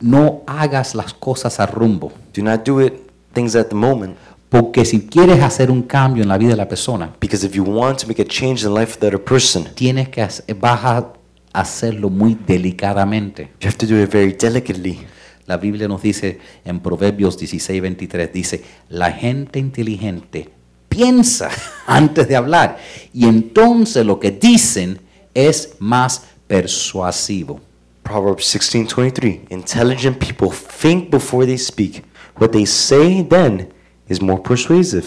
No 0.00 0.42
hagas 0.46 0.94
las 0.94 1.12
cosas 1.12 1.58
a 1.58 1.66
rumbo, 1.66 2.12
Do 2.34 2.42
not 2.42 2.64
do 2.64 2.80
it 2.80 2.94
things 3.32 3.56
at 3.56 3.66
the 3.68 3.74
moment. 3.74 4.16
porque 4.48 4.84
si 4.86 5.06
quieres 5.06 5.42
hacer 5.42 5.70
un 5.70 5.82
cambio 5.82 6.22
en 6.22 6.28
la 6.28 6.38
vida 6.38 6.50
de 6.50 6.56
la 6.56 6.68
persona, 6.68 7.12
Because 7.20 7.44
if 7.44 7.52
you 7.54 7.64
want 7.64 7.98
to 7.98 8.06
make 8.06 8.22
a 8.22 8.24
change 8.24 8.62
in 8.64 8.72
the 8.72 8.80
life 8.80 8.94
of 8.94 9.00
the 9.00 9.08
other 9.08 9.22
person, 9.22 9.64
tienes 9.74 10.08
que 10.08 10.26
vas 10.54 10.80
a 10.84 11.12
hacerlo 11.52 12.08
muy 12.08 12.34
delicadamente. 12.46 13.50
you 13.60 13.66
have 13.68 13.76
to 13.76 13.86
do 13.86 14.00
it 14.00 14.10
very 14.10 14.32
delicately. 14.32 15.00
La 15.48 15.56
Biblia 15.56 15.88
nos 15.88 16.02
dice 16.02 16.38
en 16.62 16.80
Proverbios 16.80 17.38
16, 17.38 17.80
23, 17.80 18.32
dice, 18.32 18.62
la 18.90 19.10
gente 19.10 19.58
inteligente 19.58 20.50
piensa 20.90 21.48
antes 21.86 22.28
de 22.28 22.36
hablar 22.36 22.76
y 23.14 23.26
entonces 23.26 24.04
lo 24.04 24.20
que 24.20 24.30
dicen 24.30 25.00
es 25.32 25.76
más 25.78 26.22
persuasivo. 26.46 27.60
Proverbs 28.02 28.54
16:23. 28.54 29.46
Intelligent 29.50 30.18
people 30.18 30.48
think 30.50 31.10
before 31.10 31.46
they 31.46 31.58
speak. 31.58 32.04
What 32.38 32.50
they 32.50 32.66
say 32.66 33.22
then 33.22 33.68
is 34.06 34.20
more 34.20 34.42
persuasive. 34.42 35.04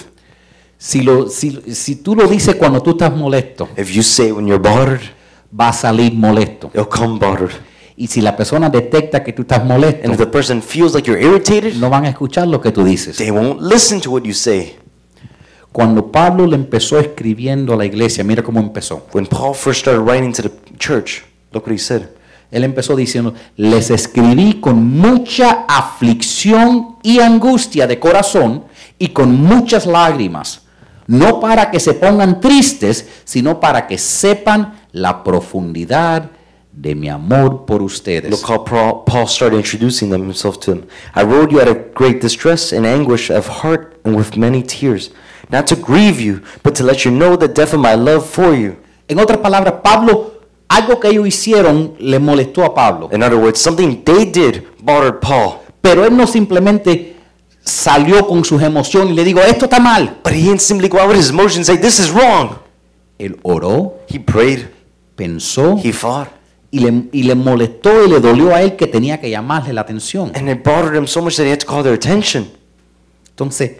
Si, 0.77 1.01
lo, 1.01 1.29
si, 1.29 1.61
si 1.73 1.97
tú 1.97 2.15
lo 2.15 2.27
dices 2.27 2.55
cuando 2.55 2.81
tú 2.81 2.91
estás 2.91 3.15
molesto, 3.15 3.69
If 3.77 3.91
you 3.91 4.01
say 4.01 4.31
when 4.31 4.47
you're 4.47 4.61
bothered, 4.61 5.01
va 5.53 5.69
a 5.69 5.73
salir 5.73 6.11
molesto. 6.13 6.71
it'll 6.73 6.87
come 6.87 7.19
bothered. 7.19 7.51
Y 8.01 8.07
si 8.07 8.19
la 8.19 8.35
persona 8.35 8.67
detecta 8.67 9.23
que 9.23 9.31
tú 9.31 9.43
estás 9.43 9.59
And 9.59 9.69
molesto, 9.69 10.11
if 10.11 10.17
the 10.17 10.25
person 10.25 10.59
feels 10.59 10.95
like 10.95 11.07
you're 11.07 11.23
irritated, 11.23 11.75
no 11.75 11.87
van 11.87 12.05
a 12.05 12.09
escuchar 12.09 12.47
lo 12.47 12.59
que 12.59 12.71
tú 12.71 12.83
dices. 12.83 13.17
they 13.17 13.29
won't 13.29 13.61
listen 13.61 14.01
to 14.01 14.09
what 14.09 14.23
you 14.23 14.33
say. 14.33 14.75
Cuando 15.71 16.11
Pablo 16.11 16.47
le 16.47 16.55
empezó 16.55 16.97
escribiendo 16.97 17.73
a 17.73 17.75
la 17.75 17.85
iglesia, 17.85 18.23
mira 18.23 18.41
cómo 18.41 18.59
empezó. 18.59 19.05
When 19.13 19.27
Paul 19.27 19.53
first 19.53 19.81
started 19.81 20.01
writing 20.01 20.33
to 20.33 20.41
the 20.41 20.51
church, 20.79 21.23
look 21.51 21.67
what 21.67 21.75
he 21.75 21.77
said. 21.77 22.07
Él 22.49 22.63
empezó 22.63 22.95
diciendo, 22.95 23.35
les 23.55 23.91
escribí 23.91 24.59
con 24.59 24.83
mucha 24.97 25.65
aflicción 25.67 26.95
y 27.03 27.19
angustia 27.19 27.85
de 27.85 27.99
corazón 27.99 28.63
y 28.97 29.09
con 29.09 29.39
muchas 29.39 29.85
lágrimas, 29.85 30.63
no 31.05 31.39
para 31.39 31.69
que 31.69 31.79
se 31.79 31.93
pongan 31.93 32.41
tristes, 32.41 33.07
sino 33.25 33.59
para 33.59 33.85
que 33.85 33.99
sepan 33.99 34.81
la 34.91 35.23
profundidad 35.23 36.31
de 36.81 36.95
mi 36.95 37.09
amor 37.09 37.65
por 37.65 37.81
ustedes. 37.83 38.31
Look 38.31 38.49
how 38.49 39.03
Paul 39.05 39.27
started 39.27 39.57
introducing 39.57 40.09
them 40.09 40.21
himself 40.23 40.59
to 40.61 40.71
them. 40.73 40.87
I 41.13 41.23
wrote 41.23 41.51
you 41.51 41.61
out 41.61 41.67
of 41.67 41.93
great 41.93 42.21
distress 42.21 42.73
and 42.73 42.85
anguish 42.85 43.29
of 43.29 43.47
heart 43.63 43.99
and 44.03 44.15
with 44.15 44.35
many 44.35 44.63
tears, 44.63 45.11
not 45.51 45.67
to 45.67 45.75
grieve 45.75 46.19
you, 46.19 46.41
but 46.63 46.73
to 46.75 46.83
let 46.83 47.05
you 47.05 47.11
know 47.11 47.35
the 47.35 47.47
depth 47.47 47.73
of 47.73 47.79
my 47.79 47.93
love 47.93 48.25
for 48.25 48.55
you. 48.55 48.77
En 49.07 49.19
otras 49.19 49.37
palabras, 49.39 49.75
Pablo, 49.83 50.39
algo 50.69 50.99
que 50.99 51.09
ellos 51.09 51.27
hicieron 51.27 51.95
le 51.99 52.17
molestó 52.19 52.63
a 52.65 52.73
Pablo, 52.73 53.09
In 53.11 53.21
other 53.21 53.37
words, 53.37 53.59
something 53.61 54.03
they 54.03 54.25
did 54.25 54.63
bothered 54.81 55.19
Paul. 55.21 55.59
pero 55.81 56.05
él 56.05 56.15
no 56.17 56.25
simplemente 56.25 57.15
salió 57.63 58.25
con 58.27 58.43
sus 58.43 58.61
emociones 58.61 59.11
y 59.11 59.15
le 59.15 59.23
dijo, 59.23 59.39
esto 59.41 59.65
está 59.65 59.79
mal. 59.79 60.17
But 60.23 60.33
he 60.33 60.41
didn't 60.43 60.61
simply 60.61 60.87
go 60.89 60.97
out 60.99 61.09
with 61.09 61.17
his 61.17 61.29
emotions 61.29 61.57
and 61.57 61.65
say, 61.65 61.77
This 61.77 61.99
is 61.99 62.09
wrong. 62.11 62.57
Él 63.19 63.37
oró, 63.43 63.99
He 64.09 64.17
prayed, 64.19 64.67
pensó 65.15 65.77
he 65.77 65.91
fought, 65.91 66.29
y 66.71 66.79
le, 66.79 67.03
y 67.11 67.23
le 67.23 67.35
molestó 67.35 68.05
y 68.05 68.09
le 68.09 68.19
dolió 68.19 68.55
a 68.55 68.61
él 68.61 68.75
que 68.77 68.87
tenía 68.87 69.19
que 69.19 69.29
llamarle 69.29 69.73
la 69.73 69.81
atención. 69.81 70.31
and 70.35 70.49
it 70.49 70.63
bothered 70.63 70.95
him 70.95 71.05
so 71.05 71.21
much 71.21 71.35
that 71.35 71.45
he 71.45 71.51
had 71.51 71.59
to 71.59 71.65
call 71.67 71.83
their 71.83 71.93
attention. 71.93 72.49
Entonces, 73.29 73.71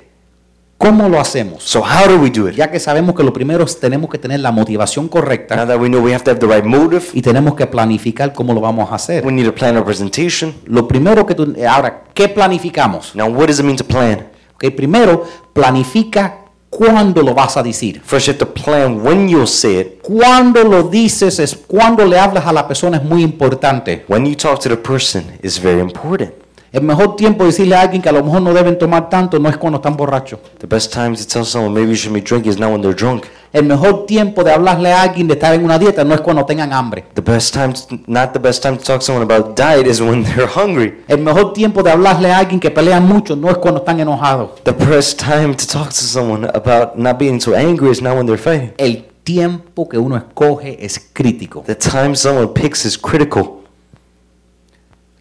¿cómo 0.78 1.08
lo 1.08 1.20
hacemos? 1.20 1.64
So, 1.64 1.82
how 1.82 2.08
do 2.08 2.18
we 2.20 2.30
do 2.30 2.50
it? 2.50 2.56
Ya 2.56 2.70
que 2.72 2.80
sabemos 2.80 3.16
que 3.16 3.24
lo 3.24 3.32
primero 3.32 3.64
es 3.64 3.80
tenemos 3.80 4.10
que 4.10 4.18
tener 4.18 4.40
la 4.40 4.52
motivación 4.52 5.08
Now 5.08 5.10
correcta 5.10 5.66
that 5.68 5.80
we 5.80 5.88
know 5.88 6.02
we 6.04 6.14
have 6.14 6.24
to 6.24 6.32
have 6.32 6.40
the 6.40 6.48
right 6.48 6.66
motive, 6.66 7.06
y 7.14 7.22
tenemos 7.22 7.56
que 7.56 7.66
planificar 7.68 8.34
cómo 8.34 8.54
lo 8.54 8.60
vamos 8.62 8.92
a 8.92 8.96
hacer. 8.96 9.26
we 9.26 9.32
need 9.32 9.46
to 9.46 9.54
plan 9.54 9.78
our 9.78 9.86
presentation. 9.86 10.54
Lo 10.66 10.88
primero 10.88 11.26
que 11.26 11.36
tú, 11.36 11.56
ahora, 11.70 12.04
¿qué 12.14 12.28
planificamos? 12.28 13.16
Now, 13.16 13.28
what 13.28 13.48
does 13.48 13.60
it 13.60 13.66
mean 13.66 13.78
to 13.78 13.86
plan? 13.86 14.28
Ok, 14.56 14.72
primero, 14.76 15.24
planifica 15.54 16.41
cuándo 16.72 17.22
lo 17.22 17.36
vas 17.36 17.58
a 17.58 17.62
decir. 17.62 18.02
First, 18.04 18.28
you 18.28 18.34
have 18.34 18.40
to 18.40 18.52
plan 18.52 19.04
when 19.06 19.30
you'll 19.30 19.46
say 19.46 19.80
it. 19.80 20.02
Cuando 20.02 20.64
lo 20.64 20.84
dices, 20.84 21.38
es 21.40 21.56
cuando 21.56 22.06
le 22.06 22.18
hablas 22.18 22.48
a 22.48 22.54
la 22.54 22.68
persona 22.68 22.98
es 22.98 23.04
muy 23.04 23.22
importante. 23.22 24.06
When 24.08 24.26
you 24.26 24.36
talk 24.36 24.60
to 24.62 24.70
the 24.70 24.78
person 24.78 25.38
is 25.44 25.62
very 25.62 25.82
important. 25.82 26.41
El 26.74 26.84
mejor 26.84 27.18
tiempo 27.18 27.44
de 27.44 27.50
decirle 27.50 27.76
a 27.76 27.82
alguien 27.82 28.02
que 28.02 28.08
a 28.08 28.14
lo 28.14 28.24
mejor 28.24 28.42
no 28.42 28.54
deben 28.54 28.80
tomar 28.80 29.10
tanto 29.10 29.38
no 29.40 29.50
es 29.50 29.58
cuando 29.58 29.80
están 29.80 29.98
borrachos. 29.98 30.40
The 30.60 30.68
best 30.68 30.94
time 30.94 31.18
to 31.18 31.28
tell 31.28 31.44
someone 31.44 31.74
maybe 31.74 31.90
you 31.90 31.98
shouldn't 31.98 32.24
be 32.24 32.26
drinking 32.26 32.50
is 32.50 32.58
not 32.58 32.72
when 32.72 32.82
they're 32.82 32.96
drunk. 32.96 33.26
El 33.52 33.66
mejor 33.66 34.06
tiempo 34.06 34.42
de 34.42 34.54
hablarle 34.54 34.94
a 34.94 35.02
alguien 35.02 35.28
de 35.28 35.34
estar 35.34 35.54
en 35.54 35.66
una 35.66 35.78
dieta 35.78 36.06
no 36.06 36.16
es 36.16 36.22
cuando 36.22 36.46
tengan 36.46 36.72
hambre. 36.72 37.04
The 37.14 37.22
best 37.22 37.54
time, 37.54 37.74
to, 37.74 38.00
not 38.08 38.32
the 38.32 38.40
best 38.40 38.64
time 38.64 38.78
to 38.78 38.84
talk 38.86 39.00
to 39.00 39.06
someone 39.06 39.26
about 39.26 39.58
diet 39.58 39.86
is 39.86 40.00
when 40.00 40.24
they're 40.24 40.48
hungry. 40.48 41.04
El 41.10 41.18
mejor 41.18 41.52
tiempo 41.52 41.84
de 41.84 41.92
hablarle 41.92 42.32
a 42.32 42.38
alguien 42.38 42.62
que 42.62 42.72
pelea 42.72 43.02
mucho 43.02 43.36
no 43.36 43.50
es 43.50 43.58
cuando 43.58 43.82
están 43.82 44.00
enojados. 44.00 44.52
The 44.64 44.72
best 44.72 45.20
time 45.20 45.54
to 45.54 45.68
talk 45.68 45.90
to 45.90 45.96
someone 45.96 46.50
about 46.54 46.96
not 46.96 47.20
being 47.20 47.42
so 47.42 47.54
angry 47.54 47.92
is 47.92 48.02
not 48.02 48.16
when 48.16 48.26
they're 48.28 48.42
fighting. 48.42 48.72
El 48.78 49.08
tiempo 49.26 49.90
que 49.90 49.98
uno 49.98 50.16
escoge 50.16 50.78
es 50.80 51.10
crítico. 51.12 51.66
The 51.68 51.76
time 51.76 52.16
someone 52.16 52.48
picks 52.54 52.86
is 52.86 52.98
critical. 52.98 53.61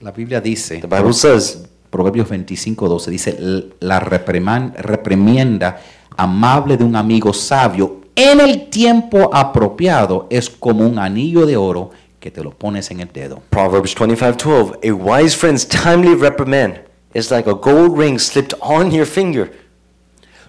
La 0.00 0.12
Biblia 0.12 0.40
dice, 0.40 0.78
The 0.78 0.86
Bible 0.86 1.12
says, 1.12 1.64
Proverbios 1.90 2.28
25, 2.28 2.88
12 2.88 3.10
dice, 3.10 3.36
"L- 3.38 3.66
la 3.80 4.00
repriman- 4.00 4.72
reprimienda 4.76 5.80
amable 6.16 6.76
de 6.76 6.84
un 6.84 6.96
amigo 6.96 7.32
sabio 7.32 8.00
en 8.14 8.40
el 8.40 8.68
tiempo 8.70 9.30
apropiado 9.32 10.26
es 10.30 10.48
como 10.50 10.86
un 10.86 10.98
anillo 10.98 11.46
de 11.46 11.56
oro 11.56 11.90
que 12.18 12.30
te 12.30 12.42
lo 12.42 12.50
pones 12.50 12.90
en 12.90 13.00
el 13.00 13.10
dedo. 13.12 13.42
Proverbs 13.50 13.94
25:12 13.94 14.78
A 14.88 14.92
wise 14.92 15.36
friend's 15.36 15.66
timely 15.66 16.14
reprimand 16.14 16.80
is 17.14 17.30
like 17.30 17.48
a 17.48 17.54
gold 17.54 17.98
ring 17.98 18.18
slipped 18.18 18.54
on 18.60 18.90
your 18.90 19.06
finger. 19.06 19.50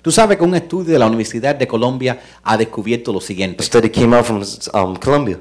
Tú 0.02 0.12
sabes 0.12 0.38
que 0.38 0.44
un 0.44 0.56
estudio 0.56 0.94
de 0.94 1.00
la 1.00 1.08
Universidad 1.08 1.56
de 1.56 1.68
Colombia 1.68 2.20
ha 2.44 2.58
descubierto 2.58 3.12
lo 3.14 3.20
A 3.20 3.22
siguiente. 3.22 3.64
study 3.64 3.90
came 3.90 4.16
out 4.16 4.26
from 4.26 4.42
um, 4.74 4.96
Colombia. 4.96 5.40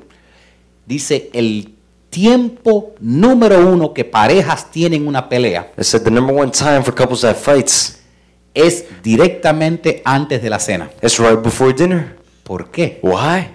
Dice, 0.86 1.30
el 1.32 1.74
tiempo 2.10 2.92
número 3.00 3.66
uno 3.66 3.94
que 3.94 4.04
parejas 4.04 4.70
tienen 4.70 5.06
una 5.06 5.28
pelea 5.28 5.72
It 5.78 5.84
said 5.84 6.02
the 6.02 6.10
number 6.10 6.36
one 6.36 6.50
time 6.50 6.82
for 6.82 6.94
couples 6.94 7.22
that 7.22 7.36
fights 7.36 8.00
es 8.54 8.84
directamente 9.02 10.02
antes 10.04 10.42
de 10.42 10.50
la 10.50 10.58
cena. 10.58 10.90
is 11.02 11.18
right 11.18 11.40
before 11.40 11.72
dinner. 11.72 12.16
¿Por 12.42 12.70
qué? 12.70 12.98
Why? 13.02 13.48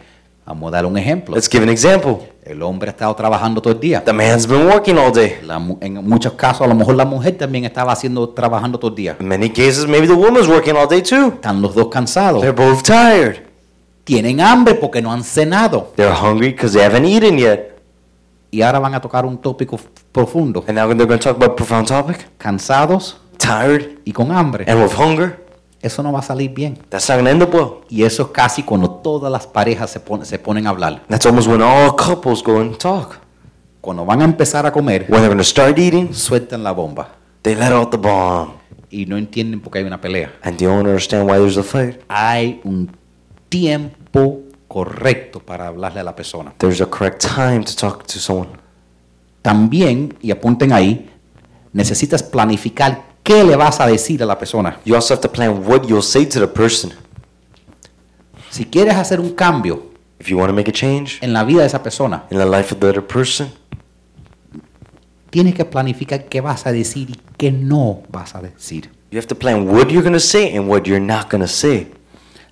Vamos 0.46 0.70
a 0.70 0.76
dar 0.76 0.86
un 0.86 0.98
ejemplo. 0.98 1.36
Let's 1.36 1.50
give 1.50 1.64
an 1.64 1.70
example. 1.70 2.30
El 2.44 2.62
hombre 2.62 2.90
ha 2.90 2.92
estado 2.92 3.16
trabajando 3.16 3.62
todo 3.62 3.74
el 3.74 3.80
día. 3.80 4.04
The 4.04 4.14
man's 4.14 4.48
been 4.48 4.68
working 4.68 4.98
all 4.98 5.12
day. 5.12 5.40
La 5.44 5.56
en 5.82 6.08
muchos 6.08 6.34
casos, 6.34 6.62
a 6.62 6.68
lo 6.68 6.76
mejor 6.76 6.96
la 6.96 7.04
mujer 7.04 7.38
también 7.38 7.66
estaba 7.66 7.92
haciendo, 7.92 8.30
trabajando 8.30 8.78
todo 8.80 8.92
el 8.92 8.96
día. 8.96 9.18
In 9.20 9.28
many 9.28 9.50
cases, 9.50 9.88
maybe 9.88 10.08
the 10.08 10.14
woman's 10.14 10.48
working 10.48 10.76
all 10.78 10.88
day 10.88 11.02
too. 11.02 11.34
Están 11.34 11.62
los 11.62 11.74
dos 11.74 11.88
cansados. 11.90 12.42
They're 12.42 12.56
both 12.56 12.84
tired. 12.84 13.44
Tienen 14.04 14.40
hambre 14.40 14.76
porque 14.76 15.02
no 15.02 15.12
han 15.12 15.24
cenado. 15.24 15.92
They're 15.96 16.14
hungry 16.16 16.52
because 16.52 16.74
they 16.78 16.86
haven't 16.86 17.06
eaten 17.06 17.40
yet. 17.40 17.75
Y 18.56 18.62
ahora 18.62 18.80
van 18.80 18.94
a 18.96 19.02
tocar 19.02 19.26
un 19.26 19.38
tópico 19.38 19.78
profundo. 20.14 20.64
And 20.68 20.78
now 20.78 20.88
they're 20.88 21.06
going 21.06 21.20
to 21.20 21.24
talk 21.24 21.36
about 21.36 21.52
a 21.52 21.56
profound 21.56 21.88
topic. 21.90 22.26
Cansados 22.38 23.18
Tired 23.38 24.00
y 24.06 24.14
con 24.14 24.32
hambre. 24.32 24.64
and 24.66 24.82
with 24.82 24.94
hunger. 24.98 25.44
Eso 25.82 26.02
no 26.02 26.12
va 26.14 26.20
a 26.20 26.22
salir 26.24 26.54
bien. 26.54 26.80
That's 26.90 27.10
not 27.10 27.18
going 27.18 27.26
to 27.26 27.32
end 27.32 27.44
up 27.44 27.54
well. 27.54 27.82
Y 27.90 28.04
eso 28.04 28.24
es 28.24 28.30
casi 28.30 28.64
cuando 28.64 28.90
todas 28.90 29.30
las 29.32 29.46
parejas 29.46 29.90
se, 29.92 30.00
pon- 30.00 30.26
se 30.26 30.40
ponen 30.40 30.66
a 30.68 30.70
hablar. 30.70 31.04
That's 31.10 31.26
almost 31.26 31.48
when 31.50 31.62
all 31.62 31.96
couples 31.98 32.42
go 32.42 32.62
and 32.62 32.78
talk. 32.78 33.18
Cuando 33.82 34.06
van 34.06 34.22
a 34.22 34.24
empezar 34.26 34.66
a 34.66 34.72
comer, 34.72 35.06
When 35.10 35.20
they're 35.20 35.28
going 35.28 35.38
to 35.38 35.44
start 35.44 35.78
eating, 35.78 36.14
sueltan 36.14 36.64
la 36.64 36.72
bomba. 36.72 37.10
they 37.44 37.56
let 37.56 37.74
out 37.74 37.92
the 37.92 37.98
bomb. 37.98 38.54
Y 38.90 39.06
no 39.06 39.18
entienden 39.18 39.60
por 39.60 39.74
qué 39.74 39.80
hay 39.80 39.86
una 39.86 40.00
pelea. 40.00 40.32
And 40.44 40.58
they 40.58 40.66
don't 40.66 40.88
understand 40.88 41.30
why 41.30 41.38
there's 41.38 41.58
a 41.58 41.64
fight. 41.64 42.00
Hay 42.08 42.62
un 42.64 42.90
tiempo 43.50 44.40
correcto 44.76 45.40
para 45.40 45.68
hablarle 45.68 46.02
a 46.02 46.04
la 46.04 46.14
persona. 46.18 46.54
There's 46.58 46.82
a 46.82 46.86
correct 46.86 47.26
time 47.26 47.64
to 47.64 47.74
talk 47.74 48.06
to 48.08 48.20
someone. 48.20 48.50
También, 49.42 50.18
y 50.22 50.32
apunten 50.32 50.74
ahí, 50.74 51.10
necesitas 51.72 52.22
planificar 52.22 53.06
qué 53.24 53.46
le 53.46 53.56
vas 53.56 53.80
a 53.80 53.88
decir 53.88 54.22
a 54.22 54.26
la 54.26 54.38
persona. 54.38 54.78
You 54.84 54.96
also 54.96 55.14
have 55.14 55.22
to 55.22 55.32
plan 55.32 55.66
what 55.66 55.84
you'll 55.88 56.02
say 56.04 56.26
to 56.26 56.42
the 56.42 56.48
person. 56.48 56.92
Si 58.50 58.66
quieres 58.66 58.96
hacer 58.96 59.22
un 59.22 59.30
cambio 59.34 59.94
If 60.20 60.28
you 60.28 60.38
want 60.38 60.50
to 60.50 60.54
make 60.54 60.70
a 60.70 60.74
change 60.74 61.20
en 61.22 61.32
la 61.32 61.46
vida 61.46 61.62
de 61.62 61.68
esa 61.68 61.82
persona, 61.82 62.26
in 62.30 62.38
the 62.38 62.46
life 62.46 62.76
of 62.76 62.82
the 62.82 62.90
other 62.90 63.06
person, 63.06 63.54
tienes 65.30 65.56
que 65.56 65.64
planificar 65.64 66.26
qué 66.26 66.42
vas 66.42 66.68
a 66.68 66.74
decir 66.74 67.12
y 67.12 67.20
qué 67.38 67.50
no 67.54 68.04
vas 68.10 68.36
a 68.36 68.42
decir. 68.42 68.90
you 69.10 69.18
have 69.18 69.28
to 69.28 69.36
plan 69.36 69.70
what 69.70 69.88
you're 69.88 70.04
going 70.04 70.12
to 70.12 70.20
say 70.20 70.54
and 70.54 70.68
what 70.68 70.86
you're 70.86 71.00
not 71.00 71.30
going 71.30 71.42
to 71.42 71.48
say. 71.48 71.88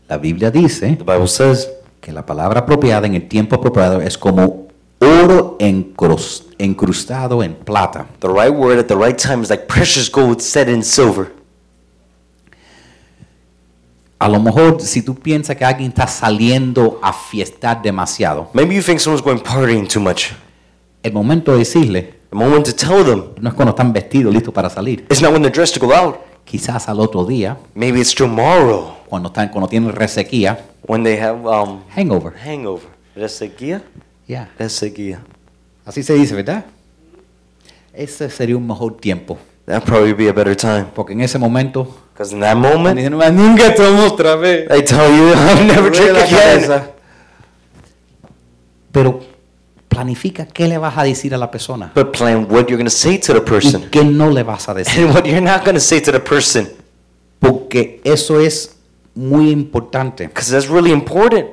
La 0.08 0.18
Biblia 0.18 0.50
dice 0.52 0.96
The 0.96 1.04
Bible 1.04 1.28
says 1.28 1.83
que 2.04 2.12
la 2.12 2.26
palabra 2.26 2.60
apropiada 2.60 3.08
en 3.08 3.16
el 3.16 3.30
tiempo 3.30 3.56
apropiado 3.56 4.02
es 4.02 4.18
como 4.18 4.68
oro 5.00 5.58
encrus- 5.60 6.44
encrustado 6.58 7.42
en 7.42 7.56
plata. 7.56 8.08
the 8.20 8.28
right 8.28 8.54
word 8.54 8.78
at 8.78 8.88
the 8.88 8.96
right 8.96 9.18
time 9.18 9.42
is 9.42 9.50
like 9.50 9.66
precious 9.68 10.12
gold 10.12 10.42
set 10.42 10.68
in 10.68 10.84
silver. 10.84 11.32
A 14.20 14.28
lo 14.30 14.39
mejor 14.39 14.82
si 14.82 15.02
tú 15.02 15.16
piensas 15.16 15.56
que 15.56 15.66
alguien 15.66 15.89
está 15.92 16.08
saliendo 16.08 17.00
a 17.02 17.12
fiestar 17.13 17.82
demasiado, 17.82 18.50
Maybe 18.54 18.76
you 18.76 18.82
think 18.82 19.00
someone's 19.00 19.24
going 19.24 19.39
partying 19.42 19.88
too 19.88 20.00
much. 20.02 20.32
el 21.04 21.13
momento 21.13 21.54
de 21.54 21.60
decirle 21.60 22.13
The 22.30 22.36
moment 22.38 22.66
to 22.66 22.74
tell 22.74 23.04
them 23.06 23.26
no 23.39 23.50
es 23.50 23.56
cuando 23.56 23.72
están 23.72 23.94
vestidos 23.94 24.34
listos 24.34 24.54
para 24.54 24.70
salir. 24.70 25.06
is 25.10 25.22
not 25.22 25.32
when 25.32 25.42
they're 25.42 25.54
dressed 25.54 25.80
to 25.80 25.86
go 25.86 25.94
out. 25.94 26.18
Quizás 26.46 26.88
al 26.90 27.00
otro 27.00 27.26
día, 27.26 27.58
Maybe 27.74 28.00
it's 28.00 28.14
tomorrow 28.14 28.94
cuando 29.10 29.28
están 29.30 29.50
cuando 29.50 29.68
tienen 29.68 29.92
resequía, 29.92 30.66
when 30.88 31.04
they 31.04 31.18
have 31.18 31.40
um, 31.48 31.82
hangover. 31.96 32.34
hangover. 32.38 32.88
Resequía? 33.16 33.82
Ya, 34.28 34.50
Resequía. 34.58 35.20
así 35.86 36.04
se 36.04 36.14
dice, 36.14 36.36
¿verdad? 36.36 36.66
Ese 37.94 38.30
sería 38.30 38.58
un 38.58 38.66
mejor 38.68 38.98
tiempo, 38.98 39.38
That'd 39.66 39.84
probably 39.86 40.14
be 40.14 40.28
a 40.30 40.34
better 40.34 40.56
time. 40.56 40.86
porque 40.94 41.14
en 41.14 41.22
ese 41.22 41.38
momento 41.40 41.88
Because 42.14 42.34
in 42.34 42.42
that 42.42 42.56
moment, 42.58 42.98
dicen, 42.98 43.16
"Ma, 43.16 43.30
nunca 43.30 43.74
tomo 43.74 44.06
otra 44.06 44.36
vez. 44.36 44.66
I 44.70 44.84
tell 44.84 45.10
you, 45.16 45.30
I'll 45.34 45.66
never 45.66 45.90
drink 45.92 46.16
again. 46.18 46.82
Pero 48.92 49.22
planifica 49.94 50.46
qué 50.48 50.68
le 50.68 50.78
vas 50.78 50.98
a 50.98 51.04
decir 51.04 51.34
a 51.34 51.38
la 51.38 51.50
persona 51.52 51.92
But 51.94 52.12
plan 52.12 52.46
what 52.50 52.66
you're 52.68 52.78
going 52.78 52.86
to 52.86 52.90
say 52.90 53.18
to 53.20 53.34
the 53.34 53.40
y 53.40 53.42
person 53.42 53.84
qué 53.92 54.04
no 54.04 54.30
le 54.30 54.44
vas 54.44 54.68
a 54.70 54.74
decir, 54.76 55.06
and 55.06 55.14
what 55.14 55.24
you're 55.26 55.42
not 55.42 55.64
going 55.64 55.76
to 55.76 55.80
say 55.82 56.02
to 56.02 56.12
the 56.12 56.20
person. 56.20 56.68
porque 57.40 58.02
eso 58.04 58.40
es 58.40 58.78
muy 59.16 59.50
importante. 59.52 60.28
Because 60.28 60.50
that's 60.52 60.70
really 60.70 60.92
important. 60.92 61.46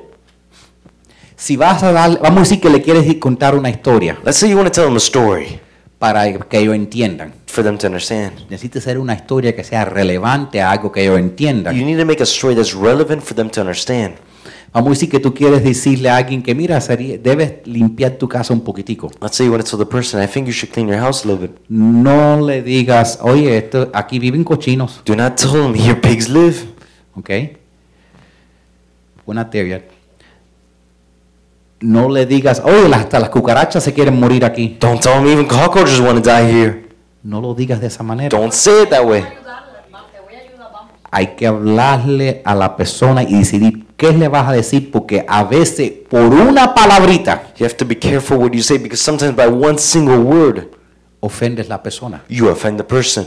Si 1.35 1.57
vas 1.57 1.81
a 1.83 1.91
dar, 1.91 2.19
vamos 2.21 2.37
a 2.37 2.41
decir 2.41 2.61
que 2.61 2.69
le 2.69 2.81
quieres 2.81 3.15
contar 3.15 3.55
una 3.55 3.69
historia 3.69 4.17
Let's 4.23 4.37
say 4.37 4.49
you 4.49 4.55
want 4.57 4.67
to 4.67 4.71
tell 4.71 4.85
them 4.85 4.95
a 4.95 4.99
story 4.99 5.59
para 5.99 6.31
que 6.39 6.59
ellos 6.59 6.75
entiendan. 6.75 7.33
for 7.47 7.63
them 7.63 7.77
to 7.77 7.87
understand. 7.87 8.31
Necesita 8.49 8.79
ser 8.79 8.97
una 8.97 9.13
historia 9.13 9.55
que 9.55 9.63
sea 9.63 9.83
relevante 9.85 10.61
a 10.61 10.71
algo 10.71 10.91
que 10.91 11.03
ellos 11.03 11.19
entiendan. 11.19 11.75
You 11.75 11.85
need 11.85 11.99
to 11.99 12.05
make 12.05 12.21
a 12.21 12.25
story 12.25 12.55
that's 12.55 12.73
relevant 12.73 13.21
for 13.21 13.35
them 13.35 13.49
to 13.49 13.61
understand. 13.61 14.15
Vamos 14.73 14.87
a 14.87 14.89
decir 14.91 15.09
que 15.09 15.19
tú 15.19 15.33
quieres 15.33 15.63
decirle 15.65 16.09
a 16.09 16.15
alguien 16.15 16.41
que 16.41 16.55
mira, 16.55 16.79
sería- 16.79 17.17
debes 17.17 17.67
limpiar 17.67 18.11
tu 18.13 18.29
casa 18.29 18.53
un 18.53 18.61
poquitico. 18.61 19.11
Let's 19.21 19.35
say 19.35 19.45
you 19.45 19.51
want 19.51 19.65
to 19.65 19.69
tell 19.69 19.79
the 19.79 19.85
person, 19.91 20.23
I 20.23 20.27
think 20.27 20.47
you 20.47 20.53
should 20.53 20.71
clean 20.73 20.87
your 20.87 20.97
house 20.99 21.25
a 21.25 21.27
little 21.27 21.47
bit. 21.47 21.57
No 21.67 22.39
le 22.39 22.61
digas, 22.61 23.19
oye, 23.21 23.57
esto, 23.57 23.89
aquí 23.93 24.17
viven 24.17 24.45
cochinos, 24.45 25.01
Do 25.05 25.13
not 25.15 25.35
tell 25.35 25.51
them 25.51 25.73
here 25.75 25.95
pigs 25.95 26.29
live. 26.29 26.55
¿ok? 27.15 27.29
Una 29.25 29.49
teoría. 29.49 29.83
No 31.81 32.09
le 32.09 32.25
digas, 32.25 32.61
oye, 32.63 32.93
hasta 32.93 33.19
las 33.19 33.29
cucarachas 33.29 33.83
se 33.83 33.93
quieren 33.93 34.19
morir 34.19 34.45
aquí. 34.45 34.77
Don't 34.79 35.01
tell 35.01 35.13
them 35.15 35.27
even 35.27 35.47
cockroaches 35.47 35.99
want 35.99 36.23
to 36.23 36.29
die 36.29 36.45
here. 36.49 36.89
No 37.23 37.41
lo 37.41 37.53
digas 37.53 37.81
de 37.81 37.87
esa 37.87 38.03
manera. 38.03 38.37
Don't 38.37 38.53
say 38.53 38.83
it 38.83 38.89
that 38.89 39.03
way. 39.05 39.23
Hay 41.11 41.35
que 41.35 41.45
hablarle 41.45 42.41
a 42.45 42.55
la 42.55 42.77
persona 42.77 43.23
y 43.23 43.33
decidir 43.37 43.85
qué 43.97 44.13
le 44.13 44.29
vas 44.29 44.47
a 44.47 44.53
decir, 44.53 44.89
porque 44.91 45.25
a 45.27 45.43
veces 45.43 45.91
por 46.09 46.23
una 46.23 46.73
palabrita 46.73 47.51
You 47.57 47.65
have 47.65 47.75
to 47.75 47.85
be 47.85 47.97
careful 47.99 48.37
what 48.37 48.51
you 48.53 48.63
say 48.63 48.77
because 48.77 49.03
sometimes 49.03 49.35
by 49.35 49.47
one 49.47 49.77
single 49.77 50.19
word, 50.19 50.69
ofendes 51.19 51.67
la 51.67 51.83
persona. 51.83 52.23
you 52.29 52.47
offend 52.49 52.77
the 52.77 52.83
person. 52.85 53.25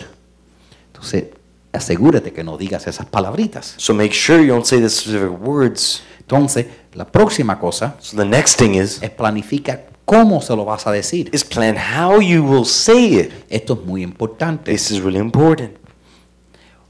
Entonces, 0.93 1.25
asegúrate 1.73 2.33
que 2.33 2.43
no 2.43 2.57
digas 2.57 2.87
esas 2.87 3.07
palabritas. 3.07 3.75
So 3.77 3.93
make 3.95 4.13
sure 4.15 4.41
you 4.41 4.49
don't 4.53 4.65
say 4.65 4.81
the 4.81 4.89
specific 4.89 5.39
words. 5.41 6.03
Entonces, 6.21 6.67
la 6.95 7.05
próxima 7.05 7.59
cosa 7.61 7.97
So 8.01 8.17
the 8.17 8.25
next 8.25 8.57
thing 8.59 8.75
is, 8.77 9.03
es 9.03 9.11
planifica 9.11 9.83
cómo 10.07 10.41
se 10.41 10.57
lo 10.57 10.65
vas 10.65 10.87
a 10.87 10.91
decir. 10.93 11.29
is 11.35 11.45
plan 11.45 11.77
how 11.77 12.19
you 12.21 12.43
will 12.43 12.65
say 12.65 13.19
it. 13.21 13.33
Esto 13.51 13.75
es 13.75 13.87
muy 13.87 14.03
importante, 14.03 14.73
This 14.73 14.91
is 14.91 15.01
really 15.03 15.19
important 15.19 15.77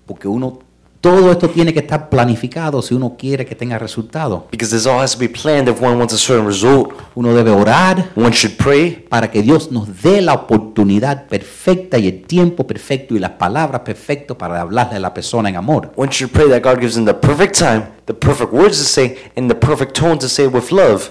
porque 0.07 0.29
uno, 0.29 0.59
todo 1.05 1.31
esto 1.31 1.51
tiene 1.51 1.75
que 1.75 1.81
estar 1.81 2.09
planificado 2.09 2.81
si 2.81 2.95
uno 2.95 3.15
quiere 3.19 3.45
que 3.45 3.55
tenga 3.55 3.79
resultado. 3.79 4.47
because 4.51 4.75
this 4.75 4.87
all 4.87 5.03
has 5.03 5.13
to 5.13 5.19
be 5.19 5.29
planned 5.29 5.69
if 5.69 5.79
one 5.83 5.97
wants 5.99 6.15
a 6.15 6.19
certain 6.19 6.47
result. 6.47 6.95
Uno 7.15 7.35
debe 7.35 7.51
orar 7.51 8.11
One 8.17 8.33
should 8.33 8.57
pray 8.57 9.05
para 9.07 9.31
que 9.31 9.43
Dios 9.43 9.71
nos 9.71 10.01
dé 10.03 10.23
la 10.23 10.33
oportunidad 10.33 11.27
perfecta 11.27 11.99
y 11.99 12.09
el 12.09 12.23
tiempo 12.23 12.67
perfecto 12.67 13.15
y 13.15 13.19
las 13.19 13.33
palabras 13.33 13.83
perfectas 13.83 14.35
para 14.39 14.59
hablarle 14.63 14.97
a 14.97 14.99
la 14.99 15.13
persona 15.13 15.51
en 15.51 15.57
amor. 15.57 15.93
One 15.95 16.11
should 16.11 16.33
pray 16.33 16.49
that 16.49 16.63
God 16.63 16.81
gives 16.81 16.95
them 16.95 17.05
the 17.05 17.13
perfect 17.13 17.59
time, 17.59 17.83
the 18.07 18.15
perfect 18.15 18.55
words 18.55 18.79
to 18.79 18.85
say, 18.85 19.19
and 19.37 19.51
the 19.51 19.55
perfect 19.55 19.93
tone 19.95 20.19
to 20.21 20.27
say 20.27 20.47
it 20.47 20.55
with 20.55 20.71
love. 20.73 21.11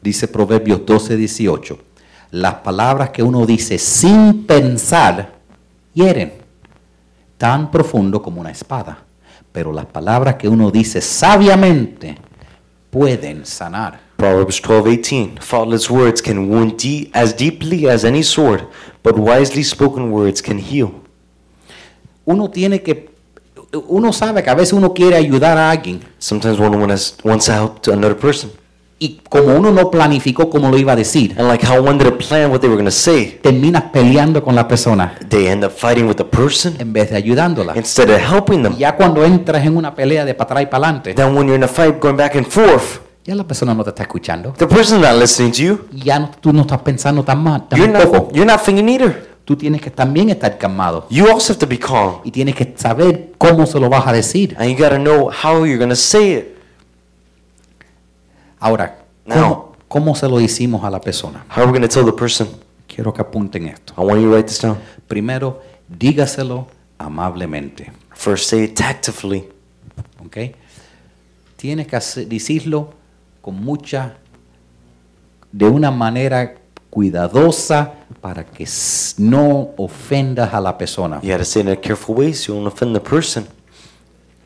Dice 0.00 0.28
Proverbios 0.28 0.86
12, 0.86 1.16
18. 1.16 1.76
Las 2.30 2.54
palabras 2.62 3.10
que 3.10 3.24
uno 3.24 3.46
dice 3.46 3.78
sin 3.78 4.44
pensar 4.46 5.40
hieren, 5.92 6.41
tan 7.42 7.72
profundo 7.72 8.22
como 8.22 8.40
una 8.40 8.52
espada. 8.52 8.98
Pero 9.50 9.72
las 9.72 9.86
palabras 9.86 10.36
que 10.36 10.48
uno 10.48 10.70
dice 10.70 11.00
sabiamente 11.00 12.16
pueden 12.88 13.44
sanar. 13.44 13.98
Proverbs 14.16 14.62
12:18 14.62 15.40
Thoughtless 15.40 15.90
words 15.90 16.22
can 16.22 16.48
wound 16.48 16.76
de- 16.80 17.10
as 17.12 17.36
deeply 17.36 17.88
as 17.88 18.04
any 18.04 18.22
sword, 18.22 18.68
but 19.02 19.16
wisely 19.18 19.64
spoken 19.64 20.12
words 20.12 20.40
can 20.40 20.56
heal. 20.56 20.92
Uno 22.24 22.48
tiene 22.48 22.80
que, 22.80 23.10
uno 23.88 24.12
sabe 24.12 24.44
que 24.44 24.50
a 24.50 24.54
veces 24.54 24.74
uno 24.74 24.94
quiere 24.94 25.16
ayudar 25.16 25.58
a 25.58 25.68
alguien 25.68 26.00
Sometimes 26.20 26.60
one 26.60 26.76
wants, 26.76 27.16
wants 27.24 27.46
to 27.46 27.52
help 27.52 27.80
to 27.80 27.92
another 27.92 28.16
person, 28.16 28.52
Y 29.04 29.20
como 29.28 29.56
uno 29.56 29.72
no 29.72 29.90
planificó 29.90 30.48
cómo 30.48 30.70
lo 30.70 30.78
iba 30.78 30.92
a 30.92 30.96
decir, 30.96 31.34
And 31.36 31.48
like 31.48 31.66
how 31.66 31.84
one 31.84 31.98
didn't 31.98 32.18
plan 32.24 32.50
what 32.52 32.60
they 32.60 32.68
were 32.68 32.76
going 32.76 32.84
to 32.84 32.90
say, 32.92 33.40
terminas 33.42 33.84
peleando 33.92 34.44
con 34.44 34.54
la 34.54 34.68
persona 34.68 35.14
they 35.28 35.48
end 35.48 35.64
up 35.64 35.72
fighting 35.72 36.06
with 36.06 36.14
the 36.14 36.24
person 36.24 36.76
en 36.78 36.92
vez 36.92 37.10
de 37.10 37.16
ayudándola. 37.16 37.72
instead 37.76 38.08
of 38.10 38.20
helping 38.20 38.62
them. 38.62 38.76
ya 38.78 38.94
cuando 38.94 39.24
entras 39.24 39.66
en 39.66 39.76
una 39.76 39.92
pelea 39.92 40.24
de 40.24 40.34
para 40.34 40.44
atrás 40.50 40.62
y 40.62 40.66
para 40.66 40.84
adelante, 40.86 41.14
Then 41.14 41.34
when 41.36 41.48
you're 41.48 41.56
in 41.56 41.64
a 41.64 41.68
fight 41.68 41.98
going 42.00 42.16
back 42.16 42.36
and 42.36 42.46
forth, 42.46 43.00
ya 43.24 43.34
la 43.34 43.42
persona 43.44 43.74
no 43.74 43.82
te 43.82 43.90
está 43.90 44.02
escuchando. 44.04 44.52
the 44.56 44.66
person's 44.68 45.02
not 45.02 45.18
listening 45.20 45.50
to 45.50 45.58
you. 45.62 45.78
Ya 45.92 46.20
no- 46.20 46.30
tú 46.40 46.52
no 46.52 46.60
estás 46.60 46.80
pensando 46.82 47.24
tan 47.24 47.42
mal, 47.42 47.64
You're 47.74 47.92
not, 47.92 48.32
you're 48.32 48.46
not 48.46 48.60
thinking 48.64 48.88
either. 48.88 49.32
Tú 49.44 49.56
tienes 49.56 49.80
que 49.80 49.90
también 49.90 50.30
estar 50.30 50.56
calmado. 50.58 51.08
You 51.10 51.26
also 51.26 51.52
have 51.52 51.58
to 51.58 51.66
be 51.66 51.76
calm. 51.76 52.20
Y 52.22 52.30
tienes 52.30 52.54
que 52.54 52.72
saber 52.76 53.32
cómo 53.38 53.66
se 53.66 53.80
lo 53.80 53.88
vas 53.88 54.06
a 54.06 54.12
decir. 54.12 54.54
And 54.56 54.70
you 54.70 54.76
got 54.78 54.90
to 54.90 54.98
know 54.98 55.28
how 55.32 55.64
you're 55.66 55.78
going 55.78 55.88
to 55.90 55.96
say 55.96 56.34
it. 56.34 56.58
Ahora. 58.62 58.98
¿cómo, 59.28 59.72
cómo 59.88 60.14
se 60.14 60.28
lo 60.28 60.40
hicimos 60.40 60.84
a 60.84 60.90
la 60.90 61.00
persona? 61.00 61.44
How 61.54 61.62
are 61.62 61.66
we 61.66 61.78
going 61.78 61.82
to 61.82 61.88
tell 61.88 62.04
the 62.04 62.12
person? 62.12 62.48
Quiero 62.86 63.12
que 63.12 63.20
apunten 63.22 63.66
esto. 63.68 63.92
I 63.96 64.00
want 64.04 64.20
you 64.20 64.28
to 64.30 64.34
write 64.36 64.46
this 64.48 64.60
down. 64.60 64.78
Primero, 65.08 65.60
dígaselo 65.88 66.66
amablemente. 66.98 67.90
First, 68.14 68.50
say 68.50 68.64
it 68.64 68.74
tactfully. 68.74 69.48
¿Ok? 70.24 70.36
Tienes 71.56 71.86
que 71.86 71.96
hacer- 71.96 72.28
decirlo 72.28 72.90
con 73.40 73.56
mucha, 73.64 74.16
de 75.50 75.66
una 75.66 75.90
manera 75.90 76.54
cuidadosa 76.90 77.92
para 78.20 78.44
que 78.44 78.66
no 79.18 79.70
ofendas 79.76 80.52
a 80.54 80.60
la 80.60 80.76
persona. 80.78 81.20
You 81.22 81.30
got 81.30 81.38
to 81.38 81.44
say 81.44 81.62
it 81.62 81.66
in 81.66 81.72
a 81.72 81.76
careful 81.80 82.14
way 82.16 82.32
so 82.34 82.52
you 82.52 82.58
won't 82.60 82.72
offend 82.72 82.94
the 82.94 83.00
person. 83.00 83.46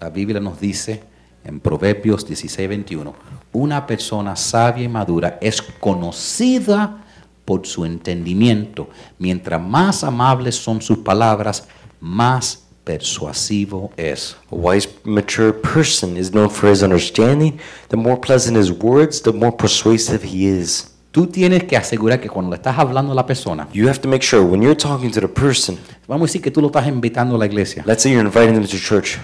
La 0.00 0.09
Biblia 0.11 0.40
nos 0.40 0.59
dice 0.61 1.02
en 1.46 1.61
Proverbios 1.61 2.26
16, 2.26 2.68
21, 2.68 3.14
una 3.52 3.87
persona 3.87 4.35
sabia 4.37 4.85
y 4.85 4.88
madura 4.88 5.38
es 5.40 5.62
conocida 5.62 7.04
por 7.44 7.66
su 7.66 7.85
entendimiento. 7.85 8.88
Mientras 9.18 9.62
más 9.62 10.02
amables 10.04 10.56
son 10.56 10.82
sus 10.82 10.98
palabras, 10.98 11.68
más 12.00 12.64
persuasivo 12.85 13.90
es. 13.96 14.37
A 14.50 14.54
wise, 14.54 14.88
mature 15.04 15.52
person 15.52 16.16
is 16.16 16.30
known 16.30 16.50
for 16.50 16.70
his 16.70 16.82
understanding. 16.82 17.59
The 17.88 17.96
more 17.96 18.20
pleasant 18.20 18.56
his 18.56 18.70
words, 18.70 19.22
the 19.22 19.32
more 19.32 19.56
persuasive 19.56 20.24
he 20.24 20.46
is. 20.46 20.92
Tú 21.11 21.26
tienes 21.26 21.64
que 21.64 21.76
asegurar 21.76 22.20
que 22.20 22.28
cuando 22.28 22.50
le 22.50 22.56
estás 22.56 22.78
hablando 22.78 23.12
a 23.12 23.14
la 23.14 23.24
persona, 23.24 23.66
You 23.72 23.88
have 23.88 24.00
to 24.00 24.09
make 24.09 24.22
sure 24.22 24.42
when 24.42 24.61
you're 24.61 24.76
talking 24.76 25.11
to 25.12 25.20
the 25.20 25.28
person, 25.28 25.78
vamos 26.06 26.24
a 26.24 26.26
decir 26.26 26.42
que 26.42 26.50
tú 26.50 26.61
lo 26.61 26.66
estás 26.66 26.87
invitando 26.87 27.37
a 27.37 27.38
la 27.38 27.46
iglesia, 27.46 27.82
let's 27.87 28.02
say 28.02 28.12
you're 28.12 28.26
inviting 28.26 28.54
them 28.54 28.66
to 28.66 28.76
church, 28.76 29.16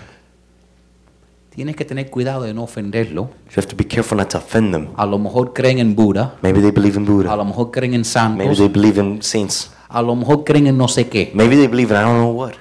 tienes 1.55 1.77
que 1.77 1.85
tener 1.85 2.11
cuidado 2.11 2.43
de 2.43 2.55
no 2.55 2.63
ofenderlo. 2.65 3.31
you 3.49 3.55
have 3.57 3.67
to 3.69 3.77
be 3.77 3.85
careful 3.87 4.17
not 4.19 4.29
to 4.31 4.39
offend 4.39 4.73
them. 4.73 4.89
A 4.97 5.05
lo 5.07 5.19
mejor 5.19 5.53
creen 5.53 5.79
en 5.79 5.95
Buda, 5.95 6.37
Maybe 6.43 6.61
they 6.61 6.71
believe 6.71 6.97
in 6.99 7.07
a 7.07 7.11
Buddha. 7.11 7.37
lo 7.37 7.45
mejor 7.45 7.71
creen 7.71 7.95
en 7.95 8.01
Maybe 8.01 8.05
santos, 8.05 8.59
they 8.59 8.69
believe 8.69 8.99
in 9.01 9.23
saints. 9.23 9.71
a 9.89 10.01
lo 10.03 10.15
mejor 10.17 10.45
creen 10.45 10.67
en 10.67 10.79
no 10.79 10.89
sé 10.89 11.09
qué. 11.09 11.31
Maybe 11.35 11.57
they 11.57 11.69
believe 11.69 11.91
in 11.95 12.01
I 12.01 12.05
don't 12.05 12.19
know 12.19 12.33
what. 12.33 12.53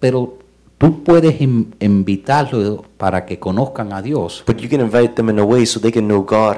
Pero 0.00 0.38
tú 0.78 1.02
puedes 1.04 1.40
in- 1.40 1.74
invitarlo 1.80 2.84
para 2.98 3.24
que 3.24 3.38
conozcan 3.38 3.92
a 3.92 4.02
Dios 4.02 4.42
But 4.46 4.58
you 4.58 4.68
can 4.68 4.80
invite 4.80 5.14
them 5.14 5.30
in 5.30 5.38
a 5.38 5.44
way 5.44 5.64
so 5.66 5.80
they 5.80 5.92
can 5.92 6.06
know 6.06 6.22
God 6.24 6.56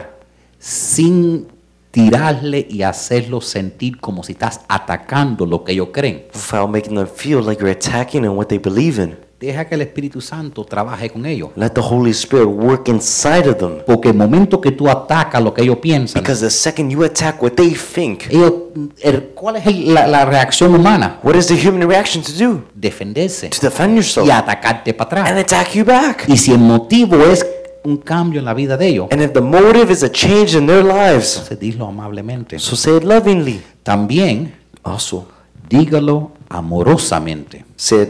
sin 0.58 1.46
tirarle 1.90 2.66
y 2.68 2.82
hacerlo 2.82 3.40
sentir 3.40 3.98
como 4.00 4.22
si 4.24 4.32
estás 4.32 4.60
atacando 4.68 5.46
lo 5.46 5.62
que 5.64 5.72
ellos 5.72 5.88
creen. 5.92 6.24
without 6.34 6.68
making 6.68 6.94
them 6.96 7.06
feel 7.06 7.40
like 7.44 7.60
you're 7.60 7.70
attacking 7.70 8.24
in 8.24 8.30
what 8.30 8.46
they 8.48 8.58
believe 8.58 9.00
in. 9.02 9.16
Deja 9.40 9.64
que 9.68 9.76
el 9.76 9.82
Espíritu 9.82 10.20
Santo 10.20 10.64
trabaje 10.64 11.10
con 11.10 11.24
ellos. 11.24 11.50
Let 11.54 11.70
the 11.70 11.80
Holy 11.80 12.10
Spirit 12.10 12.48
work 12.48 12.88
inside 12.88 13.48
of 13.48 13.58
them. 13.58 13.78
Porque 13.86 14.08
el 14.08 14.16
momento 14.16 14.60
que 14.60 14.72
tú 14.72 14.88
atacas 14.88 15.40
lo 15.40 15.54
que 15.54 15.62
ellos 15.62 15.76
piensan, 15.78 16.20
Because 16.22 16.40
the 16.44 16.50
second 16.50 16.90
you 16.90 17.04
attack 17.04 17.40
what 17.40 17.52
they 17.52 17.70
think, 17.72 18.22
ellos, 18.30 18.52
el- 19.00 19.22
¿cuál 19.36 19.56
es 19.56 19.66
el- 19.66 19.94
la, 19.94 20.08
la 20.08 20.24
reacción 20.24 20.74
humana? 20.74 21.20
what 21.22 21.36
is 21.36 21.46
the 21.46 21.54
human 21.54 21.88
reaction 21.88 22.20
to 22.24 22.32
do? 22.32 22.62
Defenderse 22.74 23.48
To 23.50 23.58
defend 23.60 23.94
yourself 23.94 24.26
y 24.26 24.30
atacarte 24.32 24.92
para 24.92 25.20
and 25.24 25.38
atrás. 25.38 25.60
attack 25.62 25.74
you 25.74 25.84
back. 25.84 26.24
Y 26.28 26.36
si 26.36 26.50
el 26.50 26.58
motivo 26.58 27.16
es 27.24 27.46
un 27.84 27.98
cambio 27.98 28.40
en 28.40 28.44
la 28.44 28.54
vida 28.54 28.76
de 28.76 28.88
ellos, 28.88 29.06
And 29.12 29.22
if 29.22 29.32
the 29.34 29.40
motive 29.40 29.92
is 29.92 30.02
a 30.02 30.10
change 30.10 30.54
in 30.56 30.66
their 30.66 30.82
lives, 30.84 31.34
entonces 31.34 31.60
dilo 31.60 31.86
amablemente. 31.86 32.58
so 32.58 32.74
say 32.74 32.96
it 32.96 33.04
lovingly. 33.04 33.60
También 33.84 34.52
Also, 34.82 35.28
dígalo 35.68 36.32
amorosamente. 36.48 37.64
say 37.76 38.02
it 38.02 38.08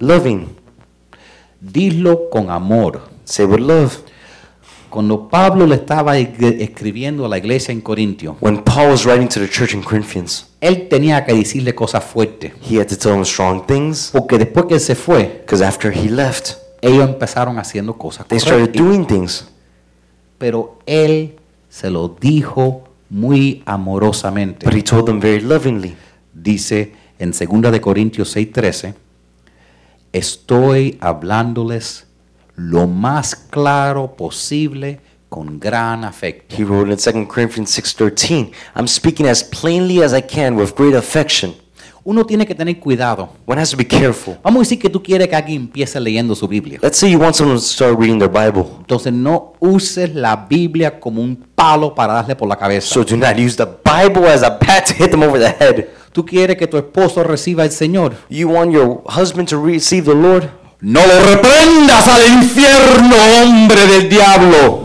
loving. 0.00 0.48
Dilo 1.72 2.28
con 2.30 2.50
amor. 2.50 3.00
Say 3.24 3.44
it 3.46 3.50
with 3.50 3.60
love. 3.60 3.92
Cuando 4.90 5.28
Pablo 5.28 5.66
le 5.66 5.74
estaba 5.76 6.16
escribiendo 6.18 7.24
a 7.24 7.28
la 7.28 7.38
iglesia 7.38 7.72
en 7.72 7.80
Corintio, 7.80 8.36
When 8.40 8.62
Paul 8.62 8.90
was 8.90 9.04
writing 9.04 9.26
to 9.28 9.40
the 9.40 9.48
church 9.48 9.74
in 9.74 9.82
Corinthians, 9.82 10.46
él 10.60 10.88
tenía 10.88 11.24
que 11.24 11.34
decirle 11.34 11.74
cosas 11.74 12.04
fuertes. 12.04 12.52
he 12.62 12.78
had 12.78 12.86
to 12.86 12.96
tell 12.96 13.10
them 13.12 13.24
strong 13.24 13.66
things 13.66 14.10
Porque 14.12 14.38
después 14.38 14.66
que 14.66 14.74
él 14.74 14.80
se 14.80 14.94
fue, 14.94 15.40
because 15.44 15.64
after 15.64 15.90
he 15.92 16.08
left, 16.08 16.58
ellos 16.80 17.08
empezaron 17.08 17.58
haciendo 17.58 17.94
cosas 17.98 18.28
they 18.28 18.38
started 18.38 18.66
correctas. 18.68 18.82
doing 18.86 19.04
things. 19.06 19.48
Pero 20.38 20.78
él 20.86 21.36
se 21.68 21.90
lo 21.90 22.08
dijo 22.20 22.84
muy 23.10 23.62
amorosamente. 23.66 24.64
But 24.66 24.74
he 24.76 24.82
told 24.82 25.06
them 25.06 25.18
very 25.18 25.40
lovingly. 25.40 25.96
Dice 26.32 26.92
en 27.18 27.32
2 27.32 27.72
de 27.72 27.80
Corintios 27.80 28.36
6:13, 28.36 28.94
estoy 30.14 30.96
hablándoles 31.00 32.06
lo 32.54 32.86
más 32.86 33.34
claro 33.34 34.14
posible 34.16 35.00
con 35.28 35.58
gran 35.58 36.04
afecto. 36.04 36.54
He 36.56 36.64
wrote 36.64 36.90
in 36.92 36.96
2 36.96 37.26
Corinthians 37.26 37.76
6:13, 37.76 38.52
I'm 38.76 38.86
speaking 38.86 39.26
as 39.26 39.42
plainly 39.42 40.02
as 40.02 40.14
I 40.16 40.22
can 40.22 40.56
with 40.56 40.74
great 40.76 40.94
affection. 40.94 41.54
Uno 42.06 42.24
tiene 42.24 42.46
que 42.46 42.54
tener 42.54 42.78
cuidado. 42.78 43.30
One 43.46 43.60
has 43.60 43.70
to 43.70 43.76
be 43.78 43.86
careful. 43.86 44.36
Vamos 44.44 44.60
a 44.60 44.62
decir 44.64 44.78
que 44.78 44.90
tú 44.90 45.02
quieres 45.02 45.26
que 45.26 45.34
alguien 45.34 45.62
empiece 45.62 45.98
leyendo 45.98 46.34
su 46.34 46.46
Biblia. 46.46 46.78
Let's 46.82 46.98
say 46.98 47.10
you 47.10 47.18
want 47.18 47.34
someone 47.34 47.58
to 47.58 47.64
start 47.64 47.98
reading 47.98 48.18
their 48.18 48.30
Bible. 48.30 48.66
Entonces 48.78 49.12
no 49.12 49.54
uses 49.58 50.14
la 50.14 50.36
Biblia 50.36 51.00
como 51.00 51.22
un 51.22 51.34
palo 51.54 51.94
para 51.94 52.12
darle 52.12 52.36
por 52.36 52.46
la 52.46 52.56
cabeza. 52.56 52.86
So 52.86 53.02
do 53.04 53.16
not 53.16 53.36
use 53.38 53.56
the 53.56 53.64
Bible 53.64 54.28
as 54.28 54.42
a 54.42 54.50
bat 54.50 54.86
to 54.88 54.94
hit 54.94 55.10
them 55.10 55.22
over 55.22 55.40
the 55.40 55.48
head. 55.48 55.88
Tú 56.14 56.24
quieres 56.24 56.56
que 56.56 56.68
tu 56.68 56.76
esposo 56.76 57.24
reciba 57.24 57.64
al 57.64 57.72
Señor. 57.72 58.14
You 58.30 58.48
want 58.48 58.70
your 58.72 59.02
husband 59.06 59.48
to 59.48 59.60
receive 59.60 60.04
the 60.04 60.14
Lord? 60.14 60.48
No 60.80 61.00
lo 61.04 61.18
reprendas 61.28 62.06
al 62.06 62.24
infierno, 62.34 63.16
hombre 63.42 63.84
del 63.84 64.08
diablo. 64.08 64.84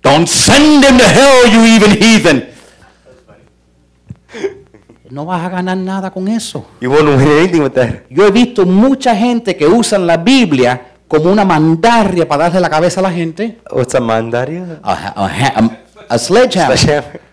Don't 0.00 0.28
send 0.28 0.84
him 0.84 0.98
to 0.98 1.04
hell, 1.04 1.50
you 1.52 1.64
even 1.66 1.90
heathen. 2.00 2.48
No 5.10 5.24
vas 5.24 5.44
a 5.44 5.48
ganar 5.48 5.76
nada 5.76 6.12
con 6.12 6.28
eso. 6.28 6.64
You 6.80 6.90
won't 6.92 7.08
win 7.08 7.26
anything 7.40 7.62
with 7.62 7.72
that. 7.72 8.04
Yo 8.08 8.24
he 8.24 8.30
visto 8.30 8.64
mucha 8.66 9.16
gente 9.16 9.56
que 9.56 9.66
usan 9.66 10.06
la 10.06 10.16
Biblia 10.18 10.92
como 11.08 11.32
una 11.32 11.44
mandarria 11.44 12.28
para 12.28 12.44
darle 12.44 12.60
la 12.60 12.70
cabeza 12.70 13.00
a 13.00 13.02
la 13.02 13.10
gente. 13.10 13.58
What's 13.72 13.96
a 13.96 14.00
mandaria? 14.00 14.78
A, 14.80 14.92
a- 14.92 15.26
a- 15.26 15.78
a 16.08 16.18
sledgehammer. 16.18 16.78
Sledgehammer. 16.78 17.27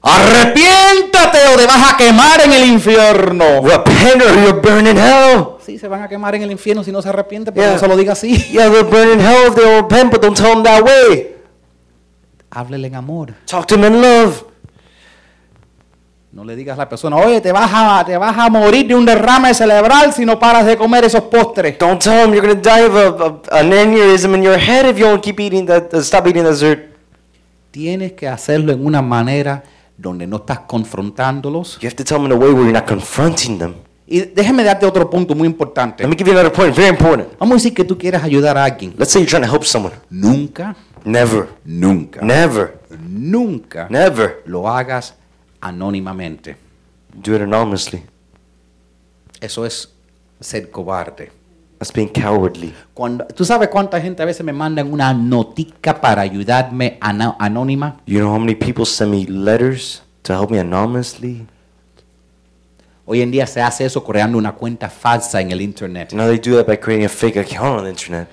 Arrepiéntate 0.00 1.38
o 1.52 1.56
te 1.56 1.66
vas 1.66 1.92
a 1.92 1.96
quemar 1.96 2.40
en 2.44 2.52
el 2.52 2.64
infierno. 2.68 3.60
Repent 3.62 4.22
or 4.22 4.34
you'll 4.42 4.60
burn 4.60 4.86
in 4.86 4.96
hell. 4.96 5.56
Sí, 5.64 5.78
se 5.78 5.88
van 5.88 6.02
a 6.02 6.08
quemar 6.08 6.34
en 6.34 6.42
el 6.42 6.50
infierno 6.50 6.82
si 6.84 6.92
no 6.92 7.02
se 7.02 7.08
arrepiente, 7.08 7.52
pero 7.52 7.64
Yeah. 7.66 7.72
no 7.74 7.78
se 7.80 7.88
lo 7.88 7.96
diga 7.96 8.12
así. 8.12 8.36
Yeah, 8.52 8.70
they'll 8.70 8.84
burn 8.88 9.10
in 9.12 9.20
hell 9.20 9.48
if 9.48 9.54
they 9.54 9.64
don't 9.64 9.82
repent, 9.90 10.10
but 10.12 10.22
don't 10.22 10.36
tell 10.36 10.54
them 10.54 10.62
that 10.62 10.82
way. 10.82 11.34
Háblele 12.50 12.86
en 12.86 12.94
amor. 12.94 13.34
Talk 13.46 13.66
to 13.66 13.74
them 13.76 13.84
in 13.92 14.00
love. 14.00 14.44
No 16.30 16.44
le 16.44 16.54
digas 16.54 16.76
a 16.76 16.82
la 16.82 16.88
persona, 16.88 17.16
oye, 17.16 17.40
te 17.40 17.50
vas 17.52 17.70
a, 17.72 18.04
te 18.04 18.16
vas 18.16 18.36
a 18.38 18.48
morir 18.48 18.86
de 18.86 18.94
un 18.94 19.04
derrame 19.04 19.52
cerebral 19.54 20.12
si 20.12 20.24
no 20.24 20.38
paras 20.38 20.64
de 20.66 20.76
comer 20.76 21.04
esos 21.04 21.22
postres. 21.24 21.76
Don't 21.78 22.00
tell 22.00 22.22
them 22.22 22.32
you're 22.32 22.46
gonna 22.46 22.60
die 22.60 22.82
of 22.86 22.94
a, 22.94 23.56
a, 23.56 23.60
an 23.60 23.72
aneurysm 23.72 24.34
in 24.36 24.42
your 24.44 24.58
head 24.58 24.86
if 24.86 24.98
you 24.98 25.06
don't 25.06 25.20
keep 25.22 25.40
eating 25.40 25.66
that. 25.66 25.92
Uh, 25.92 26.00
stop 26.02 26.26
eating 26.28 26.44
dessert. 26.44 26.94
Tienes 27.72 28.12
que 28.12 28.28
hacerlo 28.28 28.72
en 28.72 28.86
una 28.86 29.02
manera 29.02 29.64
donde 29.98 30.26
no 30.26 30.36
estás 30.36 30.60
confrontándolos. 30.60 31.78
You 31.82 31.88
have 31.88 31.96
to 31.96 32.04
tell 32.04 32.16
them 32.18 32.26
in 32.26 32.32
a 32.32 32.36
way 32.36 32.50
where 32.52 32.62
you're 32.64 32.72
not 32.72 32.86
confronting 32.88 33.58
them. 33.58 33.74
Y 34.06 34.20
déjeme 34.20 34.64
darte 34.64 34.86
otro 34.86 35.10
punto 35.10 35.34
muy 35.34 35.46
importante. 35.46 36.02
Let 36.02 36.08
me 36.08 36.16
give 36.16 36.30
you 36.30 36.38
another 36.38 36.50
point, 36.50 36.74
very 36.74 36.88
important. 36.88 37.28
Vamos 37.38 37.52
a 37.52 37.56
decir 37.56 37.74
que 37.74 37.84
tú 37.84 37.98
quieres 37.98 38.22
ayudar 38.22 38.56
a 38.56 38.64
alguien. 38.64 38.94
Let's 38.96 39.12
say 39.12 39.20
you're 39.20 39.28
trying 39.28 39.42
to 39.46 39.52
help 39.52 39.64
someone. 39.64 39.94
Nunca, 40.08 40.74
Never, 41.04 41.48
nunca, 41.64 42.20
never, 42.22 42.80
nunca 42.98 43.86
never 43.90 44.42
lo 44.46 44.68
hagas 44.68 45.14
anónimamente. 45.60 46.56
do 47.14 47.34
it 47.34 47.42
anonymously. 47.42 48.02
Eso 49.40 49.64
es 49.66 49.92
ser 50.40 50.70
cobarde. 50.70 51.30
That's 51.78 51.92
being 51.92 52.08
cowardly. 52.08 52.74
Cuando, 52.92 53.24
¿Tú 53.26 53.44
sabes 53.44 53.68
cuánta 53.68 54.00
gente 54.00 54.22
a 54.22 54.26
veces 54.26 54.44
me 54.44 54.52
mandan 54.52 54.92
una 54.92 55.14
notica 55.14 56.00
para 56.00 56.22
ayudarme 56.22 56.98
anónima? 57.00 58.00
You 58.06 58.18
know 58.18 58.32
how 58.32 58.40
many 58.40 58.56
people 58.56 58.84
send 58.84 59.12
me 59.12 59.26
letters 59.26 60.02
to 60.22 60.32
help 60.32 60.50
me 60.50 60.58
anonymously? 60.58 61.46
Hoy 63.06 63.22
en 63.22 63.30
día 63.30 63.46
se 63.46 63.62
hace 63.62 63.84
eso 63.84 64.04
creando 64.04 64.36
una 64.36 64.52
cuenta 64.52 64.90
falsa 64.90 65.40
en 65.40 65.52
el 65.52 65.60
internet. 65.60 66.12
Now 66.12 66.26
they 66.26 66.38
do 66.38 66.56
that 66.56 66.66
by 66.66 66.76
creating 66.76 67.06
a 67.06 67.08
fake 67.08 67.36
account 67.38 67.78
on 67.78 67.84
the 67.84 67.90
internet. 67.90 68.28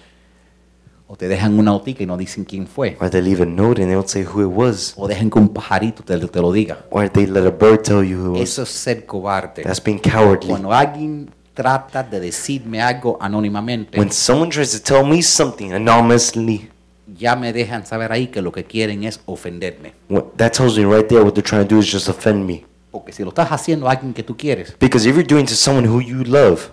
O 1.07 1.15
te 1.15 1.27
dejan 1.27 1.53
una 1.53 1.71
notica 1.71 2.01
y 2.01 2.07
no 2.07 2.17
dicen 2.17 2.45
quién 2.45 2.65
fue. 2.65 2.97
Or 2.99 3.11
they 3.11 3.21
leave 3.21 3.43
a 3.43 3.45
note 3.45 3.79
and 3.79 3.89
they 3.89 3.93
don't 3.93 4.09
say 4.09 4.25
who 4.25 4.41
it 4.41 4.51
was. 4.51 4.95
O 4.97 5.07
dejan 5.07 5.29
que 5.29 5.37
un 5.39 5.49
pajarito 5.49 6.03
te, 6.03 6.17
te 6.17 6.41
lo 6.41 6.51
diga. 6.51 6.79
Or 6.89 7.07
they 7.07 7.27
let 7.27 7.45
a 7.45 7.51
bird 7.51 7.83
tell 7.83 8.03
you 8.03 8.17
who 8.17 8.35
it 8.35 8.39
was. 8.39 8.49
Eso 8.49 8.63
es 8.63 8.69
ser 8.69 9.05
cobarde. 9.05 9.61
That's 9.61 9.83
being 9.83 9.99
cowardly. 9.99 10.49
Cuando 10.49 10.73
alguien 10.73 11.29
trata 11.55 12.03
de 12.03 12.19
decirme 12.19 12.81
algo 12.83 13.17
anónimamente, 13.19 13.97
When 13.97 14.11
someone 14.11 14.51
tries 14.51 14.71
to 14.71 14.79
tell 14.79 15.03
me 15.03 15.23
something 15.23 15.71
anonymously, 15.71 16.69
ya 17.17 17.35
me 17.35 17.51
dejan 17.53 17.85
saber 17.85 18.11
ahí 18.11 18.27
que 18.27 18.41
lo 18.41 18.51
que 18.51 18.63
quieren 18.65 19.03
es 19.03 19.19
ofenderme. 19.25 19.93
what, 20.09 20.25
that 20.37 20.51
tells 20.53 20.77
me 20.77 20.85
right 20.85 21.07
there 21.07 21.21
what 21.23 21.33
they're 21.33 21.41
trying 21.41 21.65
to 21.67 21.75
do 21.75 21.79
is 21.79 21.91
just 21.91 22.07
offend 22.09 22.45
me. 22.45 22.63
Porque 22.91 23.11
si 23.11 23.23
lo 23.23 23.29
estás 23.29 23.51
haciendo 23.51 23.87
a 23.87 23.91
alguien 23.91 24.13
que 24.13 24.23
tú 24.23 24.37
quieres, 24.37 24.75
Because 24.79 25.07
if 25.09 25.15
you're 25.15 25.27
doing 25.27 25.45
to 25.45 25.55
someone 25.55 25.87
who 25.87 26.01
you 26.01 26.23
love, 26.23 26.69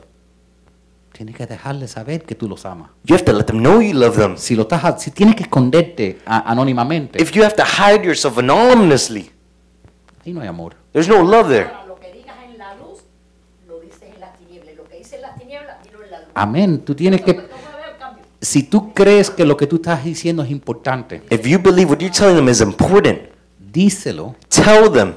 tienes 1.13 1.37
que 1.37 1.47
dejarle 1.47 1.87
saber 1.89 2.23
que 2.25 2.35
tú 2.35 2.49
los 2.49 2.65
amas. 2.65 2.91
you 3.05 3.15
have 3.15 3.25
to 3.25 3.33
let 3.33 3.45
them 3.45 3.59
know 3.59 3.81
you 3.81 3.93
love 3.93 4.17
them. 4.17 4.37
Si 4.37 4.55
lo 4.57 4.63
estás, 4.63 4.83
ha- 4.85 4.99
si 4.99 5.11
tienes 5.11 5.37
que 5.37 5.43
esconderte 5.45 6.19
a- 6.27 6.51
anónimamente, 6.51 7.21
If 7.23 7.31
you 7.33 7.43
have 7.45 7.55
to 7.57 7.65
hide 7.65 8.05
yourself 8.05 8.39
anonymously, 8.39 9.31
ahí 10.25 10.33
no 10.33 10.41
hay 10.41 10.49
amor. 10.49 10.75
there's 10.93 11.09
no 11.09 11.23
love 11.23 11.49
there. 11.49 11.67
Ahora, 11.67 11.87
lo 11.87 11.97
que 11.97 12.13
digas 12.13 12.37
en 12.51 12.57
la 12.59 12.75
luz, 12.77 13.01
lo 13.69 13.81
dices 13.81 14.03
en 14.15 14.21
las 14.21 14.37
tinieblas. 14.39 14.77
Lo 14.77 14.85
que 14.89 14.97
dices 14.99 15.13
en 15.15 15.23
las 15.23 15.39
tinieblas, 15.39 15.83
dilo 15.85 16.03
en 16.05 16.11
la 16.11 16.21
luz. 16.21 16.22
Amén. 16.35 16.81
Tú 16.85 16.95
tienes 16.95 17.21
que, 17.23 17.41
si 18.41 18.63
tú 18.65 18.93
crees 18.93 19.31
que 19.31 19.45
lo 19.45 19.57
que 19.57 19.67
tú 19.67 19.77
estás 19.77 20.05
diciendo 20.05 20.43
es 20.43 20.51
importante, 20.51 21.23
If 21.31 21.47
you 21.47 21.59
believe 21.59 21.91
what 21.91 21.99
you're 21.99 22.11
telling 22.15 22.37
them 22.37 22.49
is 22.49 22.61
important, 22.61 23.19
díselo, 23.59 24.35
tell 24.49 24.91
them, 24.93 25.15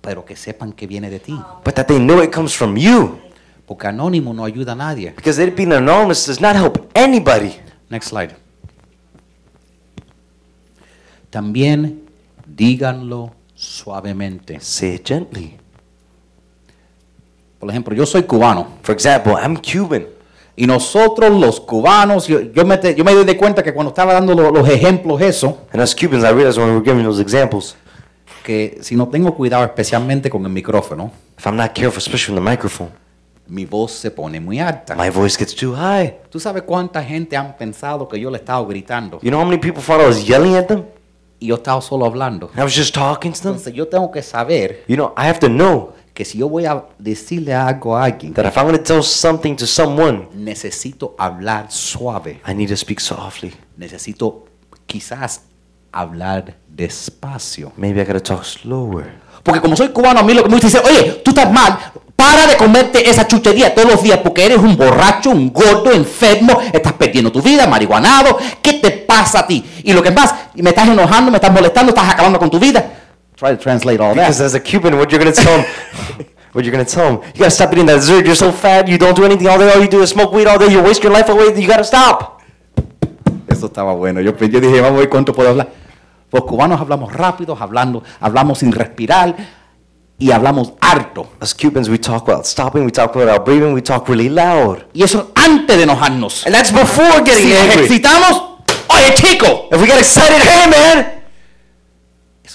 pero 0.00 0.24
que 0.24 0.34
sepan 0.36 0.72
que 0.72 0.86
viene 0.86 1.10
de 1.10 1.20
ti. 1.20 1.38
but 1.64 1.74
that 1.74 1.86
they 1.86 1.98
know 1.98 2.22
it 2.22 2.32
comes 2.32 2.54
from 2.54 2.76
you. 2.76 3.18
Porque 3.66 3.86
anónimo 3.86 4.34
no 4.34 4.44
ayuda 4.44 4.72
a 4.72 4.74
nadie. 4.74 5.12
Because 5.14 5.40
it 5.40 5.54
being 5.54 5.72
anonymous 5.72 6.26
does 6.26 6.40
not 6.40 6.56
help 6.56 6.90
anybody. 6.94 7.52
Next 7.88 8.08
slide. 8.08 8.34
También 11.30 12.02
díganlo 12.46 13.32
suavemente. 13.54 14.58
Say 14.60 14.94
it 14.94 15.06
gently. 15.06 15.59
Por 17.60 17.70
ejemplo, 17.70 17.94
yo 17.94 18.06
soy 18.06 18.22
cubano 18.24 18.66
For 18.82 18.92
example, 18.94 19.34
I'm 19.40 19.56
Cuban. 19.56 20.06
y 20.56 20.66
nosotros 20.66 21.30
los 21.38 21.60
cubanos, 21.60 22.26
yo, 22.26 22.40
yo 22.40 22.64
me, 22.64 22.76
te- 22.78 22.94
yo 22.94 23.04
me 23.04 23.14
de 23.14 23.36
cuenta 23.36 23.62
que 23.62 23.72
cuando 23.72 23.90
estaba 23.90 24.12
dando 24.14 24.34
lo- 24.34 24.50
los 24.50 24.68
ejemplos 24.68 25.20
eso, 25.20 25.58
And 25.72 25.80
us 25.82 25.94
Cubans, 25.94 26.24
I 26.24 26.32
realized 26.32 26.58
when 26.58 26.68
we 26.70 26.74
were 26.76 26.84
giving 26.84 27.04
those 27.04 27.20
examples, 27.22 27.76
que 28.42 28.78
si 28.80 28.96
no 28.96 29.06
tengo 29.08 29.34
cuidado 29.34 29.64
especialmente 29.64 30.28
con 30.30 30.42
el 30.44 30.50
micrófono, 30.50 31.12
if 31.38 31.46
I'm 31.46 31.56
not 31.56 31.72
careful, 31.74 31.98
especially 31.98 32.34
with 32.38 32.44
the 32.44 32.50
microphone, 32.50 32.90
mi 33.46 33.66
voz 33.66 33.92
se 33.92 34.10
pone 34.10 34.40
muy 34.40 34.58
alta. 34.60 34.94
my 34.96 35.10
voice 35.10 35.36
gets 35.38 35.54
too 35.54 35.74
high. 35.74 36.14
¿Tú 36.30 36.40
sabes 36.40 36.62
cuánta 36.62 37.02
gente 37.02 37.36
han 37.36 37.56
pensado 37.56 38.08
que 38.08 38.18
yo 38.18 38.30
le 38.30 38.38
estaba 38.38 38.66
gritando 38.66 39.18
You 39.22 39.30
know 39.30 39.40
how 39.40 39.46
many 39.46 39.60
people 39.60 39.82
thought 39.82 40.00
I 40.00 40.06
was 40.06 40.24
yelling 40.26 40.56
at 40.56 40.66
them? 40.66 40.84
y 41.38 41.46
yo 41.48 41.54
estaba 41.56 41.80
solo 41.80 42.04
hablando? 42.06 42.50
I 42.56 42.62
was 42.62 42.74
just 42.76 42.94
talking 42.94 43.32
to 43.32 43.38
them. 43.40 43.48
Entonces 43.52 43.72
yo 43.74 43.88
tengo 43.88 44.10
que 44.10 44.22
saber 44.22 44.84
You 44.88 44.96
know, 44.96 45.12
I 45.16 45.26
have 45.26 45.38
to 45.40 45.48
know 45.48 45.94
que 46.20 46.26
si 46.26 46.36
yo 46.36 46.50
voy 46.50 46.66
a 46.66 46.84
decirle 46.98 47.54
algo 47.54 47.96
a 47.96 48.04
alguien, 48.04 48.34
that 48.34 48.44
if 48.44 48.54
I'm 48.58 48.66
going 48.66 48.76
to 48.76 48.84
tell 48.84 49.02
something 49.02 49.56
to 49.56 49.66
someone, 49.66 50.28
necesito 50.34 51.14
hablar 51.16 51.70
suave. 51.70 52.42
I 52.46 52.52
need 52.52 52.68
to 52.68 52.76
speak 52.76 53.00
softly. 53.00 53.54
Necesito 53.78 54.44
quizás 54.86 55.44
hablar 55.90 56.56
despacio. 56.68 57.72
Maybe 57.78 58.02
I 58.02 58.04
got 58.04 58.12
to 58.12 58.20
talk 58.20 58.44
slower. 58.44 59.10
Porque 59.42 59.62
como 59.62 59.74
soy 59.76 59.88
cubano, 59.88 60.20
a 60.20 60.22
mí 60.22 60.34
lo 60.34 60.42
que 60.42 60.50
me 60.50 60.60
decir, 60.60 60.82
oye, 60.84 61.22
tú 61.24 61.30
estás 61.30 61.50
mal, 61.50 61.78
para 62.14 62.46
de 62.46 62.58
comerte 62.58 63.08
esa 63.08 63.26
chuchería 63.26 63.74
todos 63.74 63.90
los 63.90 64.02
días 64.02 64.18
porque 64.18 64.44
eres 64.44 64.58
un 64.58 64.76
borracho, 64.76 65.30
un 65.30 65.50
gordo, 65.50 65.90
enfermo, 65.90 66.60
estás 66.70 66.92
perdiendo 66.92 67.32
tu 67.32 67.40
vida, 67.40 67.66
marihuanado, 67.66 68.36
¿qué 68.60 68.74
te 68.74 68.90
pasa 68.90 69.38
a 69.38 69.46
ti? 69.46 69.64
Y 69.84 69.94
lo 69.94 70.02
que 70.02 70.10
más, 70.10 70.34
me 70.54 70.68
estás 70.68 70.86
enojando, 70.86 71.30
me 71.30 71.38
estás 71.38 71.50
molestando, 71.50 71.92
estás 71.92 72.10
acabando 72.10 72.38
con 72.38 72.50
tu 72.50 72.58
vida. 72.58 72.99
Try 73.40 73.52
to 73.52 73.56
translate 73.56 74.00
all 74.00 74.12
Because 74.14 74.36
that. 74.38 74.44
as 74.44 74.54
a 74.54 74.60
Cuban, 74.60 74.98
what 74.98 75.10
you're 75.10 75.18
going 75.18 75.32
to 75.32 75.40
tell 75.42 75.56
them, 75.56 75.66
what 76.52 76.62
you're 76.62 76.72
going 76.72 76.84
to 76.84 76.92
tell 76.92 77.16
them, 77.16 77.22
you 77.34 77.38
got 77.40 77.46
to 77.46 77.50
stop 77.50 77.72
eating 77.72 77.86
that 77.86 77.94
dessert. 77.96 78.26
You're 78.26 78.34
so 78.36 78.52
fat. 78.52 78.86
You 78.86 78.98
don't 78.98 79.16
do 79.16 79.24
anything 79.24 79.48
all 79.48 79.58
day. 79.58 79.72
All 79.72 79.80
you 79.80 79.88
do 79.88 80.02
is 80.02 80.10
smoke 80.10 80.30
weed 80.32 80.46
all 80.46 80.58
day. 80.58 80.68
You 80.70 80.82
waste 80.82 81.02
your 81.02 81.10
life 81.12 81.28
away. 81.30 81.58
You 81.58 81.66
got 81.66 81.78
to 81.78 81.84
stop. 81.84 82.42
Eso 83.48 83.66
estaba 83.68 83.94
bueno. 83.94 84.20
Yo, 84.20 84.36
yo 84.36 84.60
dije, 84.60 84.80
vamos 84.82 84.98
a 84.98 85.00
ver 85.00 85.08
cuánto 85.08 85.32
puedo 85.32 85.48
hablar. 85.48 85.70
Los 86.30 86.44
cubanos 86.44 86.78
hablamos 86.80 87.12
rápido, 87.12 87.56
hablando, 87.58 88.04
hablamos 88.20 88.58
sin 88.58 88.70
respirar 88.72 89.34
y 90.18 90.30
hablamos 90.32 90.74
harto. 90.82 91.26
As 91.40 91.54
Cubans, 91.54 91.88
we 91.88 91.98
talk 91.98 92.28
about 92.28 92.44
stopping. 92.44 92.84
We 92.84 92.92
talk 92.92 93.14
without 93.16 93.44
breathing. 93.46 93.72
We 93.72 93.80
talk 93.82 94.06
really 94.08 94.28
loud. 94.28 94.84
Y 94.92 95.02
eso 95.02 95.32
antes 95.34 95.78
de 95.78 95.84
enojarnos. 95.84 96.44
And 96.46 96.54
that's 96.54 96.70
before 96.70 97.22
getting 97.24 97.46
Si 97.46 97.54
angry. 97.56 97.84
excitamos, 97.86 98.42
oye 98.88 99.14
chico, 99.14 99.68
If 99.72 99.80
we 99.80 99.86
get 99.86 99.98
excited, 99.98 100.42
hey 100.42 100.70
man, 100.70 101.19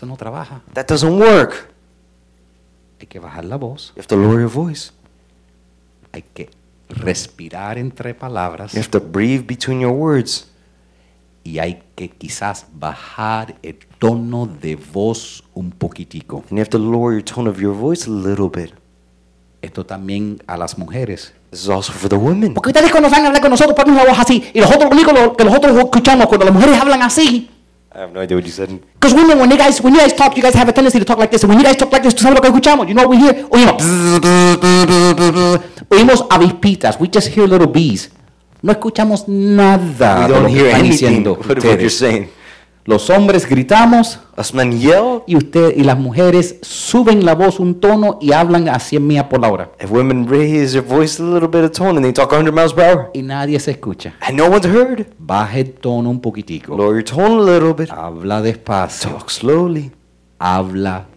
eso 0.06 0.12
no 0.12 0.18
trabaja. 0.18 0.62
that 0.74 0.86
doesn't 0.88 1.20
work. 1.20 1.74
Hay 3.00 3.08
que 3.08 3.20
bajar 3.20 3.44
la 3.46 3.58
voz, 3.58 3.92
You 3.96 4.02
have 4.02 4.08
to 4.08 4.16
lower 4.16 4.40
your 4.40 4.50
voice. 4.50 4.92
hay 6.14 6.22
que 6.34 6.50
respirar 6.90 7.78
entre 7.78 8.14
palabras 8.14 8.72
You 8.74 8.80
have 8.80 8.90
to 8.92 9.00
breathe 9.02 9.46
between 9.46 9.82
your 9.82 9.92
words. 9.92 10.48
y 11.44 11.60
hay 11.60 11.84
que 11.96 12.10
quizás 12.10 12.66
bajar 12.74 13.56
el 13.62 13.78
tono 14.00 14.48
de 14.48 14.76
voz 14.78 15.44
un 15.54 15.70
poquitico. 15.72 16.38
And 16.50 16.52
you 16.58 16.58
have 16.60 16.70
to 16.70 16.80
lower 16.80 17.14
your 17.14 17.24
tone 17.24 17.48
of 17.50 17.60
your 17.60 17.74
voice 17.76 18.08
a 18.10 18.12
little 18.12 18.50
bit. 18.50 18.74
Esto 19.62 19.86
también 19.86 20.42
a 20.48 20.58
las 20.58 20.78
mujeres. 20.78 21.34
This 21.52 21.62
is 21.64 21.70
also 21.70 21.92
for 21.94 22.10
the 22.10 22.16
women. 22.16 22.54
Porque 22.56 22.70
ustedes 22.70 22.92
cuando 22.92 23.10
van 23.12 23.24
a 23.24 23.28
hablar 23.28 23.42
con 23.42 23.52
nosotros 23.52 23.76
ponen 23.76 23.94
una 23.94 24.06
voz 24.06 24.18
así 24.18 24.44
y 24.54 24.60
nosotros 24.60 24.86
lo 24.86 24.96
único 24.96 25.12
lo- 25.12 25.36
que 25.38 25.44
nosotros 25.46 25.78
escuchamos 25.78 26.26
cuando 26.28 26.46
las 26.46 26.54
mujeres 26.54 26.80
hablan 26.80 27.02
así. 27.04 27.50
I 27.96 28.00
have 28.02 28.12
no 28.12 28.20
idea 28.20 28.36
what 28.36 28.46
you 28.46 28.52
said. 28.52 28.70
Because 29.00 29.14
women, 29.14 29.40
when 29.40 29.50
you 29.50 29.58
guys, 29.58 29.82
when 29.82 29.94
you 29.94 30.02
guys 30.02 30.12
talk, 30.12 30.36
you 30.36 30.44
guys 30.44 30.54
have 30.54 30.68
a 30.68 30.74
tendency 30.74 31.00
to 31.00 31.06
talk 31.06 31.18
like 31.18 31.32
this. 31.32 31.44
And 31.44 31.50
when 31.50 31.60
you 31.60 31.64
guys 31.66 31.78
talk 31.78 31.94
like 31.94 32.04
this, 32.04 32.14
¿tú 32.14 32.24
sabes 32.24 32.36
lo 32.36 32.42
que 32.42 32.50
escuchamos? 32.50 32.90
You 32.90 32.94
know 32.94 33.08
what 33.08 33.12
we 33.12 33.18
hear? 33.24 33.48
Oímos. 33.50 33.82
Oímos 35.90 36.26
avispitas. 36.30 37.00
We 37.00 37.08
just 37.08 37.30
hear 37.30 37.48
little 37.48 37.68
bees. 37.68 38.10
No 38.62 38.74
escuchamos 38.74 39.28
nada 39.30 40.28
we 40.28 40.34
don't 40.34 40.50
hear 40.50 40.76
anything 40.76 41.24
what, 41.24 41.46
what 41.64 41.80
you're 41.80 41.90
saying. 41.90 42.28
Los 42.88 43.10
hombres 43.10 43.50
gritamos 43.50 44.20
Us 44.38 44.54
men 44.54 44.80
yell. 44.80 45.24
y 45.26 45.36
usted 45.36 45.76
y 45.76 45.84
las 45.84 45.98
mujeres 45.98 46.60
suben 46.62 47.26
la 47.26 47.34
voz 47.34 47.60
un 47.60 47.80
tono 47.80 48.20
y 48.22 48.32
hablan 48.32 48.70
a 48.70 48.80
100 48.80 49.08
millas 49.08 49.24
por 49.24 49.40
la 49.42 49.50
hora. 49.52 49.72
If 49.84 49.90
women 49.90 50.28
raise 50.30 50.74
their 50.74 50.84
voice 50.88 51.20
a 51.20 51.26
little 51.26 51.48
bit 51.48 51.64
of 51.64 51.72
tone 51.72 51.98
and 51.98 52.04
they 52.04 52.14
talk 52.14 52.32
100 52.32 52.54
miles 52.54 52.74
per 52.74 52.84
hour, 52.84 53.10
Y 53.16 53.24
nadie 53.24 53.60
se 53.60 53.72
escucha. 53.72 54.14
and 54.22 54.38
no 54.38 54.46
one's 54.50 54.68
heard, 54.68 55.08
Baja 55.18 55.58
el 55.58 55.72
tono 55.74 56.12
un 56.12 56.22
poquitico. 56.22 56.78
lower 56.78 56.94
your 56.94 57.04
tone 57.04 57.40
a 57.42 57.54
little 57.54 57.74
bit. 57.74 57.90
Habla 57.90 58.44
despacio. 58.44 59.10
Talk 59.10 59.32
slowly. 59.32 59.92
habla. 60.40 61.08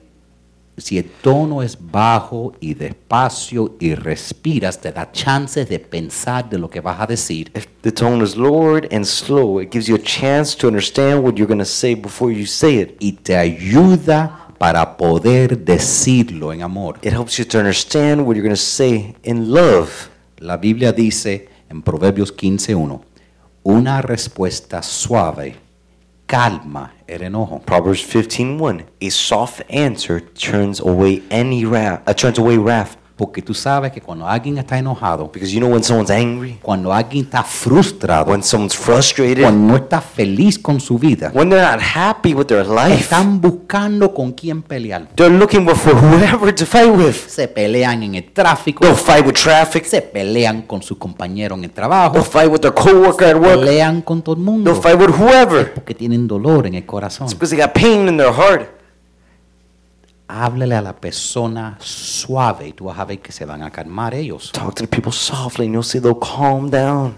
Si 0.78 0.96
el 0.96 1.04
tono 1.22 1.62
es 1.62 1.76
bajo 1.78 2.54
y 2.60 2.74
despacio 2.74 3.76
y 3.80 3.94
respiras, 3.94 4.80
te 4.80 4.92
da 4.92 5.10
chances 5.10 5.68
de 5.68 5.78
pensar 5.78 6.48
de 6.48 6.58
lo 6.58 6.70
que 6.70 6.80
vas 6.80 7.00
a 7.00 7.06
decir. 7.06 7.50
If 7.54 7.66
the 7.82 7.92
tone 7.92 8.24
is 8.24 8.36
lowered 8.36 8.92
and 8.92 9.04
slow, 9.04 9.60
it 9.60 9.72
gives 9.72 9.88
you 9.88 9.96
a 9.96 10.02
chance 10.02 10.56
to 10.56 10.68
understand 10.68 11.24
what 11.24 11.34
you're 11.34 11.48
going 11.48 11.58
to 11.58 11.64
say 11.64 11.94
before 11.94 12.32
you 12.32 12.46
say 12.46 12.80
it. 12.80 12.96
Y 13.00 13.12
te 13.12 13.36
ayuda 13.36 14.48
para 14.58 14.96
poder 14.96 15.64
decirlo 15.64 16.52
en 16.52 16.62
amor. 16.62 16.98
It 17.02 17.12
helps 17.12 17.38
you 17.38 17.44
to 17.46 17.58
understand 17.58 18.26
what 18.26 18.36
you're 18.36 18.46
going 18.46 18.54
to 18.54 18.56
say 18.56 19.16
in 19.22 19.52
love. 19.52 19.90
La 20.38 20.56
Biblia 20.56 20.92
dice 20.92 21.48
en 21.68 21.82
Proverbios 21.82 22.34
15.1, 22.36 23.00
una 23.64 24.02
respuesta 24.02 24.82
suave 24.82 25.67
calma 26.28 26.92
el 27.08 27.22
enojo. 27.22 27.60
Proverbs 27.64 28.04
15:1. 28.04 28.84
A 29.00 29.10
soft 29.10 29.62
answer 29.68 30.20
turns 30.20 30.78
away 30.78 31.22
any 31.30 31.64
wrath, 31.64 32.02
uh, 32.06 32.14
turns 32.14 32.38
away 32.38 32.56
wrath. 32.56 32.96
Porque 33.18 33.42
tú 33.42 33.52
sabes 33.52 33.90
que 33.90 34.00
cuando 34.00 34.28
alguien 34.28 34.58
está 34.58 34.78
enojado, 34.78 35.28
Because 35.32 35.50
you 35.52 35.58
know 35.58 35.68
when 35.72 35.82
someone's 35.82 36.08
angry, 36.10 36.56
cuando 36.62 36.92
alguien 36.92 37.24
está 37.24 37.42
frustrado, 37.42 38.30
when 38.30 38.44
someone's 38.44 38.76
frustrated, 38.76 39.42
cuando 39.42 39.72
no 39.72 39.76
está 39.76 40.00
feliz 40.00 40.56
con 40.56 40.78
su 40.80 40.96
vida, 41.00 41.32
when 41.34 41.50
they're 41.50 41.60
not 41.68 41.80
happy 41.80 42.32
with 42.32 42.46
their 42.46 42.64
life, 42.64 42.94
están 43.00 43.40
buscando 43.40 44.14
con 44.14 44.30
quién 44.30 44.62
pelear. 44.62 45.08
they're 45.16 45.36
looking 45.36 45.66
for 45.66 45.92
whoever 45.94 46.54
to 46.54 46.64
fight 46.64 46.90
with. 46.94 47.16
Se 47.28 47.48
pelean 47.48 48.04
en 48.04 48.14
el 48.14 48.32
tráfico, 48.32 48.84
They'll 48.84 48.94
fight 48.96 49.26
with 49.26 49.34
traffic. 49.34 49.84
se 49.84 50.00
pelean 50.00 50.62
con 50.62 50.80
su 50.80 50.96
compañero 50.96 51.56
en 51.56 51.64
el 51.64 51.70
trabajo, 51.72 52.12
They'll 52.12 52.24
fight 52.24 52.48
with 52.52 52.60
their 52.60 52.72
coworker 52.72 53.26
at 53.30 53.36
work. 53.36 53.58
pelean 53.58 54.00
con 54.02 54.22
todo 54.22 54.36
el 54.36 54.42
mundo 54.42 54.70
They'll 54.70 54.80
fight 54.80 54.96
with 54.96 55.10
whoever. 55.20 55.74
porque 55.74 55.92
tienen 55.92 56.28
dolor 56.28 56.68
en 56.68 56.76
el 56.76 56.86
corazón. 56.86 57.26
It's 57.26 57.34
because 57.34 57.52
they 57.54 57.60
got 57.60 57.72
pain 57.74 58.06
in 58.06 58.16
their 58.16 58.32
heart. 58.32 58.77
Háblele 60.28 60.74
a 60.74 60.82
la 60.82 60.94
persona 60.94 61.76
suave 61.80 62.68
y 62.68 62.72
tú 62.72 62.84
vas 62.86 62.98
a 62.98 63.04
ver 63.06 63.18
que 63.20 63.32
se 63.32 63.44
van 63.46 63.62
a 63.62 63.70
calmar 63.70 64.14
ellos. 64.14 64.52
Talk 64.52 64.74
to 64.74 64.82
the 64.84 64.88
people 64.88 65.10
softly 65.12 65.64
and 65.66 65.74
you'll 65.74 65.82
see 65.82 66.00
they'll 66.00 66.18
calm 66.18 66.70
down. 66.70 67.16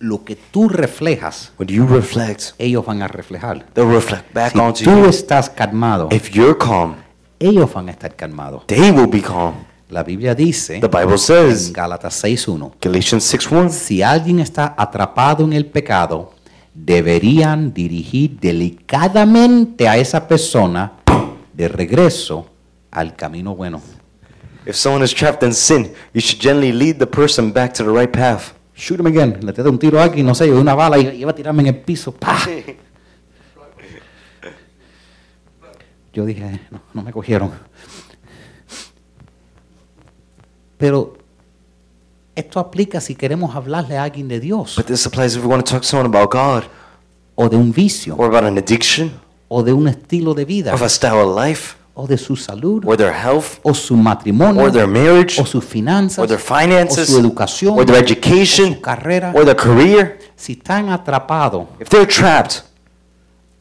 Lo 0.00 0.24
que 0.24 0.36
tú 0.36 0.68
reflejas, 0.68 1.52
When 1.58 1.68
you 1.68 1.84
reflect, 1.86 2.52
ellos 2.58 2.86
van 2.86 3.02
a 3.02 3.08
reflejar. 3.08 3.66
they'll 3.74 3.90
reflect 3.92 4.32
back 4.32 4.54
onto 4.56 4.78
Si 4.78 4.84
tú 4.84 4.90
you. 4.92 5.06
estás 5.06 5.50
calmado, 5.50 6.08
If 6.12 6.30
you're 6.30 6.56
calm, 6.56 6.94
ellos 7.38 7.72
van 7.72 7.88
a 7.88 7.92
estar 7.92 8.14
calmados. 8.14 8.64
they 8.66 8.90
will 8.90 9.08
be 9.08 9.20
calm. 9.20 9.54
La 9.90 10.02
Biblia 10.04 10.34
dice 10.34 10.80
The 10.80 10.86
Bible 10.88 11.12
en 11.12 11.18
says, 11.18 11.72
Gálatas 11.72 12.22
6.1, 12.22 12.72
Galatians 12.80 13.24
6 13.24 13.50
1, 13.50 13.70
si 13.70 14.02
alguien 14.02 14.38
está 14.38 14.74
atrapado 14.78 15.44
en 15.44 15.52
el 15.52 15.66
pecado, 15.66 16.32
deberían 16.74 17.72
dirigir 17.74 18.38
delicadamente 18.38 19.88
a 19.88 19.96
esa 19.96 20.28
persona 20.28 20.92
de 21.58 21.68
regreso 21.68 22.46
al 22.92 23.16
camino 23.16 23.54
bueno. 23.54 23.82
if 24.64 24.76
someone 24.76 25.02
is 25.02 25.12
trapped 25.12 25.42
in 25.42 25.52
sin, 25.52 25.92
you 26.12 26.20
should 26.20 26.40
gently 26.40 26.70
lead 26.72 26.98
the 26.98 27.06
person 27.06 27.50
back 27.52 27.74
to 27.74 27.82
the 27.82 27.90
right 27.90 28.12
path. 28.12 28.54
Shoot 28.74 29.00
him 29.00 29.06
again. 29.06 29.40
Le 29.42 29.52
tiro 29.52 29.70
un 29.70 29.78
tiro 29.78 30.00
aquí, 30.00 30.22
no 30.22 30.34
sé, 30.34 30.46
yo 30.46 30.60
una 30.60 30.74
bala 30.74 30.98
y 30.98 31.22
iba 31.22 31.30
a 31.32 31.34
tirarme 31.34 31.62
en 31.62 31.68
el 31.68 31.80
piso. 31.80 32.12
¡Pah! 32.12 32.38
Yo 36.12 36.24
dije, 36.24 36.60
no, 36.70 36.80
no 36.94 37.02
me 37.02 37.12
cogieron. 37.12 37.52
Pero 40.76 41.16
esto 42.34 42.58
aplica 42.60 43.00
si 43.00 43.14
queremos 43.14 43.54
hablarle 43.54 43.98
a 43.98 44.04
alguien 44.04 44.26
de 44.26 44.40
Dios, 44.40 44.74
But 44.76 44.86
this 44.86 45.06
applies 45.06 45.36
if 45.36 45.42
we 45.42 45.48
want 45.48 45.64
to 45.64 45.70
talk 45.70 45.82
to 45.82 45.88
someone 45.88 46.08
about 46.08 46.32
God, 46.32 46.64
o 47.36 47.48
de 47.48 47.56
un 47.56 47.72
vicio, 47.72 48.16
or 48.16 48.26
about 48.26 48.44
an 48.44 48.58
addiction, 48.58 49.12
o 49.48 49.62
de 49.62 49.72
un 49.72 49.88
estilo 49.88 50.34
de 50.34 50.44
vida, 50.44 50.74
of 50.74 50.82
a 50.82 50.88
style 50.88 51.20
of 51.20 51.36
life, 51.46 51.74
o 51.94 52.06
de 52.06 52.16
su 52.18 52.36
salud, 52.36 52.84
or 52.86 52.96
their 52.96 53.12
health, 53.12 53.58
o 53.62 53.74
su 53.74 53.96
matrimonio, 53.96 54.62
or 54.64 54.70
their 54.72 54.86
marriage, 54.86 55.40
o 55.40 55.46
sus 55.46 55.64
finanzas, 55.64 56.18
or 56.18 56.26
their 56.28 56.38
o 56.38 56.40
finances, 56.40 57.08
su 57.08 57.18
educación, 57.18 57.76
or 57.78 57.84
their 57.84 57.96
o 57.96 58.00
education, 58.00 58.74
su 58.74 58.80
carrera. 58.80 59.32
or 59.34 59.44
their 59.44 59.56
career. 59.56 60.18
Si 60.36 60.52
están 60.52 60.88
atrapados, 60.90 61.66
If 61.80 61.88
they're 61.88 62.06
trapped, 62.06 62.62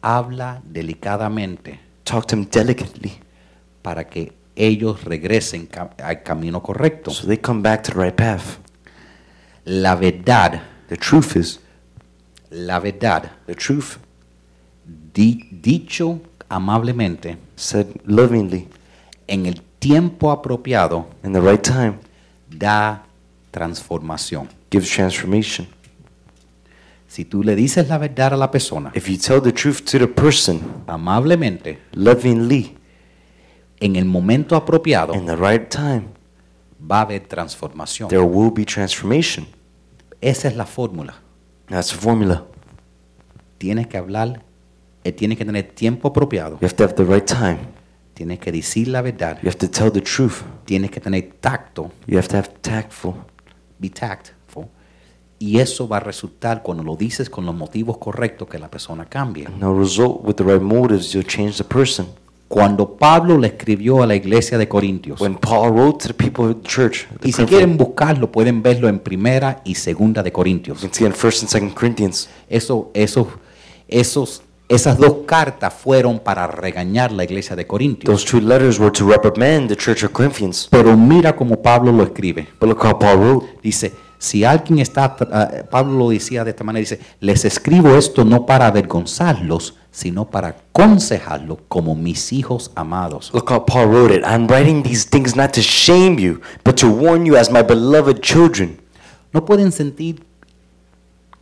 habla 0.02 0.62
delicadamente 0.64 1.80
talk 2.04 2.26
to 2.28 2.36
them 2.36 2.46
delicately 2.52 3.20
para 3.82 4.04
que 4.08 4.34
ellos 4.56 5.04
regresen 5.04 5.70
al 6.04 6.22
camino 6.24 6.62
correcto. 6.62 7.12
so 7.12 7.26
they 7.28 7.38
come 7.38 7.62
back 7.62 7.82
to 7.84 7.92
the 7.94 8.00
right 8.00 8.16
path. 8.16 8.58
La 9.66 9.96
verdad, 9.96 10.62
The 10.88 10.96
truth 10.96 11.36
is, 11.36 11.60
la 12.50 12.80
verdad, 12.80 13.32
the 13.46 13.56
truth 13.56 13.98
di- 15.18 15.50
dicho 15.52 16.22
amablemente, 16.48 17.38
said 17.56 17.88
lovingly 18.06 18.68
en 19.28 19.46
el 19.48 19.62
tiempo 19.80 20.32
apropiado, 20.32 21.08
in 21.24 21.34
the 21.34 21.42
right 21.42 21.62
time 21.62 21.96
da 22.50 23.04
transformación. 23.52 24.48
gives 24.72 24.90
transformation. 24.90 25.68
Si 27.08 27.26
tú 27.26 27.42
le 27.44 27.56
dices 27.56 27.88
la 27.88 27.98
verdad 27.98 28.34
a 28.34 28.38
la 28.38 28.52
persona, 28.52 28.92
If 28.94 29.08
you 29.10 29.18
tell 29.18 29.42
the 29.42 29.52
truth 29.52 29.82
to 29.92 29.98
the 29.98 30.08
person 30.08 30.62
amablemente, 30.88 31.80
lovingly 31.94 32.76
en 33.80 33.96
el 33.96 34.06
momento 34.06 34.56
apropiado, 34.56 35.14
in 35.16 35.26
the 35.26 35.36
right 35.36 35.68
time, 35.70 36.04
va 36.80 37.00
a 37.00 37.02
haber 37.02 37.22
transformación. 37.28 38.10
there 38.10 38.22
will 38.24 38.52
be 38.54 38.66
transformation. 38.66 39.48
Esa 40.22 40.48
es 40.48 40.56
la 40.56 40.66
fórmula. 40.66 41.16
That's 41.68 41.90
the 41.90 41.96
formula. 41.98 42.46
Tienes 43.58 43.88
que 43.88 43.98
hablar, 43.98 44.44
eh, 45.08 45.12
tienes 45.12 45.38
que 45.38 45.46
tener 45.46 45.64
tiempo 45.74 46.08
apropiado, 46.10 46.58
You 46.62 46.68
have 46.68 46.76
to 46.76 46.84
have 46.84 46.94
the 46.96 47.04
right 47.04 47.26
time. 47.26 47.58
tienes 48.14 48.40
que 48.40 48.52
decir 48.52 48.88
la 48.88 49.02
verdad, 49.02 49.38
You 49.42 49.50
have 49.50 49.58
to 49.58 49.70
tell 49.70 49.92
the 49.92 50.02
truth. 50.02 50.42
tienes 50.66 50.92
que 50.92 51.00
tener 51.00 51.34
tacto, 51.40 51.92
You 52.08 52.18
have 52.18 52.28
to 52.30 52.38
have 52.38 52.50
tactful. 52.62 53.14
be 53.80 53.90
tactful. 53.90 54.66
Y 55.40 55.60
eso 55.60 55.88
va 55.88 55.98
a 55.98 56.00
resultar 56.00 56.64
cuando 56.64 56.84
lo 56.84 56.96
dices 56.96 57.30
con 57.30 57.46
los 57.46 57.54
motivos 57.54 58.00
correctos 58.00 58.48
que 58.48 58.58
la 58.58 58.72
persona 58.72 59.06
cambie. 59.06 59.46
And 59.46 59.60
the 59.60 59.68
result 59.72 60.22
with 60.24 60.34
the 60.36 60.44
right 60.44 60.60
motives, 60.62 61.14
you'll 61.14 61.24
change 61.28 61.58
the 61.58 61.64
person. 61.64 62.08
Cuando 62.48 62.96
Pablo 62.98 63.38
le 63.38 63.48
escribió 63.50 64.02
a 64.02 64.08
la 64.08 64.16
iglesia 64.16 64.58
de 64.58 64.68
Corintios, 64.68 65.20
When 65.22 65.36
Paul 65.36 65.74
wrote 65.74 66.08
to 66.08 66.08
the 66.08 66.14
people 66.16 66.46
of 66.46 66.62
the 66.64 66.68
church, 66.68 67.06
the 67.22 67.28
y 67.30 67.34
si 67.34 67.44
quieren 67.46 67.78
buscarlo, 67.78 68.32
pueden 68.32 68.64
verlo 68.64 68.88
en 68.88 68.98
primera 69.00 69.62
y 69.64 69.76
segunda 69.76 70.24
de 70.24 70.32
Corintios. 70.32 70.82
you 70.82 70.88
can 70.88 70.94
see 70.94 71.06
in 71.06 71.14
First 71.14 71.44
and 71.44 71.52
Second 71.52 71.74
Corinthians. 71.76 72.30
Eso, 72.50 72.90
eso, 72.96 73.28
esos, 73.88 74.42
esas 74.70 74.98
dos 74.98 75.26
cartas 75.26 75.74
fueron 75.74 76.20
para 76.20 76.46
regañar 76.48 77.12
la 77.12 77.24
iglesia 77.24 77.56
de 77.56 77.66
Corintios. 77.66 78.12
Those 78.12 78.30
two 78.30 78.42
letters 78.42 78.80
were 78.80 78.92
to 78.92 79.08
reprimand 79.08 79.70
the 79.70 79.76
church 79.76 80.04
of 80.04 80.12
Corinthians. 80.12 80.68
Pero 80.70 80.98
mira 80.98 81.36
cómo 81.36 81.62
Pablo 81.62 81.92
lo 81.92 82.04
escribe. 82.04 82.48
But 82.60 82.70
look 82.70 82.84
how 82.84 83.00
Paul 83.00 83.18
wrote. 83.18 83.48
Dice, 83.64 83.94
si 84.18 84.44
alguien 84.44 84.80
está, 84.80 85.16
ah, 85.32 85.50
Pablo 85.70 85.98
lo 85.98 86.10
decía 86.10 86.44
de 86.44 86.50
esta 86.50 86.64
manera, 86.64 86.82
dice, 86.82 87.00
les 87.22 87.46
escribo 87.46 87.96
esto 87.96 88.26
no 88.26 88.46
para 88.46 88.68
avergonzarlos, 88.68 89.76
sino 89.92 90.30
para 90.30 90.50
aconsejarlos 90.50 91.60
como 91.70 91.96
mis 91.96 92.34
hijos 92.34 92.72
amados. 92.76 93.32
Look 93.34 93.50
how 93.50 93.66
Paul 93.66 93.88
wrote 93.88 94.14
it. 94.14 94.24
I'm 94.26 94.48
writing 94.48 94.84
these 94.84 95.08
things 95.08 95.36
not 95.36 95.52
to 95.54 95.62
shame 95.62 96.20
you, 96.20 96.42
but 96.66 96.76
to 96.78 96.88
warn 96.88 97.26
you 97.26 97.38
as 97.38 97.50
my 97.50 97.62
beloved 97.62 98.20
children. 98.22 98.80
¿No 99.32 99.46
pueden 99.46 99.72
sentir 99.72 100.27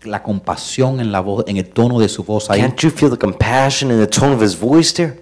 la 0.06 0.22
compasión 0.24 0.99
en 0.99 1.12
la 1.12 1.20
voz, 1.20 1.43
en 1.47 1.58
el 1.58 1.68
tono 1.70 1.99
de 1.99 2.10
su 2.10 2.24
voz 2.24 2.49
ahí? 2.49 2.62
Can't 2.62 2.80
you 2.82 2.89
feel 2.89 3.10
the 3.12 3.18
compassion 3.18 3.91
in 3.91 3.99
the 3.99 4.08
tone 4.08 4.34
of 4.34 4.41
his 4.41 4.58
voice 4.60 4.93
there? 4.93 5.20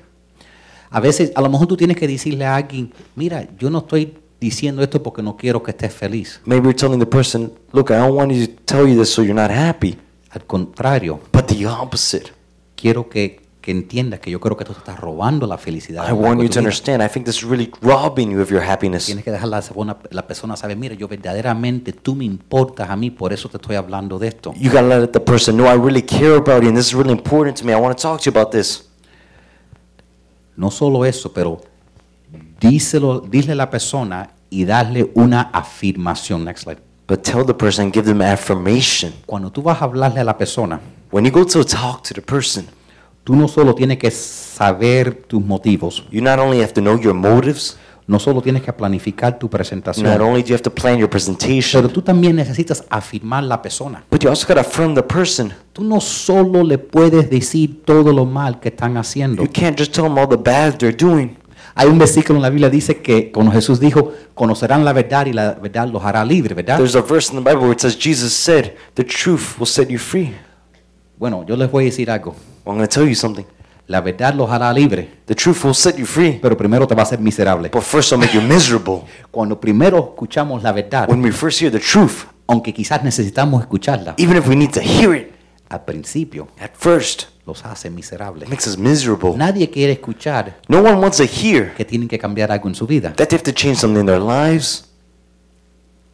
A 0.89 0.99
veces, 0.99 1.31
a 1.35 1.41
lo 1.41 1.49
mejor 1.49 1.67
tú 1.67 1.75
tienes 1.75 1.97
que 1.97 2.07
decirle 2.07 2.45
a 2.45 2.55
alguien, 2.55 2.93
mira, 3.15 3.47
yo 3.57 3.69
no 3.69 3.79
estoy 3.79 4.15
diciendo 4.39 4.83
esto 4.83 5.01
porque 5.01 5.23
no 5.23 5.35
quiero 5.37 5.63
que 5.63 5.71
estés 5.71 5.93
feliz. 5.93 6.39
Maybe 6.45 6.63
you're 6.65 6.75
telling 6.77 6.99
the 6.99 7.05
person, 7.05 7.51
look, 7.71 7.89
I 7.89 7.95
don't 7.95 8.15
want 8.15 8.31
you 8.31 8.45
to 8.45 8.53
tell 8.65 8.87
you 8.87 8.95
this 8.99 9.09
so 9.11 9.23
you're 9.23 9.33
not 9.33 9.49
happy. 9.49 9.97
Al 10.31 10.45
contrario, 10.45 11.19
But 11.31 11.45
the 11.47 11.65
opposite. 11.65 12.31
quiero 12.75 13.07
que, 13.09 13.42
que 13.63 13.71
entiendas 13.71 14.19
que 14.19 14.29
yo 14.29 14.41
creo 14.41 14.57
que 14.57 14.65
te 14.65 14.73
está 14.73 14.93
robando 14.93 15.47
la 15.47 15.57
felicidad. 15.57 16.05
I 16.09 16.11
want 16.11 16.41
you 16.41 16.49
to 16.49 16.49
vida. 16.49 16.59
understand. 16.59 17.01
I 17.01 17.07
think 17.07 17.25
this 17.25 17.37
is 17.37 17.43
really 17.43 17.71
robbing 17.81 18.29
you 18.29 18.41
of 18.41 18.49
your 18.51 18.61
happiness. 18.61 19.05
Tienes 19.05 19.23
que 19.23 19.31
dejar 19.31 19.47
la, 19.47 19.63
la 20.11 20.27
persona 20.27 20.57
saber, 20.57 20.75
mira, 20.75 20.95
yo 20.95 21.07
verdaderamente 21.07 21.93
tú 21.93 22.13
me 22.13 22.25
importas 22.25 22.89
a 22.89 22.97
mí, 22.97 23.09
por 23.09 23.31
eso 23.31 23.47
te 23.47 23.55
estoy 23.55 23.77
hablando 23.77 24.19
de 24.19 24.27
esto. 24.27 24.53
You 24.57 24.69
gotta 24.69 24.99
let 24.99 25.07
the 25.13 25.21
person 25.21 25.55
know 25.55 25.65
I 25.65 25.77
really 25.77 26.01
care 26.01 26.35
about 26.35 26.61
you 26.61 26.67
and 26.67 26.77
this 26.77 26.87
is 26.87 26.93
really 26.93 27.13
important 27.13 27.57
to 27.59 27.65
me. 27.65 27.71
I 27.71 27.79
want 27.79 27.97
to 27.97 28.01
talk 28.01 28.19
to 28.19 28.29
you 28.29 28.37
about 28.37 28.51
this. 28.51 28.89
No 30.57 30.69
solo 30.69 31.05
eso, 31.05 31.31
pero 31.31 31.61
díselo, 32.59 33.21
dile 33.21 33.53
a 33.53 33.55
la 33.55 33.69
persona 33.69 34.29
y 34.49 34.65
darle 34.65 35.09
una 35.15 35.51
afirmación. 35.53 36.43
Next 36.43 36.63
slide. 36.63 36.81
But 37.07 37.23
tell 37.23 37.45
the 37.45 37.53
person, 37.53 37.93
give 37.93 38.05
them 38.05 38.21
affirmation. 38.21 39.13
Cuando 39.25 39.49
tú 39.49 39.61
vas 39.61 39.81
a 39.81 39.85
hablarle 39.85 40.19
a 40.19 40.25
la 40.25 40.37
persona, 40.37 40.81
When 41.11 41.23
you 41.25 41.31
go 41.31 41.45
to 41.45 41.63
talk 41.63 42.03
to 42.05 42.13
the 42.15 42.21
person, 42.21 42.67
tú 43.23 43.35
no 43.35 43.47
solo 43.47 43.73
tienes 43.75 43.97
que 43.97 44.11
saber 44.11 45.13
tus 45.13 45.43
motivos, 45.43 46.05
you 46.11 46.21
not 46.21 46.39
only 46.39 46.61
have 46.61 46.73
to 46.73 46.81
know 46.81 46.99
your 46.99 47.13
motives, 47.13 47.77
no 48.05 48.19
solo 48.19 48.41
tienes 48.41 48.61
que 48.61 48.73
planificar 48.73 49.39
tu 49.39 49.45
not 49.45 49.51
presentación, 49.51 50.21
only 50.21 50.41
do 50.41 50.49
you 50.49 50.55
have 50.55 50.63
to 50.63 50.73
plan 50.73 50.97
your 50.97 51.09
pero 51.09 51.11
presentation, 51.11 51.87
tú 51.89 52.01
también 52.01 52.35
necesitas 52.35 52.83
afirmar 52.89 53.43
la 53.43 53.61
persona. 53.61 54.03
but 54.09 54.21
you 54.21 54.29
also 54.29 54.45
gotta 54.47 54.61
affirm 54.61 54.93
the 54.93 55.03
person. 55.03 55.53
Tú 55.71 55.83
no 55.83 56.01
solo 56.01 56.63
le 56.63 56.77
puedes 56.77 57.29
decir 57.29 57.83
todo 57.85 58.11
lo 58.11 58.25
mal 58.25 58.59
que 58.59 58.69
están 58.69 58.97
haciendo. 58.97 59.41
You 59.41 59.49
can't 59.51 59.79
just 59.79 59.93
tell 59.93 60.03
them 60.03 60.17
all 60.17 60.27
the 60.27 60.37
bad 60.37 60.77
they're 60.77 60.95
doing. 60.95 61.37
Hay 61.75 61.87
un 61.87 61.97
versículo 61.97 62.37
en 62.37 62.43
la 62.43 62.49
Biblia 62.49 62.69
dice 62.69 63.01
que 63.01 63.31
cuando 63.31 63.51
Jesús 63.51 63.79
dijo, 63.79 64.13
conocerán 64.35 64.85
la 64.85 64.93
verdad 64.93 65.25
y 65.25 65.33
la 65.33 65.53
verdad 65.53 65.87
los 65.87 66.03
hará 66.03 66.23
libre, 66.23 66.53
¿verdad? 66.53 66.77
There's 66.77 66.95
a 66.95 67.01
verse 67.01 67.33
in 67.33 67.43
the 67.43 67.49
Bible 67.49 67.63
where 67.63 67.73
it 67.73 67.79
says, 67.79 67.97
Jesus 67.97 68.31
said, 68.31 68.73
the 68.93 69.03
truth 69.03 69.57
will 69.57 69.65
set 69.65 69.89
you 69.89 69.97
free. 69.97 70.35
Bueno, 71.23 71.45
yo 71.45 71.55
les 71.55 71.71
voy 71.71 71.85
a 71.85 71.85
decir 71.85 72.11
algo. 72.11 72.31
Well, 72.65 72.73
I'm 72.73 72.75
gonna 72.75 72.87
tell 72.89 73.07
you 73.07 73.15
something. 73.15 73.45
La 73.87 74.01
verdad 74.01 74.33
los 74.33 74.49
hará 74.49 74.73
libre, 74.73 75.09
The 75.25 75.33
truth 75.33 75.63
will 75.63 75.73
set 75.73 75.95
you 75.95 76.05
free, 76.05 76.37
pero 76.41 76.57
primero 76.57 76.85
te 76.85 76.93
va 76.95 77.03
a 77.03 77.05
hacer 77.05 77.17
miserable. 77.17 77.69
but 77.69 77.81
first 77.81 78.11
it'll 78.11 78.19
make 78.19 78.33
you 78.33 78.41
miserable. 78.41 79.03
Cuando 79.31 79.57
primero 79.57 80.09
escuchamos 80.11 80.61
la 80.61 80.73
verdad, 80.73 81.09
When 81.09 81.23
we 81.23 81.31
first 81.31 81.61
hear 81.61 81.71
the 81.71 81.79
truth, 81.79 82.25
aunque 82.45 82.73
quizás 82.73 83.05
necesitamos 83.05 83.61
escucharla, 83.61 84.15
even 84.17 84.35
if 84.35 84.49
we 84.49 84.55
need 84.57 84.71
to 84.71 84.81
hear 84.81 85.15
it 85.15 85.31
al 85.69 85.85
principio 85.85 86.49
at 86.59 86.71
first, 86.77 87.27
los 87.45 87.63
hace 87.63 87.89
miserables. 87.89 88.49
makes 88.49 88.67
us 88.67 88.77
miserable. 88.77 89.31
Nadie 89.37 89.69
quiere 89.69 89.93
escuchar 89.93 90.57
No 90.67 90.79
one 90.81 90.95
wants 90.95 91.15
to 91.19 91.23
hear 91.23 91.73
que 91.73 91.85
tienen 91.85 92.09
que 92.09 92.19
cambiar 92.19 92.51
algo 92.51 92.67
en 92.67 92.75
su 92.75 92.85
vida. 92.85 93.13
that 93.15 93.29
they 93.29 93.37
have 93.37 93.49
to 93.49 93.53
change 93.53 93.77
something 93.77 94.01
in 94.01 94.05
their 94.07 94.19
lives. 94.19 94.89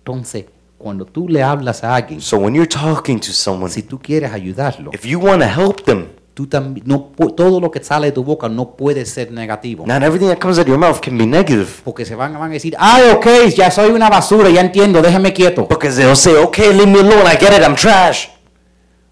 Entonces, 0.05 0.45
cuando 0.79 1.05
tú 1.05 1.27
le 1.29 1.43
hablas 1.43 1.83
a 1.83 1.93
alguien, 1.93 2.19
So 2.21 2.37
when 2.37 2.55
you're 2.55 2.67
talking 2.67 3.19
to 3.19 3.31
someone, 3.31 3.71
si 3.71 3.83
tú 3.83 3.99
quieres 3.99 4.31
ayudarlo, 4.31 4.89
if 4.93 5.05
you 5.05 5.19
want 5.19 5.41
to 5.43 5.47
help 5.47 5.83
them, 5.83 6.07
tú 6.33 6.47
también 6.47 6.87
no 6.87 7.11
pu- 7.15 7.35
todo 7.35 7.59
lo 7.59 7.69
que 7.69 7.83
sale 7.83 8.07
de 8.07 8.11
tu 8.13 8.23
boca 8.23 8.47
no 8.49 8.71
puede 8.77 9.05
ser 9.05 9.29
negativo. 9.31 9.85
not 9.85 10.01
everything 10.01 10.27
that 10.29 10.39
comes 10.39 10.57
out 10.57 10.63
of 10.63 10.69
your 10.69 10.79
mouth 10.79 10.99
can 11.01 11.17
be 11.17 11.25
negative. 11.27 11.67
Porque 11.83 12.05
se 12.05 12.15
van, 12.15 12.33
van 12.33 12.49
a 12.49 12.53
decir, 12.53 12.75
ay, 12.79 13.11
ok, 13.11 13.27
ya 13.55 13.69
soy 13.69 13.91
una 13.91 14.09
basura, 14.09 14.49
ya 14.49 14.61
entiendo, 14.61 15.01
déjame 15.01 15.33
quieto. 15.33 15.67
Because 15.67 15.97
they'll 16.01 16.15
say, 16.15 16.33
okay, 16.35 16.71
leave 16.73 16.87
me 16.87 16.99
alone, 17.01 17.23
I 17.29 17.35
get 17.37 17.51
it, 17.53 17.61
I'm 17.61 17.75
trash. 17.75 18.29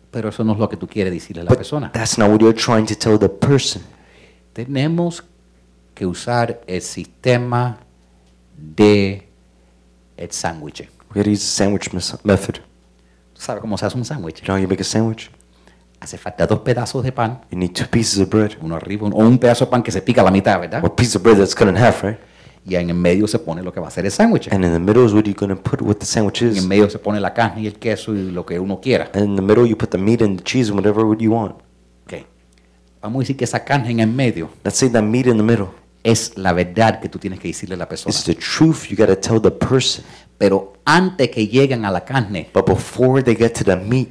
Pero 0.09 0.29
eso 0.29 0.43
no 0.45 0.53
es 0.53 0.59
lo 0.59 0.69
que 0.69 0.77
tú 0.77 0.87
quieres 0.87 1.11
decirle 1.11 1.41
a 1.41 1.43
la 1.45 1.51
persona. 1.53 1.91
that's 1.91 2.17
not 2.17 2.29
what 2.31 2.39
you're 2.39 2.57
trying 2.57 2.85
to 2.85 2.95
tell 2.95 3.19
the 3.19 3.27
person. 3.29 3.81
Tenemos 4.53 5.21
que 5.93 6.05
usar 6.05 6.61
el 6.65 6.81
sistema 6.81 7.77
de 8.55 9.27
el 10.15 10.31
sándwich. 10.31 10.89
We 11.09 11.15
gotta 11.21 11.29
use 11.31 11.41
the 11.41 11.63
sandwich 11.63 11.91
method. 12.23 12.55
¿Tú 13.33 13.41
sabes 13.41 13.61
cómo 13.61 13.77
se 13.77 13.85
hace 13.85 13.97
un 13.97 14.05
sándwich? 14.05 14.41
You 14.41 14.45
know 14.45 14.55
how 14.55 14.61
you 14.61 14.67
make 14.67 14.81
a 14.81 14.85
sandwich? 14.85 15.29
Hace 15.99 16.17
falta 16.17 16.45
dos 16.45 16.59
pedazos 16.59 17.03
de 17.03 17.11
pan, 17.11 17.41
You 17.51 17.57
need 17.57 17.73
two 17.73 17.85
pieces 17.89 18.19
of 18.19 18.29
bread. 18.29 18.51
uno 18.61 18.75
arriba, 18.75 19.07
o 19.07 19.17
un 19.17 19.37
pedazo 19.39 19.65
de 19.65 19.71
pan 19.71 19.81
que 19.83 19.91
se 19.91 20.01
pica 20.01 20.21
a 20.21 20.23
la 20.25 20.31
mitad, 20.31 20.59
¿verdad? 20.59 20.83
Or 20.83 20.91
a 20.91 20.95
piece 20.95 21.17
of 21.17 21.23
bread 21.23 21.37
that's 21.37 21.55
cut 21.55 21.67
in 21.67 21.75
half, 21.77 22.03
right? 22.03 22.17
Y 22.65 22.75
en 22.75 22.89
el 22.89 22.95
medio 22.97 23.27
se 23.27 23.39
pone 23.39 23.63
lo 23.63 23.71
que 23.71 23.79
va 23.79 23.87
a 23.87 23.91
ser 23.91 24.05
el 24.05 24.11
sándwich. 24.11 24.51
And 24.51 24.63
in 24.63 24.71
the 24.73 24.79
middle 24.79 25.05
is 25.05 25.13
what 25.13 25.23
you're 25.23 25.33
going 25.33 25.49
to 25.49 25.55
put 25.55 25.81
what 25.81 25.95
the 25.95 26.05
sandwich 26.05 26.41
En 26.41 26.49
el 26.49 26.57
is. 26.57 26.65
medio 26.67 26.89
se 26.89 26.99
pone 26.99 27.19
la 27.19 27.33
carne 27.33 27.61
y 27.61 27.67
el 27.67 27.79
queso 27.79 28.13
y 28.13 28.29
lo 28.31 28.45
que 28.45 28.59
uno 28.59 28.79
quiera. 28.81 29.09
And 29.13 29.23
in 29.23 29.35
the 29.37 29.41
middle, 29.41 29.65
you 29.65 29.75
put 29.77 29.89
the 29.89 29.97
meat 29.97 30.21
and 30.21 30.37
the 30.37 30.43
cheese 30.43 30.69
and 30.69 30.77
whatever 30.77 31.03
you 31.17 31.31
want. 31.31 31.55
Ok. 32.05 32.25
Vamos 33.01 33.17
a 33.17 33.19
decir 33.21 33.37
que 33.37 33.45
esa 33.45 33.63
carne 33.63 33.89
en 33.91 33.99
el 34.01 34.07
medio 34.09 34.49
Let's 34.63 34.77
say 34.77 34.89
that 34.89 35.01
meat 35.03 35.27
in 35.27 35.37
the 35.37 35.43
middle 35.43 35.67
es 36.03 36.37
la 36.37 36.51
verdad 36.53 36.99
que 36.99 37.09
tú 37.09 37.17
tienes 37.19 37.39
que 37.39 37.47
decirle 37.47 37.75
a 37.75 37.77
la 37.77 37.87
persona. 37.87 38.13
is 38.13 38.23
the 38.25 38.35
truth 38.35 38.87
you 38.89 38.95
got 38.97 39.07
to 39.07 39.15
tell 39.15 39.41
the 39.41 39.51
person. 39.51 40.03
Pero 40.37 40.73
antes 40.85 41.29
que 41.29 41.47
lleguen 41.47 41.83
a 41.85 41.91
la 41.91 42.05
carne, 42.05 42.49
But 42.53 42.65
before 42.67 43.23
they 43.23 43.35
get 43.35 43.53
to 43.53 43.63
the 43.63 43.75
meat, 43.75 44.09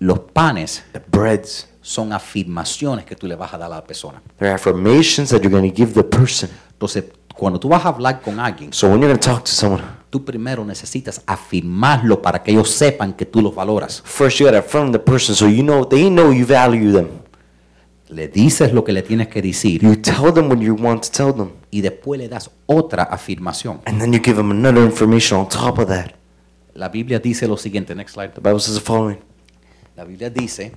los 0.00 0.18
panes 0.32 0.84
the 0.92 1.00
breads, 1.10 1.68
son 1.80 2.12
afirmaciones 2.12 3.04
que 3.04 3.14
tú 3.16 3.26
le 3.26 3.34
vas 3.36 3.52
a 3.54 3.58
dar 3.58 3.72
a 3.72 3.76
la 3.76 3.84
persona. 3.84 4.20
they're 4.38 4.54
affirmations 4.54 5.30
that 5.30 5.40
you're 5.42 5.50
going 5.50 5.70
to 5.70 5.74
give 5.76 5.94
the 5.94 6.02
person. 6.04 6.50
Entonces, 6.72 7.04
cuando 7.36 7.58
tú 7.60 7.68
vas 7.68 7.84
a 7.84 7.88
hablar 7.90 8.20
con 8.20 8.38
alguien, 8.40 8.72
So 8.72 8.88
when 8.88 9.00
you're 9.00 9.08
going 9.08 9.18
to 9.20 9.28
talk 9.28 9.44
to 9.44 9.50
someone, 9.52 9.82
tú 10.10 10.24
primero 10.24 10.64
necesitas 10.64 11.22
afirmarlo 11.26 12.20
para 12.20 12.42
que 12.42 12.50
ellos 12.50 12.70
sepan 12.70 13.12
que 13.12 13.24
tú 13.26 13.40
los 13.40 13.54
valoras. 13.54 14.02
first 14.04 14.38
you 14.40 14.46
got 14.46 14.52
to 14.52 14.58
affirm 14.58 14.90
the 14.92 14.98
person 14.98 15.34
so 15.36 15.46
you 15.46 15.62
know 15.62 15.84
they 15.86 16.08
know 16.10 16.32
you 16.32 16.44
value 16.44 16.92
them. 16.92 17.08
Le 18.08 18.28
dices 18.28 18.72
lo 18.72 18.84
que 18.84 18.92
le 18.92 19.02
tienes 19.02 19.28
que 19.28 19.42
decir 19.42 19.82
You 19.82 19.96
tell 19.96 20.32
them 20.32 20.48
what 20.48 20.58
you 20.60 20.74
want 20.74 21.02
to 21.04 21.10
tell 21.10 21.34
them. 21.34 21.50
y 21.70 21.82
después 21.82 22.18
le 22.18 22.28
das 22.28 22.50
otra 22.66 23.02
afirmación. 23.02 23.80
And 23.84 24.00
then 24.00 24.12
you 24.12 24.20
give 24.24 24.36
them 24.36 24.50
another 24.50 24.82
information 24.82 25.38
on 25.38 25.48
top 25.48 25.78
of 25.78 25.88
that. 25.88 26.12
La 26.74 26.88
Biblia 26.88 27.18
dice 27.18 27.46
lo 27.46 27.56
siguiente, 27.56 27.94
next 27.94 28.14
slide. 28.14 28.30
The 28.34 28.40
Bible 28.40 28.60
says 28.60 28.76
the 28.76 28.80
following. 28.80 29.18
La 29.96 30.04
Biblia 30.04 30.30
dice, 30.30 30.72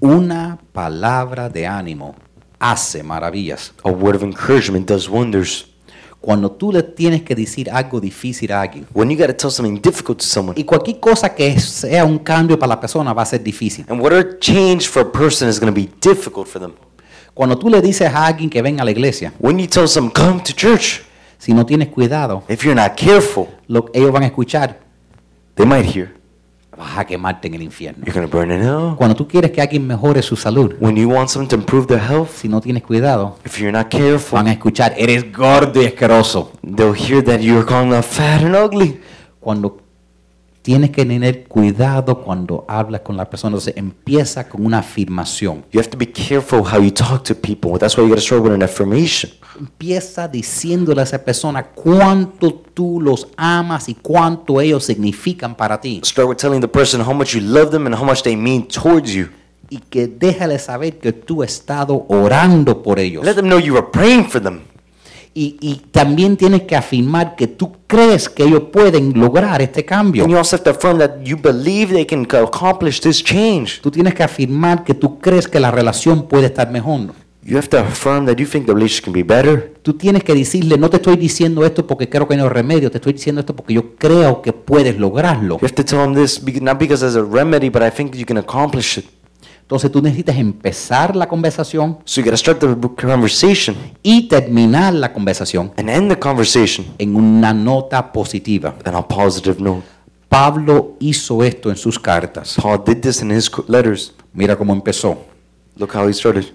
una 0.00 0.58
palabra 0.72 1.48
de 1.48 1.66
ánimo 1.66 2.14
hace 2.58 3.02
maravillas. 3.02 3.72
A 3.84 3.90
word 3.90 4.16
of 4.16 4.22
encouragement 4.22 4.88
does 4.88 5.08
wonders. 5.08 5.66
Cuando 6.20 6.50
tú 6.50 6.72
le 6.72 6.82
tienes 6.82 7.22
que 7.22 7.34
decir 7.34 7.70
algo 7.70 8.00
difícil 8.00 8.50
a 8.52 8.60
alguien, 8.62 8.86
When 8.92 9.08
you 9.08 9.16
got 9.16 9.28
to 9.28 9.34
tell 9.34 9.50
something 9.52 9.80
difficult 9.80 10.18
to 10.18 10.24
someone, 10.24 10.60
y 10.60 10.64
cualquier 10.64 10.98
cosa 10.98 11.32
que 11.34 11.58
sea 11.60 12.04
un 12.04 12.18
cambio 12.18 12.58
para 12.58 12.70
la 12.70 12.80
persona 12.80 13.12
va 13.12 13.22
a 13.22 13.26
ser 13.26 13.42
difícil. 13.42 13.84
and 13.88 14.00
whatever 14.00 14.36
change 14.40 14.88
for 14.88 15.02
a 15.02 15.12
person 15.12 15.48
is 15.48 15.60
going 15.60 15.72
to 15.72 15.80
be 15.80 15.88
difficult 16.00 16.48
for 16.48 16.60
them. 16.60 16.72
Cuando 17.34 17.56
tú 17.56 17.68
le 17.68 17.80
dices 17.80 18.12
a 18.12 18.26
alguien 18.26 18.50
que 18.50 18.60
venga 18.60 18.82
a 18.82 18.84
la 18.84 18.90
iglesia, 18.90 19.32
When 19.38 19.58
you 19.60 19.68
tell 19.68 19.86
someone, 19.86 20.12
come 20.12 20.42
to 20.42 20.52
church, 20.52 21.02
si 21.38 21.54
no 21.54 21.64
tienes 21.64 21.88
cuidado, 21.88 22.42
if 22.48 22.64
you're 22.64 22.74
not 22.74 22.96
careful, 22.96 23.46
lo, 23.68 23.86
ellos 23.94 24.10
van 24.10 24.24
a 24.24 24.26
escuchar, 24.26 24.80
they 25.54 25.64
might 25.64 25.86
hear, 25.86 26.17
vas 26.78 26.98
a 26.98 27.04
quemarte 27.04 27.48
en 27.48 27.54
el 27.54 27.62
infierno. 27.62 28.04
you're 28.06 28.26
to 28.26 28.36
burn 28.36 28.50
in 28.50 28.62
hell. 28.62 28.94
Cuando 28.96 29.14
tú 29.16 29.26
quieres 29.26 29.50
que 29.50 29.60
alguien 29.60 29.86
mejore 29.86 30.22
su 30.22 30.36
salud, 30.36 30.74
When 30.80 30.96
you 30.96 31.08
want 31.10 31.28
someone 31.28 31.48
to 31.48 31.56
improve 31.56 31.86
their 31.86 32.00
health, 32.00 32.30
si 32.40 32.48
no 32.48 32.60
tienes 32.60 32.82
cuidado, 32.82 33.36
if 33.44 33.58
you're 33.58 33.72
not 33.76 33.88
careful, 33.88 34.38
van 34.38 34.46
a 34.48 34.52
escuchar, 34.52 34.94
eres 34.96 35.30
gordo 35.32 35.82
y 35.82 35.86
asqueroso. 35.86 36.52
they'll 36.62 36.94
hear 36.94 37.22
that 37.22 37.40
you're 37.40 37.66
calling 37.66 37.90
them 37.90 38.02
fat 38.02 38.42
and 38.42 38.54
ugly. 38.54 39.00
Cuando 39.40 39.78
tienes 40.68 40.90
que 40.90 41.06
tener 41.06 41.44
cuidado 41.44 42.22
cuando 42.22 42.66
hablas 42.68 43.00
con 43.00 43.16
la 43.16 43.24
persona, 43.24 43.56
entonces 43.56 43.72
empieza 43.74 44.46
con 44.46 44.66
una 44.66 44.80
afirmación. 44.80 45.64
You 45.72 45.80
have 45.80 45.88
to 45.88 45.96
be 45.96 46.12
careful 46.12 46.60
how 46.60 46.78
you 46.78 46.90
talk 46.90 47.24
to 47.24 47.34
people. 47.34 47.78
That's 47.78 47.96
why 47.96 48.02
you 48.02 48.10
got 48.10 48.16
to 48.16 48.20
start 48.20 48.42
with 48.42 48.52
an 48.52 48.62
affirmation. 48.62 49.32
Empieza 49.58 50.28
diciéndole 50.28 51.00
a 51.00 51.04
esa 51.04 51.24
persona 51.24 51.62
cuánto 51.62 52.52
tú 52.74 53.00
los 53.00 53.28
amas 53.38 53.88
y 53.88 53.94
cuánto 53.94 54.60
ellos 54.60 54.84
significan 54.84 55.54
para 55.54 55.80
ti. 55.80 56.02
Start 56.04 56.28
with 56.28 56.36
telling 56.36 56.60
the 56.60 56.68
person 56.68 57.00
how 57.00 57.14
much 57.14 57.34
you 57.34 57.40
love 57.40 57.70
them 57.70 57.86
and 57.86 57.94
how 57.96 58.04
much 58.04 58.22
they 58.22 58.36
mean 58.36 58.68
towards 58.68 59.14
you. 59.14 59.28
Y 59.70 59.78
que 59.78 60.06
déjale 60.06 60.58
saber 60.58 60.98
que 60.98 61.14
tú 61.14 61.42
has 61.42 61.52
estado 61.52 62.04
orando 62.10 62.82
por 62.82 62.98
ellos. 62.98 63.24
Let 63.24 63.36
them 63.36 63.46
know 63.46 63.58
you 63.58 63.78
are 63.78 63.86
praying 63.90 64.26
for 64.26 64.42
them. 64.42 64.64
Y, 65.40 65.56
y 65.60 65.76
también 65.92 66.36
tienes 66.36 66.62
que 66.62 66.74
afirmar 66.74 67.36
que 67.36 67.46
tú 67.46 67.70
crees 67.86 68.28
que 68.28 68.42
ellos 68.42 68.64
pueden 68.72 69.12
lograr 69.14 69.62
este 69.62 69.84
cambio. 69.84 70.24
And 70.24 70.32
you 70.32 70.36
also 70.36 70.56
have 70.56 70.64
to 70.64 70.70
affirm 70.70 70.98
that 70.98 71.22
you 71.22 71.36
believe 71.40 71.92
they 71.92 72.04
can 72.04 72.26
accomplish 72.44 73.00
this 73.00 73.22
change. 73.22 73.80
Tú 73.80 73.88
tienes 73.92 74.14
que 74.14 74.24
afirmar 74.24 74.82
que 74.82 74.94
tú 74.94 75.20
crees 75.20 75.46
que 75.46 75.60
la 75.60 75.70
relación 75.70 76.26
puede 76.26 76.46
estar 76.46 76.72
mejor. 76.72 77.12
You 77.44 77.56
have 77.56 77.68
to 77.68 77.78
affirm 77.78 78.26
that 78.26 78.38
you 78.38 78.46
think 78.46 78.66
the 78.66 78.74
relationship 78.74 79.04
can 79.04 79.12
be 79.12 79.22
better. 79.22 79.74
Tú 79.82 79.94
tienes 79.94 80.24
que 80.24 80.34
decirle, 80.34 80.76
no 80.76 80.90
te 80.90 80.96
estoy 80.96 81.16
diciendo 81.16 81.64
esto 81.64 81.86
porque 81.86 82.08
creo 82.08 82.26
que 82.26 82.36
no 82.36 82.42
hay 82.42 82.48
remedio, 82.48 82.90
te 82.90 82.98
estoy 82.98 83.12
diciendo 83.12 83.40
esto 83.40 83.54
porque 83.54 83.74
yo 83.74 83.94
creo 83.94 84.42
que 84.42 84.52
puedes 84.52 84.98
lograrlo. 84.98 85.58
You 85.60 85.66
have 85.66 85.74
to 85.76 85.84
tell 85.84 86.00
them 86.00 86.14
this, 86.14 86.42
not 86.60 86.80
because 86.80 87.00
there's 87.00 87.14
a 87.14 87.22
remedy, 87.22 87.68
but 87.70 87.82
I 87.82 87.90
think 87.90 88.16
you 88.16 88.26
can 88.26 88.38
accomplish 88.38 88.98
it. 88.98 89.06
Entonces 89.68 89.92
tú 89.92 90.00
necesitas 90.00 90.34
empezar 90.38 91.14
la 91.14 91.28
conversación 91.28 91.98
So 92.06 92.22
you 92.22 92.24
got 92.24 92.30
to 92.30 92.38
start 92.38 92.58
the 92.58 92.88
conversation 92.96 93.76
y 94.02 94.26
terminar 94.26 94.94
la 94.94 95.12
conversación 95.12 95.72
and 95.76 95.90
end 95.90 96.10
the 96.10 96.18
conversation 96.18 96.86
en 96.96 97.14
una 97.14 97.52
nota 97.52 98.10
positiva. 98.10 98.74
on 98.86 98.94
a 98.94 99.06
positive 99.06 99.60
note. 99.60 99.82
Pablo 100.30 100.96
hizo 101.00 101.44
esto 101.44 101.68
en 101.68 101.76
sus 101.76 101.98
cartas. 101.98 102.56
Paul 102.58 102.82
did 102.82 103.02
this 103.02 103.20
in 103.20 103.30
his 103.30 103.50
letters. 103.68 104.14
Mira 104.32 104.56
cómo 104.56 104.72
empezó. 104.72 105.18
Look 105.76 105.94
how 105.94 106.08
he 106.08 106.14
started. 106.14 106.46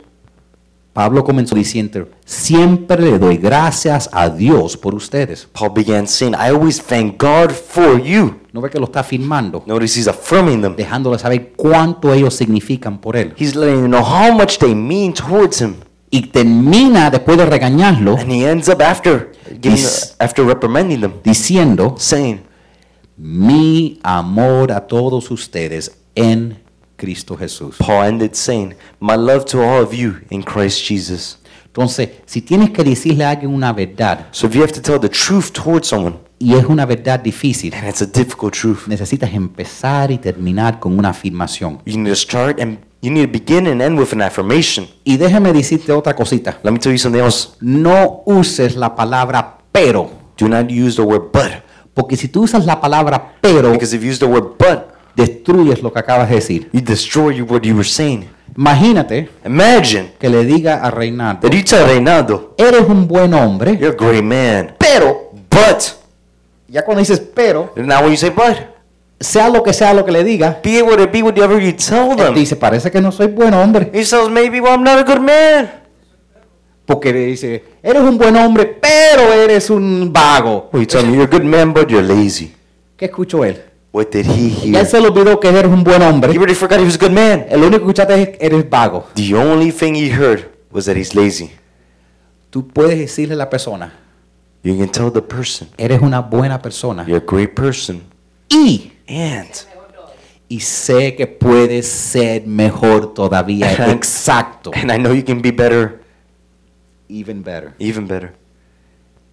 Pablo 0.93 1.23
comenzó 1.23 1.55
diciendo, 1.55 2.07
siempre 2.23 3.01
le 3.01 3.17
doy 3.17 3.37
gracias 3.37 4.07
a 4.13 4.29
Dios 4.29 4.77
por 4.77 4.93
ustedes. 4.93 5.47
Paul 5.51 5.71
began 5.73 6.07
saying, 6.07 6.35
I 6.35 6.51
always 6.51 6.79
thank 6.79 7.19
God 7.19 7.49
for 7.49 7.99
you. 7.99 8.35
¿No 8.51 8.61
ve 8.61 8.69
que 8.69 8.77
lo 8.77 8.85
está 8.85 8.99
afirmando? 8.99 9.63
Notice 9.65 9.99
he's 9.99 10.07
affirming 10.07 10.61
them. 10.61 10.75
Dejándole 10.75 11.17
saber 11.17 11.53
cuánto 11.55 12.13
ellos 12.13 12.35
significan 12.35 13.01
por 13.01 13.17
él. 13.17 13.33
He's 13.35 13.55
letting 13.55 13.81
you 13.81 13.87
know 13.87 14.03
how 14.03 14.31
much 14.31 14.59
they 14.59 14.75
mean 14.75 15.13
towards 15.13 15.59
him. 15.59 15.77
Y 16.11 16.27
termina 16.27 17.09
después 17.09 17.39
de 17.39 17.47
regañarlo 17.47 18.15
And 18.15 18.31
he 18.31 18.47
ends 18.47 18.69
up 18.69 18.79
after 18.83 19.31
giving, 19.59 19.83
after 20.19 20.45
reprimanding 20.45 21.01
them, 21.01 21.13
diciendo, 21.23 21.95
saying, 21.97 22.43
mi 23.17 23.99
amor 24.03 24.71
a 24.71 24.81
todos 24.81 25.31
ustedes 25.31 25.97
en 26.13 26.62
Cristo 27.03 27.35
Jesús. 27.37 27.75
Paul 27.77 28.03
ended 28.05 28.33
saying, 28.33 28.75
My 29.01 29.15
love 29.17 29.43
to 29.45 29.61
all 29.61 29.83
of 29.83 29.93
you 29.93 30.21
in 30.29 30.41
Christ 30.41 30.87
Jesus. 30.87 31.37
Entonces, 31.65 32.09
si 32.25 32.41
tienes 32.41 32.69
que 32.69 32.83
decirle 32.83 33.25
a 33.25 33.31
alguien 33.31 33.51
una 33.51 33.73
verdad 33.73 34.27
So 34.31 34.47
if 34.47 34.53
you 34.55 34.61
have 34.61 34.71
to 34.73 34.81
tell 34.81 34.99
the 34.99 35.09
truth 35.09 35.51
towards 35.51 35.87
someone, 35.87 36.17
y 36.39 36.53
es 36.55 36.65
una 36.65 36.85
verdad 36.85 37.19
difícil, 37.19 37.73
and 37.73 37.87
it's 37.89 38.01
a 38.01 38.05
difficult 38.05 38.53
truth, 38.53 38.87
necesitas 38.87 39.33
empezar 39.33 40.11
y 40.11 40.17
terminar 40.17 40.79
con 40.79 40.97
una 40.97 41.09
afirmación. 41.09 41.79
you 41.85 41.97
need 41.97 42.09
to 42.11 42.15
start 42.15 42.59
and 42.61 42.77
you 43.01 43.11
need 43.11 43.25
to 43.25 43.31
begin 43.31 43.67
and 43.67 43.81
end 43.81 43.99
with 43.99 44.13
an 44.13 44.21
affirmation. 44.21 44.87
Y 45.03 45.17
déjame 45.17 45.51
decirte 45.51 45.91
otra 45.91 46.15
cosita. 46.15 46.57
Let 46.63 46.71
me 46.71 46.79
tell 46.79 46.91
you 46.93 46.99
something 46.99 47.19
else. 47.21 47.49
No 47.59 48.21
uses 48.25 48.75
la 48.77 48.95
palabra 48.95 49.57
pero, 49.71 50.09
Do 50.37 50.47
not 50.47 50.69
use 50.69 50.95
the 50.95 51.01
word 51.01 51.31
but. 51.33 51.63
porque 51.93 52.15
si 52.17 52.27
tú 52.27 52.43
usas 52.43 52.65
la 52.65 52.79
palabra 52.79 53.33
pero, 53.41 53.71
Because 53.71 53.95
if 53.95 54.03
you 54.03 54.09
use 54.11 54.19
the 54.19 54.25
word 54.25 54.57
but, 54.57 54.92
destruyes 55.15 55.81
lo 55.81 55.91
que 55.91 55.99
acabas 55.99 56.29
de 56.29 56.35
decir. 56.35 56.69
you 56.71 56.81
destroy 56.81 57.41
what 57.41 57.61
you 57.61 57.75
were 57.75 57.87
saying. 57.87 58.29
Imagínate 58.55 59.29
Imagine 59.45 60.13
que 60.19 60.29
le 60.29 60.45
diga 60.45 60.75
a 60.83 60.91
Reinaldo, 60.91 61.47
that 61.47 61.55
you 61.55 61.63
tell 61.63 61.87
Reynaldo, 61.87 62.53
eres 62.57 62.87
un 62.87 63.07
buen 63.07 63.33
hombre, 63.33 63.77
you're 63.77 63.93
a 63.93 63.95
great 63.95 64.23
man, 64.23 64.75
pero, 64.77 65.31
but, 65.49 65.83
ya 66.67 66.83
cuando 66.83 66.99
dices 66.99 67.19
pero, 67.19 67.73
now 67.75 68.01
when 68.01 68.11
you 68.11 68.17
say 68.17 68.29
but, 68.29 68.73
sea 69.19 69.49
lo 69.49 69.63
que 69.63 69.73
sea 69.73 69.93
lo 69.93 70.05
que 70.05 70.11
le 70.11 70.23
diga, 70.23 70.59
be 70.63 70.77
able 70.79 70.97
to 70.97 71.07
be 71.11 71.23
whatever 71.23 71.59
you 71.59 71.73
tell 71.73 72.15
them. 72.15 72.33
dice, 72.35 72.55
parece 72.55 72.91
que 72.91 73.01
no 73.01 73.11
soy 73.11 73.27
buen 73.27 73.53
hombre. 73.53 73.89
He 73.93 74.03
says, 74.03 74.29
maybe, 74.29 74.59
well, 74.59 74.73
I'm 74.73 74.83
not 74.83 74.99
a 74.99 75.03
good 75.03 75.21
man. 75.21 75.71
Porque 76.85 77.13
le 77.13 77.25
dice, 77.27 77.63
eres 77.81 78.01
un 78.01 78.17
buen 78.17 78.35
hombre, 78.35 78.65
pero 78.65 79.31
eres 79.33 79.69
un 79.69 80.11
vago. 80.11 80.69
Well, 80.71 80.83
you 80.83 80.87
tell 80.87 81.05
me 81.05 81.13
you're 81.13 81.23
a 81.23 81.27
good 81.27 81.45
man, 81.45 81.73
but 81.73 81.89
you're 81.89 82.05
lazy. 82.05 82.53
¿Qué 82.97 83.05
escuchó 83.05 83.45
él? 83.45 83.72
What 83.93 84.07
did 84.11 84.25
he 84.25 84.49
Ya 84.49 84.79
él 84.79 84.85
hear? 84.85 84.85
se 84.87 84.99
le 84.99 85.07
olvidó 85.07 85.39
que 85.39 85.47
eres 85.49 85.65
un 85.71 85.83
buen 85.83 86.01
He 86.01 86.05
hombre. 86.05 86.31
already 86.31 86.55
forgot 86.55 86.79
he 86.79 86.83
was 86.85 86.95
a 86.95 86.97
good 86.97 87.11
man. 87.11 87.45
El 87.47 87.59
único 87.61 87.85
que 87.85 87.91
escuchaste 87.91 88.21
es 88.21 88.29
eres 88.41 88.67
vago. 88.69 89.05
The 89.13 89.35
only 89.35 89.71
thing 89.71 89.93
he 89.93 90.09
heard 90.11 90.49
was 90.71 90.85
that 90.85 90.95
he's 90.97 91.13
lazy. 91.13 91.51
Tú 92.49 92.67
puedes 92.67 92.97
decirle 92.97 93.35
a 93.35 93.37
la 93.37 93.49
persona, 93.49 93.93
You 94.63 94.77
can 94.77 94.89
tell 94.89 95.11
the 95.11 95.21
person, 95.21 95.67
eres 95.77 96.01
una 96.01 96.21
buena 96.21 96.61
persona. 96.61 97.03
you're 97.05 97.17
a 97.23 97.25
great 97.25 97.53
person. 97.53 98.01
Y, 98.49 98.93
And 99.07 99.49
y 100.49 100.59
sé 100.59 101.15
que 101.15 101.25
puedes 101.27 101.87
ser 101.87 102.45
mejor 102.47 103.13
todavía. 103.13 103.69
Ajá. 103.71 103.91
Exacto. 103.91 104.71
and 104.73 104.91
I 104.91 104.97
know 104.97 105.13
you 105.13 105.23
can 105.23 105.41
be 105.41 105.51
better, 105.51 105.99
Even 107.09 107.43
better. 107.43 107.73
even 107.79 108.07
better. 108.07 108.33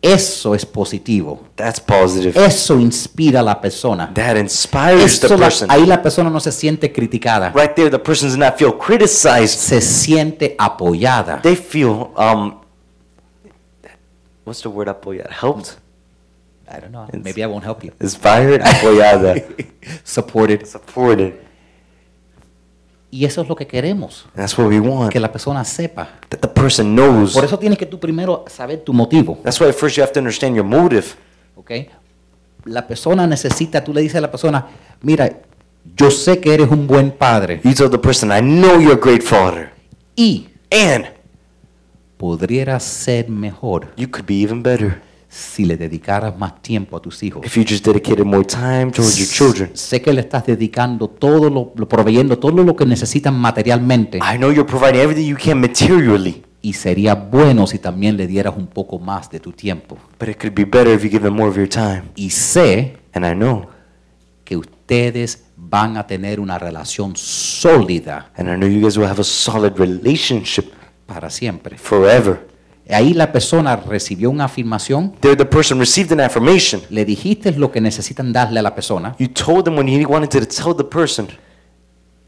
Eso 0.02 0.54
es 0.54 0.64
positivo. 0.64 1.42
That's 1.56 1.78
positive. 1.78 2.32
Eso 2.42 2.80
inspira 2.80 3.40
a 3.40 3.42
la 3.42 3.60
persona. 3.60 4.10
That 4.14 4.36
inspires 4.36 5.20
the 5.20 5.26
Eso 5.26 5.36
la- 5.36 5.46
person. 5.46 5.70
ahí 5.70 5.84
la 5.84 6.00
persona 6.00 6.30
no 6.30 6.40
se 6.40 6.50
siente 6.52 6.90
criticada. 6.90 7.50
Right 7.54 7.74
there, 7.74 7.90
the 7.90 7.98
person 7.98 8.28
does 8.30 8.38
not 8.38 8.56
feel 8.56 8.72
criticized. 8.78 9.58
Se 9.58 9.80
siente 9.82 10.54
apoyada. 10.58 11.40
They 11.42 11.54
feel 11.56 12.10
um. 12.16 12.60
What's 14.44 14.62
the 14.62 14.68
word 14.68 14.88
apoyar? 14.88 15.28
Helped, 15.30 15.76
I 16.66 16.80
don't 16.80 16.90
know. 16.92 17.06
Maybe 17.12 17.42
I 17.42 17.46
won't 17.46 17.64
help 17.64 17.84
you. 17.84 17.92
inspired, 18.00 18.62
apoyada, 18.62 19.44
Supported. 20.04 20.66
supported. 20.66 21.34
Y 23.12 23.24
eso 23.24 23.42
es 23.42 23.48
lo 23.48 23.56
que 23.56 23.66
queremos, 23.66 24.26
that's 24.36 24.56
what 24.56 24.68
we 24.68 24.78
want. 24.78 25.10
que 25.10 25.18
la 25.18 25.32
persona 25.32 25.64
sepa. 25.64 26.08
That 26.28 26.38
the 26.38 26.48
person 26.48 26.94
knows. 26.94 27.32
Por 27.32 27.44
eso 27.44 27.58
tienes 27.58 27.76
que 27.78 27.86
tú 27.86 27.98
primero 27.98 28.44
saber 28.48 28.78
tu 28.80 28.92
motivo. 28.92 29.38
That's 29.42 29.60
why 29.60 29.72
first 29.72 29.96
you 29.96 30.02
have 30.02 30.12
to 30.12 30.20
understand 30.20 30.54
your 30.54 30.64
motive. 30.64 31.06
¿ok? 31.56 31.70
La 32.66 32.86
persona 32.86 33.26
necesita, 33.26 33.82
tú 33.82 33.92
le 33.92 34.02
dices 34.02 34.16
a 34.16 34.20
la 34.20 34.30
persona, 34.30 34.66
mira, 35.02 35.40
yo 35.96 36.10
sé 36.10 36.38
que 36.40 36.52
eres 36.54 36.68
un 36.70 36.86
buen 36.86 37.10
padre 37.10 37.60
You 37.64 37.72
tell 37.74 37.90
the 37.90 37.98
person, 37.98 38.30
I 38.30 38.40
know 38.42 38.78
you're 38.78 38.92
a 38.94 39.00
great 39.02 39.22
father. 39.22 39.72
y 40.14 40.46
And 40.70 41.06
podrías 42.16 42.82
ser 42.84 43.28
mejor 43.28 43.92
you 43.96 44.08
could 44.08 44.26
be 44.26 44.34
even 44.42 44.62
better 44.62 45.00
si 45.32 45.64
le 45.64 45.76
dedicaras 45.76 46.36
más 46.36 46.60
tiempo 46.60 46.96
a 46.96 47.00
tus 47.00 47.22
hijos. 47.22 47.46
if 47.46 47.54
you 47.56 47.62
just 47.64 47.86
dedicated 47.86 48.24
more 48.26 48.44
time 48.44 48.90
towards 48.90 49.16
your 49.16 49.28
children. 49.28 49.70
Sé 49.74 50.02
que 50.02 50.12
le 50.12 50.22
estás 50.22 50.44
dedicando 50.44 51.06
todo 51.08 51.48
lo, 51.48 51.72
lo 51.76 51.88
proveyendo 51.88 52.36
todo 52.36 52.64
lo 52.64 52.74
que 52.74 52.84
necesitan 52.84 53.38
materialmente 53.38 54.18
I 54.18 54.36
know 54.38 54.50
you're 54.50 54.68
providing 54.68 55.00
everything 55.00 55.26
you 55.28 55.36
can 55.36 55.60
materially, 55.60 56.42
y 56.60 56.72
sería 56.72 57.14
bueno 57.14 57.66
si 57.68 57.78
también 57.78 58.16
le 58.16 58.26
dieras 58.26 58.54
un 58.56 58.66
poco 58.66 58.98
más 58.98 59.30
de 59.30 59.38
tu 59.38 59.52
tiempo. 59.52 59.96
but 60.18 60.28
it 60.28 60.36
could 60.36 60.52
be 60.54 60.64
better 60.64 60.92
if 60.92 61.04
you 61.04 61.08
give 61.08 61.22
them 61.22 61.34
more 61.36 61.48
of 61.48 61.56
your 61.56 61.68
time. 61.68 62.02
Y 62.16 62.30
sé 62.30 62.96
And 63.12 63.24
I 63.24 63.32
know, 63.34 63.68
que 64.44 64.56
ustedes 64.56 65.44
van 65.56 65.96
a 65.96 66.06
tener 66.08 66.40
una 66.40 66.58
relación 66.58 67.14
sólida 67.16 68.32
and 68.36 68.48
I 68.48 68.56
know 68.56 68.68
you 68.68 68.80
guys 68.80 68.96
will 68.96 69.06
have 69.08 69.20
a 69.20 69.24
solid 69.24 69.74
relationship 69.78 70.72
para 71.06 71.30
siempre. 71.30 71.76
forever. 71.78 72.49
Ahí 72.92 73.14
la 73.14 73.30
persona 73.32 73.76
recibió 73.76 74.30
una 74.30 74.44
afirmación, 74.46 75.12
There, 75.20 75.36
the 75.36 75.44
person 75.44 75.78
received 75.78 76.12
an 76.12 76.20
affirmation. 76.20 76.82
le 76.90 77.04
dijiste 77.04 77.52
lo 77.52 77.70
que 77.70 77.80
necesitan 77.80 78.32
darle 78.32 78.58
a 78.60 78.62
la 78.62 78.74
persona 78.74 79.14
You 79.18 79.28
told 79.28 79.64
them 79.64 79.76
when 79.76 79.86
you 79.88 80.08
wanted 80.08 80.30
to 80.30 80.46
tell 80.46 80.74
the 80.76 80.84
person, 80.84 81.28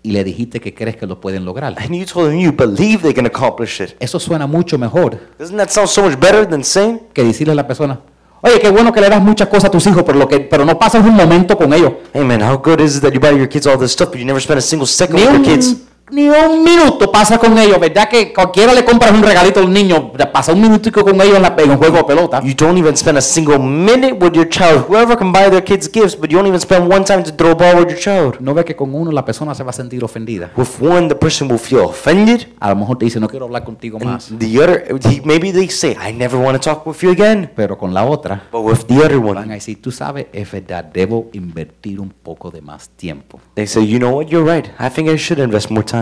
y 0.04 0.10
le 0.12 0.24
dijiste 0.24 0.60
que 0.60 0.74
crees 0.74 0.96
que 0.96 1.06
lo 1.06 1.20
pueden 1.20 1.44
lograr. 1.44 1.74
and 1.78 1.94
you 1.94 2.04
told 2.04 2.28
them 2.30 2.38
you 2.38 2.52
believe 2.52 3.02
they 3.02 3.14
can 3.14 3.26
accomplish 3.26 3.80
it. 3.80 3.90
Eso 4.00 4.18
suena 4.20 4.46
mucho 4.46 4.78
mejor 4.78 5.18
Doesn't 5.38 5.56
that 5.56 5.68
sound 5.68 5.88
so 5.88 6.02
much 6.02 6.18
better 6.18 6.46
than 6.48 6.62
saying, 6.64 7.00
que 7.12 7.22
decirle 7.24 7.52
a 7.52 7.56
la 7.56 7.66
persona, 7.66 8.00
oye, 8.40 8.58
qué 8.60 8.68
bueno 8.70 8.92
que 8.92 9.00
le 9.00 9.08
das 9.08 9.22
muchas 9.22 9.48
cosas 9.48 9.64
a 9.66 9.70
tus 9.70 9.86
hijos, 9.86 10.02
pero, 10.04 10.18
lo 10.18 10.26
que, 10.28 10.40
pero 10.40 10.64
no 10.64 10.78
pasas 10.78 11.04
un 11.04 11.14
momento 11.14 11.56
con 11.56 11.72
ellos. 11.72 11.92
hey 12.12 12.24
man, 12.24 12.40
how 12.42 12.56
good 12.56 12.80
is 12.80 12.96
it 12.96 13.02
that 13.02 13.12
you 13.12 13.20
buy 13.20 13.30
your 13.30 13.48
kids 13.48 13.66
all 13.66 13.78
this 13.78 13.92
stuff, 13.92 14.10
but 14.10 14.18
you 14.18 14.24
never 14.24 14.40
spend 14.40 14.58
a 14.58 14.62
single 14.62 14.86
second 14.86 15.16
Ni 15.16 15.22
with 15.26 15.34
your 15.34 15.44
kids? 15.44 15.76
Ni 16.12 16.28
un 16.28 16.62
minuto 16.62 17.10
pasa 17.10 17.38
con 17.38 17.56
ellos, 17.58 17.80
¿verdad? 17.80 18.08
Que 18.08 18.32
cualquiera 18.32 18.72
le 18.74 18.84
compras 18.84 19.12
un 19.12 19.22
regalito 19.22 19.60
a 19.60 19.64
un 19.64 19.72
niño, 19.72 20.12
pasa 20.32 20.52
un 20.52 20.60
minutico 20.60 21.02
con 21.02 21.20
ellos 21.20 21.36
en, 21.36 21.42
la, 21.42 21.54
en 21.58 21.70
un 21.70 21.78
juego 21.78 21.96
de 21.96 22.04
pelota. 22.04 22.42
You 22.42 22.54
don't 22.54 22.76
even 22.78 22.96
spend 22.96 23.16
a 23.18 23.22
single 23.22 23.58
minute 23.58 24.12
with 24.20 24.32
your 24.34 24.48
child. 24.48 24.84
Whoever 24.88 25.16
can 25.16 25.32
buy 25.32 25.48
their 25.50 25.64
kids 25.64 25.90
gifts, 25.90 26.14
but 26.14 26.30
you 26.30 26.36
don't 26.38 26.46
even 26.46 26.60
spend 26.60 26.92
one 26.92 27.04
time 27.04 27.22
to 27.24 27.32
throw 27.32 27.52
a 27.52 27.54
ball 27.54 27.76
with 27.76 27.88
your 27.88 27.98
child. 27.98 28.36
No 28.40 28.52
ve 28.54 28.64
que 28.64 28.76
con 28.76 28.94
uno 28.94 29.10
la 29.10 29.24
persona 29.24 29.54
se 29.54 29.62
va 29.62 29.70
a 29.70 29.72
sentir 29.72 30.04
ofendida. 30.04 30.50
With 30.56 30.68
one, 30.80 31.08
the 31.08 31.14
person 31.14 31.48
will 31.50 31.58
feel 31.58 31.84
offended. 31.84 32.46
A 32.60 32.68
lo 32.70 32.76
mejor 32.76 32.98
te 32.98 33.06
dice, 33.06 33.18
no 33.18 33.28
quiero 33.28 33.46
hablar 33.46 33.64
contigo 33.64 33.98
And 34.00 34.10
más. 34.10 34.28
the 34.38 34.58
other, 34.62 34.84
he, 35.08 35.22
maybe 35.24 35.50
they 35.50 35.68
say, 35.68 35.96
I 35.98 36.12
never 36.12 36.38
want 36.38 36.60
to 36.60 36.70
talk 36.70 36.86
with 36.86 36.98
you 37.02 37.10
again. 37.10 37.50
Pero 37.56 37.78
con 37.78 37.94
la 37.94 38.04
otra, 38.04 38.42
But 38.52 38.62
with 38.62 38.84
the 38.86 38.96
other 39.04 39.18
van 39.18 39.36
a 39.38 39.40
one, 39.40 39.54
decir, 39.54 39.80
tú 39.80 39.90
sabes, 39.90 40.26
es 40.32 40.50
verdad, 40.50 40.84
debo 40.84 41.28
invertir 41.32 42.00
un 42.00 42.10
poco 42.10 42.50
de 42.50 42.60
más 42.60 42.90
tiempo. 42.90 43.40
they 43.54 43.66
say, 43.66 43.86
you 43.86 43.98
know 43.98 44.10
what, 44.10 44.26
you're 44.28 44.44
right. 44.44 44.66
I 44.78 44.90
think 44.90 45.08
I 45.08 45.16
should 45.16 45.38
invest 45.42 45.70
more 45.70 45.84
time. 45.84 46.01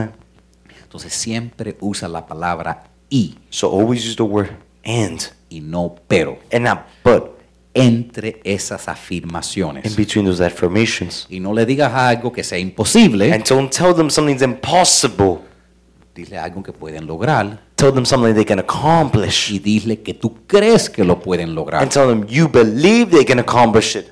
Entonces 0.82 1.12
siempre 1.12 1.76
usa 1.80 2.08
la 2.08 2.26
palabra 2.26 2.84
y 3.08 3.36
So 3.50 3.68
always 3.70 4.04
use 4.04 4.16
the 4.16 4.22
word 4.22 4.50
and. 4.84 5.20
y 5.48 5.60
no 5.60 5.94
pero 6.08 6.38
And 6.52 6.64
not 6.64 6.80
but. 7.04 7.38
entre 7.74 8.40
esas 8.44 8.86
In 8.88 8.90
afirmaciones. 8.92 9.94
between 9.96 10.26
those 10.26 10.44
affirmations. 10.44 11.26
Y 11.30 11.38
no 11.38 11.52
le 11.54 11.64
digas 11.66 11.92
algo 11.94 12.32
que 12.32 12.42
sea 12.42 12.58
imposible, 12.58 13.32
And 13.32 13.44
don't 13.48 13.70
tell 13.70 13.94
them 13.94 14.10
something's 14.10 14.42
impossible. 14.42 15.38
dile 16.14 16.36
algo 16.38 16.62
que 16.62 16.72
pueden 16.72 17.06
lograr 17.06 17.60
Tell 17.76 17.92
them 17.94 18.04
something 18.04 18.34
they 18.34 18.44
can 18.44 18.58
accomplish. 18.58 19.50
y 19.52 19.58
dile 19.60 20.00
que 20.02 20.12
tú 20.14 20.38
crees 20.46 20.90
que 20.90 21.04
lo 21.04 21.20
pueden 21.20 21.54
lograr. 21.54 21.82
And 21.82 21.90
tell 21.92 22.06
them 22.08 22.26
you 22.26 22.48
believe 22.48 23.06
they 23.16 23.24
can 23.24 23.38
accomplish 23.38 23.94
it. 23.96 24.06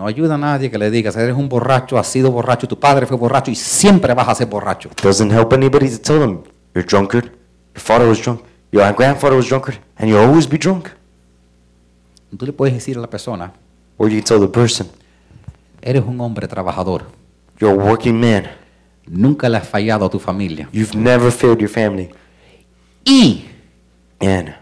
No 0.00 0.06
ayuda 0.06 0.36
a 0.36 0.38
nadie 0.38 0.70
que 0.70 0.78
le 0.78 0.90
digas, 0.90 1.14
eres 1.14 1.36
un 1.36 1.46
borracho, 1.46 1.98
has 1.98 2.06
sido 2.06 2.30
borracho, 2.30 2.66
tu 2.66 2.78
padre 2.80 3.04
fue 3.04 3.18
borracho 3.18 3.50
y 3.50 3.54
siempre 3.54 4.14
vas 4.14 4.28
a 4.28 4.34
ser 4.34 4.46
borracho. 4.46 4.88
Doesn't 5.02 5.30
help 5.30 5.52
anybody 5.52 5.90
to 5.90 5.98
tell 5.98 6.18
them 6.18 6.42
you're 6.74 6.88
drunkard, 6.88 7.26
your 7.74 7.82
father 7.82 8.08
was 8.08 8.18
drunk, 8.18 8.40
your 8.72 8.90
grandfather 8.94 9.36
was 9.36 9.46
drunkard, 9.46 9.78
and 9.98 10.08
you'll 10.08 10.24
always 10.24 10.48
be 10.48 10.56
drunk. 10.56 10.88
Tú 12.34 12.46
le 12.46 12.52
puedes 12.54 12.72
decir 12.72 12.96
a 12.96 13.00
la 13.02 13.10
persona, 13.10 13.52
Or 13.98 14.08
you 14.08 14.22
can 14.22 14.24
tell 14.24 14.40
the 14.40 14.48
person 14.50 14.86
eres 15.82 16.02
un 16.06 16.18
hombre 16.18 16.48
trabajador, 16.48 17.04
you're 17.60 17.78
a 17.78 17.84
working 17.90 18.18
man, 18.18 18.46
nunca 19.06 19.50
le 19.50 19.58
has 19.58 19.68
fallado 19.68 20.06
a 20.06 20.10
tu 20.10 20.18
familia. 20.18 20.66
you've 20.72 20.96
never 20.96 21.30
failed 21.30 21.58
your 21.60 21.68
family, 21.68 22.08
Y, 23.04 23.44
and 24.18 24.54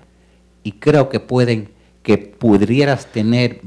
y 0.65 0.73
creo 0.73 1.09
que 1.09 1.21
pueden, 1.21 1.69
que 2.03 2.19
pudieras 2.19 3.07
tener 3.07 3.61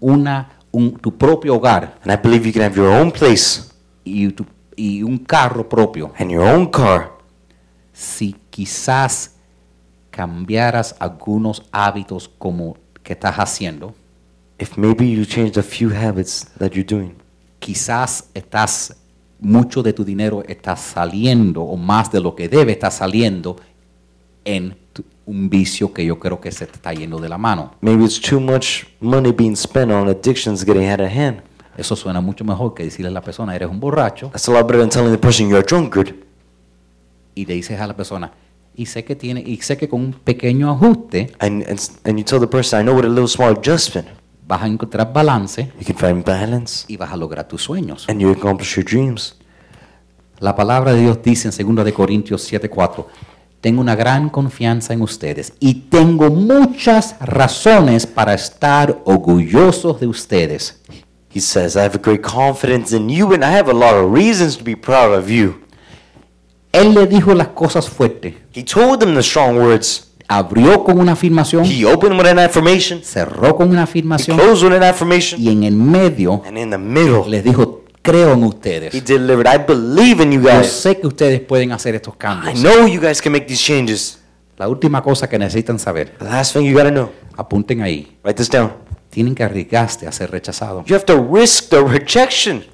una, 0.00 0.55
un- 0.76 0.92
tu 1.00 1.10
propio 1.16 1.54
hogar 1.54 1.98
and 2.04 2.12
I 2.12 2.16
believe 2.22 2.46
you 2.46 2.52
can 2.52 2.62
have 2.62 2.76
your 2.76 2.88
own 2.88 3.10
place 3.10 3.62
y, 4.04 4.28
tu- 4.30 4.46
y 4.76 5.02
un 5.02 5.18
carro 5.18 5.68
propio 5.68 6.12
and 6.18 6.30
your 6.30 6.42
own 6.44 6.66
car 6.66 7.12
si 7.92 8.34
quizás 8.50 9.36
cambiaras 10.10 10.94
algunos 10.98 11.62
hábitos 11.72 12.28
como 12.38 12.76
que 13.02 13.12
estás 13.12 13.36
haciendo. 13.36 13.94
if 14.58 14.76
maybe 14.78 15.10
you 15.10 15.24
changed 15.24 15.58
a 15.58 15.62
few 15.62 15.90
habits 15.90 16.46
that 16.58 16.70
you're 16.72 16.84
doing. 16.84 17.14
quizás 17.58 18.30
estás, 18.34 18.96
mucho 19.40 19.82
de 19.82 19.92
tu 19.92 20.02
dinero 20.04 20.42
está 20.48 20.76
saliendo, 20.76 21.62
o 21.62 21.76
más 21.76 22.10
de 22.10 22.20
lo 22.20 22.34
que 22.34 22.48
debe 22.48 22.72
está 22.72 22.90
saliendo, 22.90 23.56
en 24.44 24.76
un 25.26 25.50
vicio 25.50 25.92
que 25.92 26.04
yo 26.04 26.18
creo 26.18 26.40
que 26.40 26.50
se 26.52 26.64
está 26.64 26.92
yendo 26.94 27.18
de 27.18 27.28
la 27.28 27.36
mano. 27.38 27.72
Maybe 27.80 28.04
it's 28.04 28.20
too 28.20 28.40
much 28.40 28.84
money 29.00 29.32
being 29.32 29.56
spent 29.56 29.90
on 29.92 30.08
addictions 30.08 30.64
getting 30.64 30.88
out 30.88 31.00
of 31.00 31.08
hand. 31.08 31.42
Eso 31.76 31.94
suena 31.96 32.20
mucho 32.20 32.44
mejor 32.44 32.72
que 32.74 32.84
decirle 32.84 33.08
a 33.08 33.10
la 33.12 33.20
persona, 33.20 33.54
eres 33.54 33.68
un 33.68 33.78
borracho, 33.80 34.28
That's 34.30 34.48
a 34.48 34.52
lot 34.52 34.66
better 34.66 34.80
than 34.80 34.88
telling 34.88 35.10
the 35.12 35.18
person 35.18 35.48
you're 35.48 35.60
a 35.60 35.66
drunkard. 35.66 36.14
y 37.34 37.44
le 37.44 37.54
dices 37.54 37.78
a 37.78 37.86
la 37.86 37.94
persona, 37.94 38.32
y 38.74 38.86
sé 38.86 39.04
que 39.04 39.14
tiene, 39.14 39.42
y 39.44 39.58
sé 39.58 39.76
que 39.76 39.88
con 39.88 40.00
un 40.00 40.12
pequeño 40.14 40.70
ajuste 40.70 41.32
And, 41.38 41.64
and, 41.68 41.78
and 42.04 42.18
you 42.18 42.24
tell 42.24 42.40
the 42.40 42.46
person, 42.46 42.80
I 42.80 42.82
know 42.82 42.94
with 42.96 43.04
a 43.04 43.08
little 43.08 43.28
small 43.28 43.52
adjustment, 43.58 44.08
vas 44.48 44.62
a 44.62 44.66
encontrar 44.68 45.12
balance 45.12 45.70
you 45.78 45.84
can 45.84 45.96
find 45.96 46.24
balance 46.24 46.84
y 46.88 46.96
vas 46.96 47.10
a 47.12 47.16
lograr 47.16 47.46
tus 47.46 47.62
sueños. 47.62 48.08
and 48.08 48.20
you 48.20 48.30
accomplish 48.30 48.76
your 48.76 48.84
dreams. 48.86 49.36
La 50.38 50.54
palabra 50.54 50.92
de 50.92 51.00
Dios 51.00 51.18
dice 51.22 51.50
en 51.60 51.74
2 51.74 51.84
de 51.84 51.92
Corintios 51.92 52.50
7:4, 52.50 53.06
tengo 53.66 53.80
una 53.80 53.96
gran 53.96 54.28
confianza 54.28 54.92
en 54.92 55.02
ustedes 55.02 55.52
y 55.58 55.74
tengo 55.90 56.30
muchas 56.30 57.16
razones 57.18 58.06
para 58.06 58.32
estar 58.32 59.02
orgullosos 59.04 59.98
de 59.98 60.06
ustedes. 60.06 60.80
He 61.34 61.40
says, 61.40 61.74
I 61.74 61.80
have 61.80 61.96
a 61.96 62.00
great 62.00 62.22
confidence 62.22 62.96
in 62.96 63.08
you 63.08 63.34
and 63.34 63.44
I 63.44 63.50
have 63.50 63.68
a 63.68 63.74
lot 63.74 63.94
of 63.96 64.14
reasons 64.14 64.56
to 64.58 64.62
be 64.62 64.76
proud 64.76 65.18
of 65.18 65.28
you. 65.28 65.56
Él 66.70 66.94
le 66.94 67.08
dijo 67.08 67.34
las 67.34 67.48
cosas 67.48 67.90
fuertes, 67.90 68.34
He 68.54 68.62
told 68.62 69.00
them 69.00 69.16
the 69.16 69.22
strong 69.24 69.56
words. 69.58 70.12
abrió 70.28 70.84
con 70.84 71.00
una 71.00 71.14
afirmación, 71.14 71.64
He 71.64 71.84
opened 71.84 72.16
with 72.20 72.28
an 72.28 72.38
affirmation, 72.38 73.02
cerró 73.02 73.56
con 73.56 73.70
una 73.70 73.80
he 73.80 73.82
afirmación 73.82 74.38
closed 74.38 74.62
with 74.62 74.76
an 74.76 74.84
affirmation, 74.84 75.42
y 75.42 75.48
en 75.48 75.64
el 75.64 75.74
medio 75.74 76.40
and 76.46 76.56
in 76.56 76.70
the 76.70 76.78
middle, 76.78 77.24
les 77.28 77.42
dijo, 77.42 77.82
creo 78.06 78.32
en 78.32 78.42
he 78.42 78.46
ustedes. 78.46 79.04
delivered, 79.04 79.46
I 79.46 79.58
believe 79.58 80.22
in 80.22 80.32
you 80.32 80.40
Yo 80.42 80.48
guys. 80.50 80.68
sé 80.72 80.98
que 81.00 81.06
ustedes 81.06 81.40
pueden 81.40 81.72
hacer 81.72 81.94
estos 81.94 82.14
I 82.14 82.18
cambios. 82.18 82.60
know 82.60 82.86
you 82.86 83.00
guys 83.00 83.20
can 83.20 83.32
make 83.32 83.46
these 83.46 83.62
changes. 83.62 84.20
La 84.56 84.68
última 84.68 85.02
cosa 85.02 85.28
que 85.28 85.38
necesitan 85.38 85.78
saber, 85.78 86.16
The 86.18 86.24
last 86.24 86.54
thing 86.54 86.64
you 86.64 86.74
gotta 86.76 86.90
know, 86.90 87.10
apunten 87.36 87.82
ahí, 87.82 88.16
write 88.24 88.34
this 88.38 88.48
down. 88.48 88.72
tienen 89.10 89.34
que 89.34 89.42
arriesgarse 89.44 90.06
a 90.06 90.12
ser 90.12 90.30
rechazados. 90.30 90.84
You 90.86 90.94
have 90.94 91.04
to 91.06 91.22
risk 91.32 91.68
the 91.70 91.82
rejection. 91.82 92.64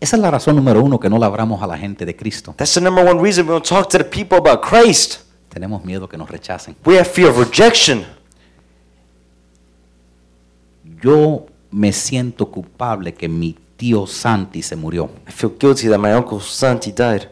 Esa 0.00 0.16
es 0.16 0.22
la 0.22 0.30
razón 0.30 0.56
número 0.56 0.82
uno 0.82 1.00
que 1.00 1.08
no 1.08 1.18
le 1.18 1.24
hablamos 1.24 1.62
a 1.62 1.66
la 1.66 1.78
gente 1.78 2.04
de 2.04 2.14
Cristo. 2.14 2.54
That's 2.58 2.74
the 2.74 2.80
number 2.80 3.06
one 3.06 3.22
reason 3.22 3.46
we 3.46 3.52
don't 3.52 3.66
talk 3.66 3.88
to 3.88 3.96
the 3.98 4.04
people 4.04 4.36
about 4.36 4.60
Christ. 4.62 5.20
Tenemos 5.48 5.82
miedo 5.84 6.08
que 6.08 6.18
nos 6.18 6.28
rechacen. 6.28 6.76
We 6.84 6.96
have 6.98 7.06
fear 7.08 7.28
of 7.30 7.38
rejection. 7.38 8.04
Yo 11.02 11.46
me 11.70 11.92
siento 11.92 12.50
culpable 12.50 13.14
que 13.14 13.28
mi 13.28 13.56
tío 13.76 14.06
Santi 14.06 14.62
se 14.62 14.76
murió. 14.76 15.10
I 15.28 15.32
feel 15.32 15.52
guilty 15.58 15.88
that 15.88 15.98
my 15.98 16.12
uncle 16.12 16.40
Santi 16.40 16.92
died. 16.92 17.28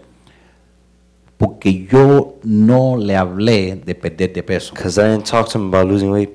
Porque 1.36 1.86
yo 1.90 2.38
no 2.44 2.96
le 2.96 3.16
hablé 3.16 3.74
de 3.76 3.94
perder 3.94 4.32
de 4.32 4.42
peso, 4.42 4.72
because 4.74 4.98
I 4.98 5.08
didn't 5.10 5.26
talk 5.26 5.48
to 5.50 5.58
him 5.58 5.68
about 5.68 5.88
losing 5.88 6.10
weight. 6.10 6.30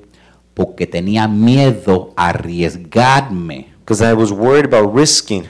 Porque 0.54 0.86
tenía 0.86 1.26
miedo 1.28 2.12
a 2.16 2.28
arriesgarme. 2.28 3.68
Because 3.80 4.02
I 4.02 4.12
was 4.12 4.30
worried 4.32 4.66
about 4.66 4.94
risking 4.94 5.44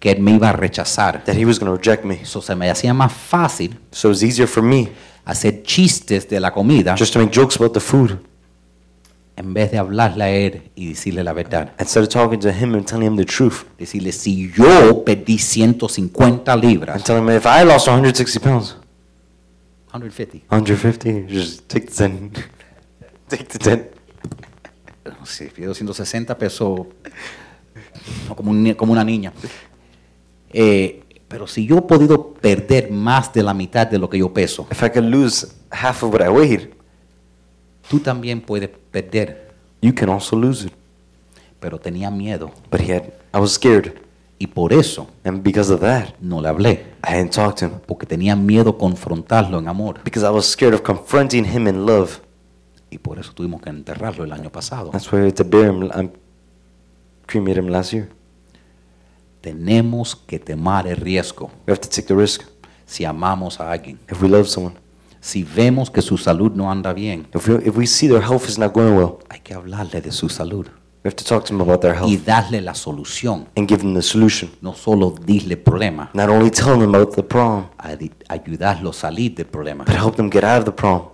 que 0.00 0.10
él 0.10 0.20
me 0.20 0.32
iba 0.32 0.50
a 0.50 0.52
rechazar. 0.52 1.24
that 1.24 1.36
he 1.36 1.44
was 1.44 1.58
going 1.58 1.70
to 1.70 1.76
reject 1.76 2.04
me. 2.04 2.20
Eso 2.22 2.40
se 2.40 2.54
me 2.54 2.70
hacía 2.70 2.94
más 2.94 3.12
fácil 3.12 3.76
So 3.90 4.08
it 4.08 4.12
was 4.12 4.22
easier 4.22 4.46
for 4.46 4.62
me 4.62 4.88
hacer 5.24 5.62
chistes 5.62 6.28
de 6.28 6.40
la 6.40 6.50
comida 6.50 6.94
just 6.96 7.12
to 7.12 7.18
make 7.18 7.30
jokes 7.30 7.56
about 7.56 7.74
the 7.74 7.80
food 7.80 8.18
en 9.38 9.54
vez 9.54 9.70
de 9.70 9.78
hablarle 9.78 10.24
a 10.24 10.30
él 10.30 10.70
y 10.74 10.88
decirle 10.88 11.22
la 11.22 11.32
verdad. 11.32 11.72
Instead 11.78 12.02
of 12.02 12.08
talking 12.08 12.40
to 12.40 12.50
him 12.50 12.74
and 12.74 12.84
telling 12.84 13.06
him 13.06 13.16
the 13.16 13.24
truth, 13.24 13.62
Decirle, 13.78 14.10
si 14.10 14.50
yo 14.50 15.04
perdí 15.04 15.38
150 15.38 16.56
libras, 16.56 16.96
and 16.96 17.04
telling 17.04 17.22
him 17.22 17.36
if 17.36 17.46
I 17.46 17.64
lost 17.64 17.86
160 17.86 18.40
pounds, 18.40 18.76
150, 19.92 20.46
150, 20.48 21.26
just 21.28 21.68
take 21.68 21.86
the 21.86 21.94
10. 21.94 22.32
take 23.28 23.44
the 23.44 23.58
10. 23.58 23.90
si 25.24 25.44
pido 25.46 25.72
160 25.72 26.36
pesos, 26.36 26.80
como, 28.34 28.50
un 28.50 28.74
como 28.74 28.92
una 28.92 29.04
niña. 29.04 29.32
Eh, 30.50 31.04
pero 31.28 31.46
si 31.46 31.64
yo 31.64 31.78
he 31.78 31.82
podido 31.82 32.34
perder 32.34 32.90
más 32.90 33.32
de 33.32 33.44
la 33.44 33.54
mitad 33.54 33.86
de 33.86 33.98
lo 33.98 34.10
que 34.10 34.18
yo 34.18 34.32
peso, 34.34 34.66
If 34.72 34.82
I 34.82 34.90
could 34.90 35.04
lose 35.04 35.46
half 35.70 36.02
of 36.02 36.12
what 36.12 36.22
I 36.22 36.28
weighed, 36.28 36.77
tú 37.88 38.00
también 38.00 38.40
puedes 38.40 38.70
perder. 38.90 39.48
you 39.82 39.92
can 39.94 40.08
also 40.08 40.36
lose 40.36 40.66
it. 40.66 40.72
Pero 41.60 41.78
tenía 41.78 42.10
miedo 42.10 42.50
But 42.70 42.80
he 42.80 42.92
had, 42.94 43.04
I 43.34 43.38
was 43.40 43.52
scared. 43.52 43.94
y 44.38 44.46
por 44.46 44.72
eso 44.72 45.08
And 45.24 45.42
because 45.42 45.72
of 45.72 45.80
that, 45.80 46.14
no 46.20 46.40
le 46.40 46.48
hablé, 46.48 46.86
I 47.02 47.14
didn't 47.16 47.32
talk 47.34 47.56
to 47.56 47.66
him. 47.66 47.72
porque 47.86 48.06
tenía 48.06 48.36
miedo 48.36 48.78
confrontarlo 48.78 49.58
en 49.58 49.66
amor 49.68 50.00
Because 50.04 50.24
I 50.26 50.30
was 50.30 50.46
scared 50.46 50.74
of 50.74 50.82
confronting 50.82 51.44
him 51.44 51.66
in 51.66 51.84
love. 51.86 52.20
y 52.90 52.98
por 52.98 53.18
eso 53.18 53.32
tuvimos 53.32 53.60
que 53.60 53.70
enterrarlo 53.70 54.24
el 54.24 54.32
año 54.32 54.50
pasado. 54.50 54.90
That's 54.90 55.10
why 55.12 55.18
we 55.20 55.26
had 55.26 55.34
to 55.34 55.44
bury 55.44 55.66
him. 55.68 55.90
I 55.92 56.10
cremated 57.26 57.64
him 57.64 57.70
last 57.70 57.92
year. 57.92 58.08
Tenemos 59.40 60.16
que 60.16 60.38
tomar 60.38 60.86
el 60.86 60.96
riesgo 60.96 61.50
We 61.66 61.72
have 61.72 61.80
to 61.80 61.88
take 61.88 62.06
the 62.08 62.14
risk. 62.14 62.42
si 62.86 63.04
amamos 63.04 63.60
a 63.60 63.70
alguien. 63.70 63.98
If 64.10 64.22
we 64.22 64.28
love 64.28 64.46
someone, 64.46 64.74
Si 65.28 65.44
vemos 65.44 65.90
que 65.90 66.00
su 66.00 66.16
salud 66.16 66.52
no 66.54 66.70
anda 66.70 66.94
bien, 66.94 67.26
if 67.34 67.46
we, 67.48 67.56
if 67.68 67.76
we 67.76 67.86
see 67.86 68.08
their 68.08 68.22
health 68.22 68.48
is 68.48 68.58
not 68.58 68.72
going 68.72 68.96
well, 68.96 69.18
hay 69.28 69.40
que 69.40 69.52
hablarle 69.52 70.00
de 70.00 70.10
su 70.10 70.30
salud 70.30 70.66
we 71.04 71.08
have 71.10 71.14
to 71.16 71.22
talk 71.22 71.44
to 71.44 71.48
them 71.48 71.60
about 71.60 71.82
their 71.82 71.94
y 72.02 72.12
health 72.14 72.24
darle 72.24 72.62
la 72.62 72.74
solución, 72.74 73.46
and 73.54 73.68
give 73.68 73.82
them 73.82 73.92
the 73.94 74.00
solution. 74.00 74.50
no 74.62 74.72
solo 74.74 75.14
dirle 75.26 75.58
problema, 75.58 76.08
Not 76.14 76.30
only 76.30 76.50
tell 76.50 76.78
them 76.78 76.94
about 76.94 77.14
the 77.14 77.22
problem, 77.22 77.66
ay- 77.76 78.10
ayudarlo 78.28 78.88
a 78.88 78.92
salir 78.94 79.34
del 79.34 79.44
problema, 79.46 79.84
but 79.84 79.94
help 79.94 80.16
them 80.16 80.30
get 80.30 80.44
out 80.44 80.60
of 80.60 80.64
the 80.64 80.72
problem. 80.72 81.10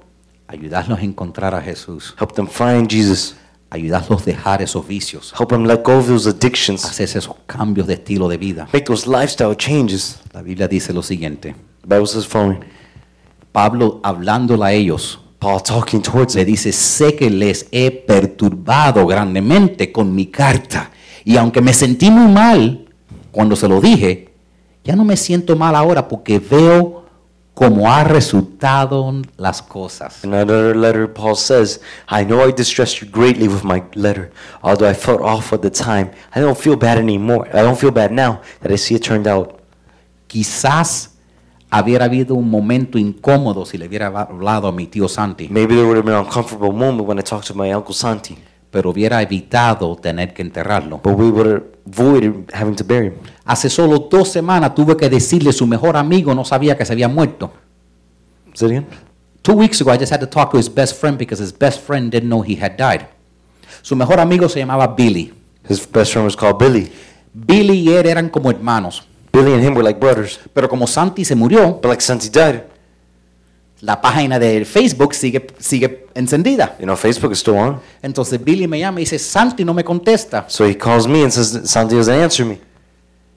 ayudarlos 0.47 1.01
a 1.01 1.03
encontrar 1.03 1.53
a 1.53 1.61
Jesús, 1.61 2.15
Help 2.17 2.35
them 2.35 2.47
find 2.47 2.89
Jesus. 2.89 3.35
ayudarlos 3.69 4.23
a 4.23 4.25
dejar 4.27 4.62
esos 4.62 4.87
vicios, 4.87 5.35
Help 5.37 5.51
them 5.51 5.65
let 5.65 5.83
go 5.83 5.99
of 5.99 6.07
those 6.07 6.29
addictions. 6.31 6.85
hacer 6.85 7.09
esos 7.09 7.35
cambios 7.47 7.89
de 7.89 7.95
estilo 7.95 8.29
de 8.29 8.37
vida. 8.37 8.69
Make 8.73 8.85
those 8.87 9.09
lifestyle 9.11 9.57
changes. 9.57 10.21
La 10.33 10.41
Biblia 10.41 10.69
dice 10.69 10.93
lo 10.93 11.03
siguiente, 11.03 11.57
The 11.81 11.89
Bible 11.97 12.07
says 12.07 12.25
following. 12.29 12.61
Pablo 13.55 14.01
hablándole 14.03 14.65
a 14.65 14.73
ellos, 14.73 15.21
Paul 15.39 15.63
talking 15.63 16.03
towards 16.03 16.35
le 16.35 16.45
dice, 16.45 16.73
sé 16.73 17.15
que 17.15 17.31
les 17.31 17.69
he 17.71 17.93
perturbado 17.93 19.07
grandemente 19.07 19.93
con 19.93 20.13
mi 20.13 20.27
carta. 20.27 20.91
Y 21.25 21.37
aunque 21.37 21.61
me 21.61 21.73
sentí 21.73 22.11
muy 22.11 22.33
mal 22.33 22.93
cuando 23.31 23.55
se 23.55 23.69
lo 23.69 23.81
dije, 23.81 24.35
ya 24.83 24.97
no 24.97 25.05
me 25.05 25.17
siento 25.17 25.55
mal 25.55 25.77
ahora 25.77 26.09
porque 26.09 26.41
veo 26.41 27.05
cómo 27.55 27.89
ha 27.93 28.03
resultado 28.03 29.23
las 29.37 29.63
cosas. 29.63 30.25
In 30.25 30.35
another 30.35 30.75
letter, 30.75 31.07
Paul 31.07 31.37
says, 31.37 31.81
I 32.11 32.25
know 32.25 32.45
I 32.45 32.51
distressed 32.51 33.01
you 33.03 33.09
greatly 33.09 33.47
with 33.47 33.63
my 33.63 33.85
letter. 33.95 34.33
Although 34.63 34.91
I 34.91 34.95
felt 34.95 35.21
awful 35.23 35.59
at 35.59 35.63
the 35.63 35.71
time, 35.71 36.11
I 36.35 36.41
don't 36.41 36.59
feel 36.59 36.77
bad 36.77 36.99
anymore. 36.99 37.49
I 37.55 37.63
don't 37.63 37.79
feel 37.79 37.93
bad 37.93 38.11
now 38.11 38.41
that 38.63 38.73
I 38.73 38.77
see 38.77 38.97
it 38.97 39.05
turned 39.05 39.29
out. 39.29 39.61
Quizás 40.27 41.14
hubiera 41.83 42.05
habido 42.07 42.35
un 42.35 42.49
momento 42.51 42.99
incómodo 42.99 43.64
si 43.64 43.79
le 43.79 43.87
hubiera 43.89 44.07
hablado 44.07 44.68
a 44.68 44.72
mi 44.72 44.87
tío 44.87 45.09
Santi, 45.09 45.49
Maybe 45.49 45.75
there 45.75 45.85
would 45.85 45.97
have 45.97 46.05
been 46.05 46.14
an 46.14 46.25
uncomfortable 46.25 46.72
moment 46.72 47.07
when 47.09 47.18
I 47.18 47.22
talked 47.22 47.47
to 47.49 47.55
my 47.55 47.72
Uncle 47.72 47.95
Santi, 47.95 48.37
pero 48.70 48.91
hubiera 48.91 49.22
evitado 49.22 49.97
tener 49.97 50.33
que 50.35 50.43
enterrarlo. 50.43 51.01
but 51.03 51.14
we 51.16 51.31
would 51.31 51.47
have 51.47 51.62
avoided 51.87 52.51
having 52.53 52.75
to 52.77 52.85
bury 52.85 53.07
him. 53.09 53.14
Hace 53.45 53.68
solo 53.70 53.99
dos 54.11 54.29
semanas 54.33 54.75
tuve 54.75 54.97
que 54.97 55.09
decirle 55.09 55.53
su 55.53 55.66
mejor 55.66 55.97
amigo 55.97 56.35
no 56.35 56.45
sabía 56.45 56.77
que 56.77 56.85
se 56.85 56.93
había 56.93 57.09
muerto. 57.09 57.53
Say 58.55 58.68
it 58.68 58.72
again? 58.72 58.87
Two 59.43 59.55
weeks 59.55 59.81
ago, 59.81 59.93
I 59.93 59.99
just 59.99 60.11
had 60.12 60.20
to 60.20 60.27
talk 60.27 60.53
to 60.53 60.59
his 60.59 60.68
best 60.72 60.97
friend 60.99 61.18
because 61.18 61.39
his 61.43 61.53
best 61.53 61.81
friend 61.81 62.11
didn't 62.11 62.29
know 62.31 62.43
he 62.43 62.55
had 62.57 62.77
died. 62.79 63.07
Su 63.83 63.95
mejor 63.95 64.18
amigo 64.18 64.49
se 64.49 64.61
llamaba 64.61 64.87
Billy. 64.97 65.35
His 65.68 65.87
best 65.87 66.12
friend 66.12 66.25
was 66.25 66.35
called 66.37 66.59
Billy. 66.59 66.91
Billy 67.35 67.81
y 67.83 67.93
él 67.93 68.07
eran 68.07 68.31
como 68.31 68.51
hermanos. 68.51 69.07
Billy 69.35 69.53
and 69.53 69.62
him 69.62 69.74
were 69.74 69.82
like 69.82 69.99
brothers. 69.99 70.39
Pero 70.53 70.68
como 70.68 70.87
Santi 70.87 71.24
se 71.24 71.35
murió, 71.35 71.80
But 71.82 71.87
like 71.87 72.01
Santi 72.01 72.28
died, 72.30 72.62
la 73.80 74.01
página 74.01 74.39
de 74.39 74.64
Facebook 74.64 75.12
sigue, 75.14 75.47
sigue 75.59 76.07
encendida. 76.14 76.76
you 76.78 76.87
know, 76.87 76.97
Facebook 76.97 77.32
is 77.32 77.41
still 77.41 77.57
on. 77.59 77.80
Entonces 78.03 78.43
Billy 78.43 78.66
me 78.66 78.78
llama 78.78 79.01
y 79.01 79.03
dice, 79.05 79.18
Santi 79.18 79.64
no 79.64 79.74
me 79.74 79.85
contesta. 79.85 80.45
So 80.49 80.64
he 80.66 80.76
calls 80.76 81.07
me 81.07 81.22
and 81.22 81.30
says, 81.32 81.68
Santi 81.68 81.97
doesn't 81.97 82.14
answer 82.14 82.47
me. 82.47 82.61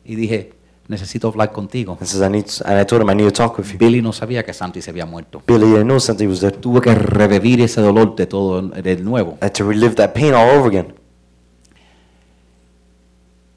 Y 0.06 0.16
dije, 0.16 0.54
necesito 0.88 1.28
hablar 1.28 1.52
contigo. 1.52 1.98
And 2.00 2.08
says, 2.08 2.22
I 2.22 2.30
need, 2.30 2.46
and 2.64 2.80
I 2.80 2.86
told 2.86 3.02
him 3.02 3.10
I 3.10 3.16
need 3.16 3.26
to 3.26 3.32
talk 3.34 3.58
with 3.58 3.68
you. 3.72 3.78
Billy 3.78 4.02
no 4.02 4.14
sabía 4.14 4.46
que 4.46 4.54
Santi 4.54 4.82
se 4.82 4.92
había 4.92 5.06
muerto. 5.06 5.42
Billy 5.46 5.66
didn't 5.66 5.88
know 5.88 6.00
Santi 6.00 6.28
was 6.28 6.40
dead. 6.40 6.54
Tuve 6.54 6.80
que 6.80 6.96
revivir 6.96 7.60
ese 7.62 7.82
dolor 7.82 8.16
de 8.16 8.26
todo 8.28 8.62
de 8.62 8.96
nuevo. 8.98 9.38
I 9.42 9.46
had 9.46 9.52
to 9.54 9.66
relive 9.68 9.96
that 9.96 10.14
pain 10.14 10.34
all 10.34 10.50
over 10.58 10.68
again. 10.70 10.94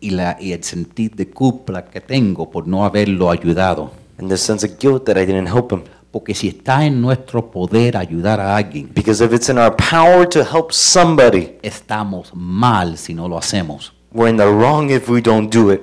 Y, 0.01 0.11
la, 0.11 0.37
y 0.41 0.53
el 0.53 0.65
sentir 0.65 1.15
de 1.15 1.29
culpa 1.29 1.85
que 1.85 2.01
tengo 2.01 2.51
por 2.51 2.67
no 2.67 2.85
haberlo 2.85 3.31
ayudado. 3.31 3.91
And 4.19 4.31
the 4.31 4.37
sense 4.37 4.67
of 4.67 4.79
guilt 4.79 5.05
that 5.05 5.17
I 5.17 5.27
didn't 5.27 5.49
help 5.49 5.73
him. 5.73 5.83
Porque 6.11 6.35
si 6.35 6.49
está 6.49 6.85
en 6.85 7.01
nuestro 7.01 7.51
poder 7.51 7.97
ayudar 7.97 8.41
a 8.41 8.57
alguien, 8.57 8.91
Because 8.95 9.25
if 9.25 9.33
it's 9.33 9.49
in 9.49 9.59
our 9.59 9.75
power 9.77 10.29
to 10.29 10.41
help 10.41 10.73
somebody, 10.73 11.57
estamos 11.63 12.33
mal 12.35 12.99
si 12.99 13.15
no 13.15 13.29
lo 13.29 13.39
hacemos. 13.39 13.93
we're 14.13 14.29
in 14.29 14.37
the 14.37 14.45
wrong 14.47 14.91
if 14.91 15.09
we 15.09 15.21
don't 15.21 15.55
do 15.55 15.71
it. 15.71 15.83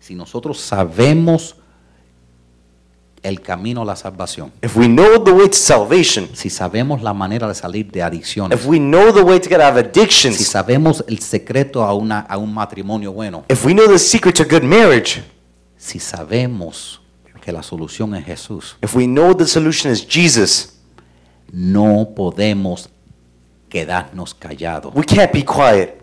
Si 0.00 0.14
nosotros 0.14 0.58
sabemos 0.60 1.54
el 3.22 3.40
camino 3.40 3.82
a 3.82 3.84
la 3.84 3.96
salvación, 3.96 4.52
If 4.62 4.76
we 4.76 4.86
know 4.86 5.22
the 5.22 5.32
way 5.32 5.48
to 5.48 5.56
salvation, 5.56 6.28
si 6.34 6.50
sabemos 6.50 7.02
la 7.02 7.12
manera 7.12 7.48
de 7.48 7.54
salir 7.54 7.90
de 7.90 8.02
adicciones, 8.02 8.58
if 8.58 8.66
we 8.66 8.78
know 8.78 9.12
the 9.12 9.22
way 9.22 9.40
to 9.40 9.48
get 9.48 9.60
out 9.60 9.76
of 9.76 9.78
si 9.78 10.00
addictions, 10.00 10.36
sabemos 10.46 11.04
el 11.08 11.18
secreto 11.20 11.82
a, 11.82 11.94
una, 11.94 12.20
a 12.20 12.36
un 12.38 12.52
matrimonio 12.52 13.12
bueno, 13.12 13.44
if 13.48 13.64
we 13.64 13.72
know 13.72 13.88
the 13.88 13.98
secret 13.98 14.34
to 14.34 14.44
good 14.44 14.62
marriage, 14.62 15.22
si 15.76 15.98
sabemos 15.98 17.00
que 17.40 17.52
la 17.52 17.62
solución 17.62 18.14
es 18.14 18.24
Jesús, 18.24 18.76
if 18.82 18.94
we 18.94 19.06
know 19.06 19.34
the 19.34 19.46
solution 19.46 19.92
is 19.92 20.06
Jesus, 20.06 20.74
no 21.52 22.08
podemos 22.14 22.88
quedarnos 23.68 24.34
callados. 24.34 24.94
we 24.94 25.04
can't 25.04 25.32
be 25.32 25.44
quiet. 25.44 25.98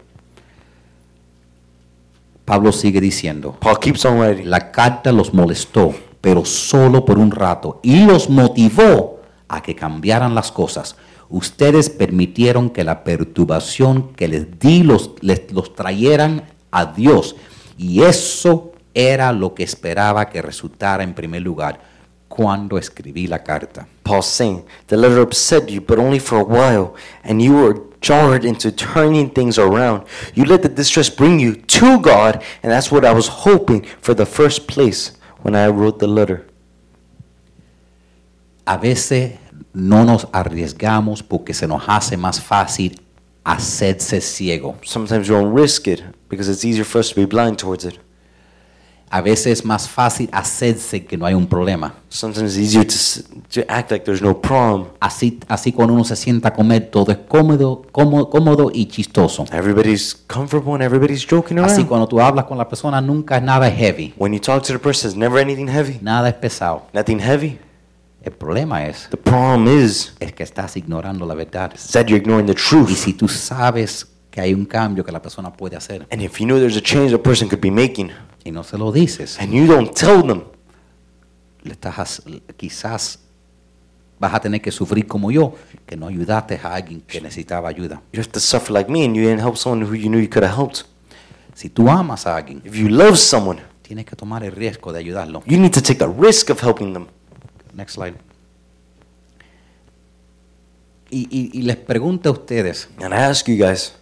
Pablo 2.46 2.72
sigue 2.72 3.02
diciendo, 3.02 3.58
Paul 3.60 3.80
keeps 3.80 4.06
on 4.06 4.20
writing. 4.20 4.48
la 4.48 4.72
carta 4.72 5.12
los 5.12 5.34
molestó, 5.34 5.96
pero 6.26 6.44
solo 6.44 7.06
por 7.06 7.20
un 7.20 7.30
rato, 7.30 7.80
y 7.84 8.04
los 8.04 8.32
motivó 8.32 9.22
a 9.48 9.62
que 9.62 9.76
cambiaran 9.76 10.34
las 10.34 10.52
cosas. 10.52 10.96
Ustedes 11.30 11.92
permitieron 11.92 12.72
que 12.72 12.84
la 12.84 13.04
perturbación 13.04 14.12
que 14.14 14.28
les 14.28 14.58
di 14.58 14.82
los, 14.82 15.12
les, 15.22 15.52
los 15.52 15.76
trayeran 15.76 16.42
a 16.72 16.86
Dios, 16.86 17.36
y 17.78 18.02
eso 18.02 18.72
era 18.96 19.32
lo 19.34 19.54
que 19.54 19.62
esperaba 19.62 20.28
que 20.28 20.42
resultara 20.42 21.04
en 21.04 21.14
primer 21.14 21.44
lugar 21.44 21.80
cuando 22.28 22.80
escribí 22.80 23.28
la 23.28 23.44
carta. 23.44 23.88
Paul's 24.02 24.26
saying, 24.26 24.66
the 24.88 24.98
letter 24.98 25.22
upset 25.22 25.70
you, 25.70 25.80
but 25.80 26.00
only 26.00 26.20
for 26.20 26.40
a 26.40 26.44
while, 26.44 26.96
and 27.24 27.40
you 27.40 27.54
were 27.54 27.80
jarred 28.02 28.44
into 28.44 28.72
turning 28.72 29.30
things 29.30 29.60
around. 29.60 30.02
You 30.34 30.46
let 30.46 30.64
the 30.64 30.70
distress 30.70 31.08
bring 31.08 31.40
you 31.40 31.54
to 31.54 32.00
God, 32.00 32.42
and 32.64 32.72
that's 32.72 32.92
what 32.92 33.06
I 33.06 33.14
was 33.14 33.28
hoping 33.28 33.86
for 34.02 34.16
the 34.16 34.26
first 34.26 34.68
place 34.68 35.15
when 35.46 35.54
I 35.54 35.68
wrote 35.68 36.00
the 36.00 36.08
letter. 36.08 36.48
A 38.66 38.78
veces 38.78 39.34
no 39.74 40.04
nos 40.04 40.28
arriesgamos 40.32 41.22
porque 41.22 41.54
se 41.54 41.68
nos 41.68 41.84
hace 41.88 42.18
más 42.18 42.42
fácil 42.42 43.00
hacerse 43.44 44.22
ciego. 44.22 44.76
Sometimes 44.84 45.30
we 45.30 45.36
don't 45.36 45.54
risk 45.54 45.88
it 45.88 46.02
because 46.30 46.50
it's 46.50 46.66
easier 46.66 46.84
for 46.84 46.98
us 46.98 47.10
to 47.10 47.16
be 47.16 47.28
blind 47.28 47.60
towards 47.60 47.86
it. 47.86 48.00
A 49.10 49.22
veces 49.22 49.60
es 49.60 49.66
más 49.66 49.88
fácil 49.88 50.28
hacerse 50.32 51.06
que 51.06 51.16
no 51.18 51.26
hay 51.26 51.36
un 51.36 51.46
problema. 51.48 51.94
Sometimes 52.10 52.58
it's 52.58 52.76
easier 52.76 52.86
to, 53.54 53.62
act 53.72 53.92
like 53.92 54.04
there's 54.04 54.22
no 54.22 54.40
problem. 54.42 54.88
Así, 55.00 55.40
así 55.48 55.72
cuando 55.72 55.94
uno 55.94 56.04
se 56.04 56.16
sienta 56.16 56.50
a 56.50 56.54
comer, 56.54 56.90
todo 56.90 57.12
es 57.12 57.20
cómodo, 57.28 57.84
cómodo, 57.92 58.30
cómodo 58.30 58.72
y 58.74 58.88
chistoso. 58.88 59.46
Everybody's 59.52 60.16
comfortable 60.28 60.74
and 60.74 60.82
everybody's 60.82 61.26
joking 61.26 61.60
Así 61.60 61.76
around. 61.76 61.88
cuando 61.88 62.08
tú 62.08 62.20
hablas 62.20 62.46
con 62.46 62.58
la 62.58 62.68
persona, 62.68 63.00
nunca 63.00 63.38
es 63.38 63.44
nada 63.44 63.70
heavy, 63.70 64.14
When 64.18 64.34
you 64.34 64.40
talk 64.40 64.64
to 64.64 64.74
the 64.74 64.80
person, 64.80 65.10
it's 65.12 65.18
never 65.18 65.40
anything 65.40 65.68
heavy. 65.68 66.00
nada 66.02 66.28
es 66.30 66.36
pesado. 66.36 66.84
Nothing 66.94 67.20
heavy. 67.20 67.60
El 68.24 68.32
problema 68.32 68.86
es, 68.88 69.08
The 69.12 69.18
problem 69.18 69.68
is, 69.68 70.14
es 70.20 70.34
que 70.34 70.42
estás 70.44 70.76
ignorando 70.78 71.28
la 71.28 71.36
verdad. 71.36 71.72
that 71.94 72.08
you're 72.08 72.18
ignoring 72.18 72.48
the 72.48 72.54
Y 72.54 72.56
truth. 72.56 72.90
si 72.98 73.14
tú 73.14 73.28
sabes 73.28 74.08
que 74.32 74.42
hay 74.42 74.54
un 74.54 74.66
cambio 74.66 75.06
que 75.06 75.12
la 75.12 75.22
persona 75.22 75.54
puede 75.54 75.78
hacer 75.78 76.08
And 76.12 76.22
if 76.24 76.40
you 76.40 76.46
know 76.48 76.58
there's 76.58 76.76
a 76.76 76.82
change 76.82 77.14
a 77.14 77.20
person 77.22 77.48
could 77.48 77.62
be 77.62 77.70
making, 77.70 78.10
y 78.46 78.52
no 78.52 78.64
se 78.64 78.78
lo 78.78 78.92
dices, 78.94 79.38
and 79.40 79.52
you 79.52 79.66
don't 79.68 79.94
tell 79.94 80.22
them, 80.26 80.44
le 81.64 81.74
estás, 81.74 82.22
quizás 82.56 83.20
vas 84.20 84.34
a 84.34 84.40
tener 84.40 84.62
que 84.62 84.72
sufrir 84.72 85.06
como 85.08 85.30
yo, 85.32 85.54
que 85.86 85.98
no 85.98 86.08
ayudaste 86.08 86.58
a 86.64 86.74
alguien 86.76 87.02
que 87.02 87.20
necesitaba 87.20 87.68
ayuda. 87.68 88.02
You 88.14 88.22
have 88.22 88.32
to 88.32 88.40
suffer 88.40 88.72
like 88.72 88.90
me 88.90 89.04
and 89.04 89.14
you 89.16 89.24
didn't 89.24 89.42
help 89.42 89.58
someone 89.58 89.84
who 89.86 89.96
you 89.96 90.08
knew 90.10 90.20
you 90.22 90.30
could 90.30 90.46
have 90.46 90.56
helped. 90.56 90.86
Si 91.54 91.70
tú 91.70 91.90
amas 91.90 92.26
a 92.28 92.38
alguien, 92.38 92.62
If 92.64 92.76
you 92.76 92.88
love 92.88 93.18
someone, 93.18 93.62
tienes 93.82 94.06
que 94.06 94.16
tomar 94.16 94.44
el 94.44 94.52
riesgo 94.54 94.94
de 94.94 95.00
ayudarlo. 95.00 95.42
you 95.46 95.58
need 95.60 95.72
to 95.74 95.82
take 95.82 96.00
the 96.00 96.08
risk 96.08 96.50
of 96.50 96.62
helping 96.64 96.94
them. 96.94 97.08
Next 97.74 97.96
slide. 97.96 98.16
Y, 101.10 101.28
y- 101.30 101.50
y 101.54 101.62
les 101.64 101.78
pregunto 101.78 102.30
a 102.30 102.32
ustedes, 102.32 102.90
And 103.02 103.14
I 103.14 103.18
ask 103.18 103.48
you 103.48 103.56
guys, 103.58 103.94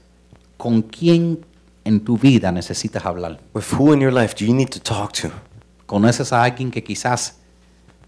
¿con 0.58 0.82
quién 0.82 1.46
en 1.86 2.00
tu 2.04 2.18
vida 2.18 2.52
necesitas 2.52 3.06
hablar? 3.06 3.40
with 3.54 3.66
who 3.78 3.94
in 3.94 4.02
your 4.02 4.14
life 4.14 4.36
do 4.38 4.46
you 4.46 4.54
need 4.54 4.70
to 4.70 4.80
talk 4.80 5.12
to? 5.14 5.30
¿Conoces 5.86 6.32
a 6.34 6.44
alguien 6.44 6.72
que 6.72 6.84
quizás 6.84 7.38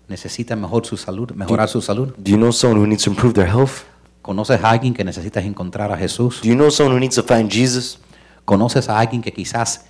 necesita 0.07 0.55
mejor 0.55 0.85
su 0.85 0.97
salud, 0.97 1.31
mejorar 1.31 1.67
su 1.67 1.81
salud? 1.81 2.13
Do 2.17 2.31
you 2.31 2.37
know 2.37 2.51
someone 2.51 2.79
who 2.79 2.87
needs 2.87 3.03
to 3.03 3.09
improve 3.09 3.33
their 3.33 3.47
health? 3.47 3.83
¿Conoces 4.21 4.63
a 4.63 4.71
alguien 4.71 4.93
que 4.93 5.03
necesitas 5.03 5.43
encontrar 5.45 5.91
a 5.91 5.97
Jesús? 5.97 6.41
Do 6.41 6.49
you 6.49 6.55
know 6.55 6.71
someone 6.71 6.95
who 6.95 6.99
needs 6.99 7.15
to 7.15 7.23
find 7.23 7.51
Jesus? 7.51 7.99
¿Conoces 8.45 8.89
a 8.89 8.99
alguien 8.99 9.21
que 9.21 9.31
quizás 9.31 9.85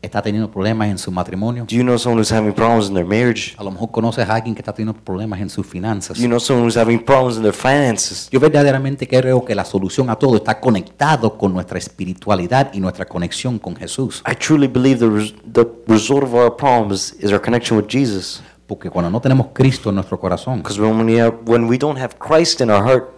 está 0.00 0.22
teniendo 0.22 0.50
problemas 0.50 0.88
en 0.88 0.98
su 0.98 1.10
matrimonio? 1.10 1.64
Do 1.68 1.74
you 1.74 1.82
know 1.82 1.98
someone 1.98 2.20
who's 2.20 2.32
having 2.32 2.52
problems 2.52 2.88
in 2.88 2.94
their 2.94 3.04
marriage? 3.06 3.54
A 3.58 3.64
lo 3.64 3.70
mejor 3.70 3.90
conoces 3.90 4.28
a 4.28 4.34
alguien 4.34 4.54
que 4.54 4.60
está 4.60 4.72
teniendo 4.72 4.94
problemas 5.00 5.40
en 5.40 5.50
sus 5.50 5.66
finanzas. 5.66 6.18
You 6.18 6.28
know 6.28 6.38
someone 6.38 6.66
who's 6.66 6.76
having 6.76 6.98
problems 7.04 7.36
in 7.36 7.42
their 7.42 7.54
finances? 7.54 8.28
Yo 8.30 8.38
verdaderamente 8.38 9.08
creo 9.08 9.44
que 9.44 9.54
la 9.54 9.64
solución 9.64 10.08
a 10.10 10.16
todo 10.16 10.36
está 10.36 10.60
conectado 10.60 11.36
con 11.36 11.52
nuestra 11.52 11.78
espiritualidad 11.78 12.70
y 12.72 12.80
nuestra 12.80 13.06
conexión 13.06 13.58
con 13.58 13.74
Jesús. 13.76 14.22
I 14.30 14.34
truly 14.36 14.68
believe 14.68 14.98
the, 14.98 15.08
res- 15.10 15.34
the 15.52 15.66
result 15.86 16.22
of 16.22 16.34
our 16.34 16.54
problems 16.56 17.14
is 17.20 17.32
our 17.32 17.40
connection 17.40 17.76
with 17.76 17.86
Jesus. 17.88 18.42
Porque 18.66 18.90
cuando 18.90 19.10
no 19.10 19.20
tenemos 19.20 19.48
Cristo 19.54 19.88
en 19.88 19.94
nuestro 19.96 20.20
corazón, 20.20 20.58
Because 20.62 20.78
when 20.80 21.04
we, 21.06 21.18
have, 21.20 21.38
when 21.46 21.64
we 21.68 21.78
don't 21.78 21.98
have 21.98 22.16
Christ 22.18 22.60
in 22.60 22.70
our 22.70 22.82
heart, 22.84 23.08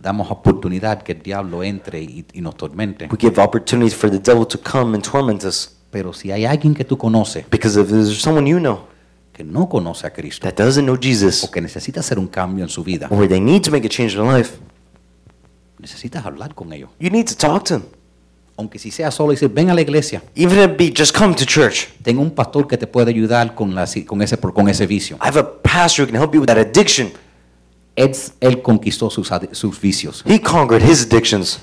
damos 0.00 0.30
oportunidad 0.30 1.02
que 1.02 1.12
el 1.12 1.22
diablo 1.22 1.62
entre 1.62 2.00
y, 2.00 2.24
y 2.32 2.40
nos 2.40 2.56
tormente. 2.56 3.08
we 3.10 3.18
give 3.18 3.38
opportunities 3.42 3.94
for 3.94 4.08
the 4.10 4.18
devil 4.18 4.46
to 4.46 4.56
come 4.58 4.94
and 4.94 5.02
torment 5.04 5.44
us. 5.44 5.76
Pero 5.90 6.12
si 6.12 6.30
hay 6.30 6.44
alguien 6.44 6.74
que 6.74 6.84
tú 6.84 6.96
conoces 6.96 7.44
Because 7.50 7.80
if 7.80 7.88
there's 7.88 8.20
someone 8.20 8.48
you 8.48 8.58
know 8.58 8.88
que 9.32 9.44
no 9.44 9.68
conoce 9.68 10.06
a 10.06 10.12
Cristo 10.12 10.46
that 10.48 10.54
doesn't 10.56 10.84
know 10.84 10.98
Jesus, 11.00 11.44
o 11.44 11.50
que 11.50 11.60
necesita 11.60 12.00
hacer 12.00 12.18
un 12.18 12.26
cambio 12.28 12.64
en 12.64 12.68
su 12.68 12.84
vida, 12.84 13.08
or 13.10 13.26
they 13.26 13.40
need 13.40 13.62
to 13.62 13.70
make 13.70 13.86
a 13.86 13.90
change 13.90 14.14
in 14.14 14.22
their 14.22 14.36
life, 14.36 14.58
necesitas 15.78 16.24
hablar 16.24 16.54
con 16.54 16.72
ellos. 16.72 16.90
you 16.98 17.10
need 17.10 17.26
to 17.26 17.34
talk 17.34 17.64
to 17.64 17.78
them. 17.78 17.82
Aunque 18.56 18.78
si 18.78 18.90
sea 18.90 19.10
solo 19.10 19.30
decir, 19.30 19.48
ven 19.48 19.70
a 19.70 19.74
la 19.74 19.80
iglesia, 19.80 20.22
Even 20.34 20.58
if 20.58 20.70
it 20.70 20.76
be 20.76 20.92
just 20.94 21.16
come 21.16 21.34
to 21.34 21.46
church. 21.46 21.88
tengo 22.02 22.20
un 22.20 22.30
pastor 22.30 22.66
que 22.66 22.76
te 22.76 22.86
puede 22.86 23.10
ayudar 23.10 23.54
con, 23.54 23.74
la, 23.74 23.86
con, 24.06 24.20
ese, 24.20 24.36
con 24.36 24.68
ese 24.68 24.86
vicio. 24.86 25.16
I 25.16 25.28
have 25.28 25.38
a 25.40 25.62
pastor 25.62 26.04
who 26.04 26.12
can 26.12 26.20
help 26.20 26.34
you 26.34 26.40
with 26.40 26.48
that 26.48 26.58
addiction. 26.58 27.10
Él, 27.96 28.12
él 28.40 28.62
conquistó 28.62 29.08
sus, 29.10 29.30
sus 29.52 29.80
vicios. 29.80 30.22
He 30.26 30.38
conquered 30.38 30.82
his 30.82 31.02
addictions. 31.04 31.60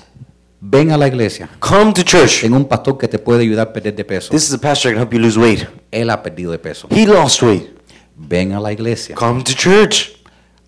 Ven 0.60 0.90
a 0.90 0.96
la 0.96 1.06
iglesia. 1.06 1.48
Come 1.60 1.92
to 1.92 2.02
church. 2.02 2.40
Tengo 2.40 2.56
un 2.56 2.66
pastor 2.66 2.98
que 2.98 3.06
te 3.06 3.18
puede 3.18 3.42
ayudar 3.42 3.68
a 3.68 3.72
perder 3.72 3.94
de 3.94 4.04
peso. 4.04 4.30
This 4.30 4.48
is 4.48 4.54
a 4.54 4.58
pastor 4.58 4.90
can 4.92 4.98
help 5.00 5.12
you 5.12 5.20
lose 5.20 5.38
weight. 5.38 5.66
Él 5.90 6.10
ha 6.10 6.20
perdido 6.22 6.50
de 6.50 6.58
peso. 6.58 6.88
He 6.90 7.06
lost 7.06 7.42
weight. 7.42 7.70
Ven 8.16 8.52
a 8.52 8.60
la 8.60 8.72
iglesia. 8.72 9.14
Come 9.14 9.44
to 9.44 9.52
church. 9.52 10.16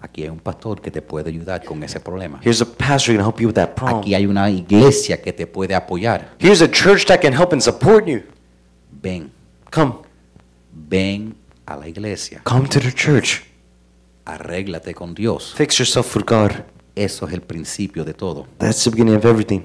Aquí 0.01 0.23
hay 0.23 0.29
un 0.31 0.39
pastor 0.39 0.81
que 0.81 0.91
te 0.91 1.03
puede 1.03 1.29
ayudar 1.29 1.65
con 1.65 1.83
ese 1.83 2.01
problema. 2.01 2.41
Here's 2.43 2.63
a 2.63 2.65
pastor 2.67 3.13
who 3.13 3.19
can 3.19 3.27
help 3.27 3.41
you 3.41 3.49
with 3.49 3.55
that 3.55 3.75
problem. 3.75 4.01
Aquí 4.01 4.15
hay 4.15 4.27
una 4.27 4.49
iglesia 4.49 5.21
que 5.21 5.33
te 5.33 5.47
puede 5.47 5.75
apoyar. 5.75 6.35
Here's 6.39 6.63
a 6.63 6.71
church 6.71 7.05
that 7.07 7.21
can 7.21 7.35
help 7.35 7.53
and 7.53 7.61
support 7.61 8.07
you. 8.07 8.23
Ven, 9.03 9.31
Come. 9.71 9.95
ven 10.73 11.35
a 11.67 11.77
la 11.77 11.89
iglesia. 11.89 12.41
Come 12.45 12.69
to 12.69 12.81
the 12.81 12.93
church. 12.93 13.43
Arréglate 14.25 14.95
con 14.95 15.15
Dios. 15.15 15.53
Fix 15.55 15.79
yourself 15.79 16.15
with 16.17 16.25
God. 16.27 16.53
Eso 16.95 17.27
es 17.27 17.35
el 17.35 17.43
principio 17.43 18.05
de 18.05 18.15
todo. 18.15 18.47
That's 18.59 18.85
the 18.85 18.91
beginning 18.91 19.17
of 19.17 19.25
everything. 19.25 19.63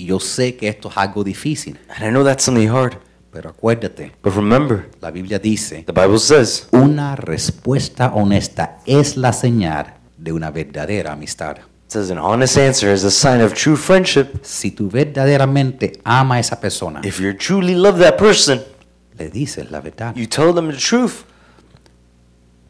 Y 0.00 0.06
yo 0.06 0.18
sé 0.18 0.56
que 0.56 0.68
esto 0.68 0.88
es 0.88 0.96
algo 0.96 1.22
difícil, 1.22 1.78
And 1.94 2.06
I 2.06 2.08
know 2.10 2.24
that's 2.24 2.42
something 2.44 2.68
hard. 2.68 2.94
pero 3.32 3.50
acuérdate, 3.50 4.12
But 4.22 4.34
remember, 4.34 4.90
la 5.00 5.10
Biblia 5.10 5.38
dice, 5.38 5.84
the 5.84 5.92
Bible 5.92 6.18
says 6.18 6.66
una 6.72 7.14
respuesta 7.16 8.12
honesta 8.14 8.78
es 8.86 9.16
la 9.16 9.32
señal 9.32 9.94
de 10.16 10.32
una 10.32 10.50
verdadera 10.50 11.12
amistad. 11.12 11.58
it 11.58 11.92
says 11.92 12.10
an 12.10 12.18
honest 12.18 12.56
answer 12.56 12.92
is 12.94 13.04
a 13.04 13.10
sign 13.10 13.40
of 13.42 13.52
true 13.52 13.76
friendship. 13.76 14.40
Si 14.42 14.70
tú 14.70 14.88
verdaderamente 14.90 16.00
ama 16.04 16.36
a 16.36 16.40
esa 16.40 16.58
persona, 16.58 17.00
If 17.04 17.20
you 17.20 17.34
truly 17.36 17.74
love 17.74 17.98
that 18.00 18.16
person, 18.16 18.62
le 19.18 19.28
dices 19.28 19.70
la 19.70 19.80
verdad. 19.80 20.14
you 20.16 20.26
tell 20.26 20.54
them 20.54 20.70
the 20.70 20.76
truth. 20.78 21.24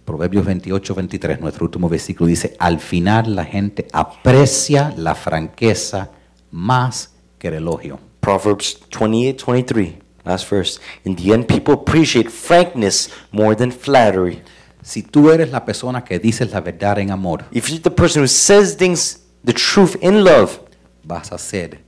Proverbios 0.05 0.45
28, 0.45 0.95
23, 0.95 1.41
nuestro 1.41 1.65
último 1.67 1.89
versículo 1.89 2.27
dice, 2.27 2.57
al 2.59 2.81
final 2.81 3.37
la 3.37 3.45
gente 3.45 3.87
aprecia 3.93 4.93
la 4.97 5.15
franqueza 5.15 6.11
más 6.51 7.13
que 7.41 7.49
el 7.49 7.55
elogio. 7.55 7.99
Proverbs 8.21 8.79
28, 8.97 9.45
23, 9.45 9.99
last 10.25 10.49
verse. 10.49 10.79
In 11.05 11.17
the 11.17 11.33
end, 11.33 11.47
people 11.49 11.75
appreciate 11.75 12.31
frankness 12.31 13.11
more 13.33 13.57
than 13.57 13.73
flattery. 13.73 14.43
Si 14.83 15.03
tú 15.03 15.31
eres 15.31 15.51
la 15.51 15.65
persona 15.65 16.05
que 16.05 16.19
dices 16.19 16.53
la 16.53 16.61
verdad 16.61 16.99
en 16.99 17.11
amor, 17.11 17.45
If 17.51 17.69
you're 17.69 17.83
the 17.83 17.91
person 17.91 18.23
who 18.23 18.29
says 18.29 18.77
things, 18.77 19.21
the 19.45 19.53
truth 19.53 19.97
in 20.01 20.23
love, 20.23 20.61
vas 21.03 21.33
a 21.33 21.39
ser 21.39 21.81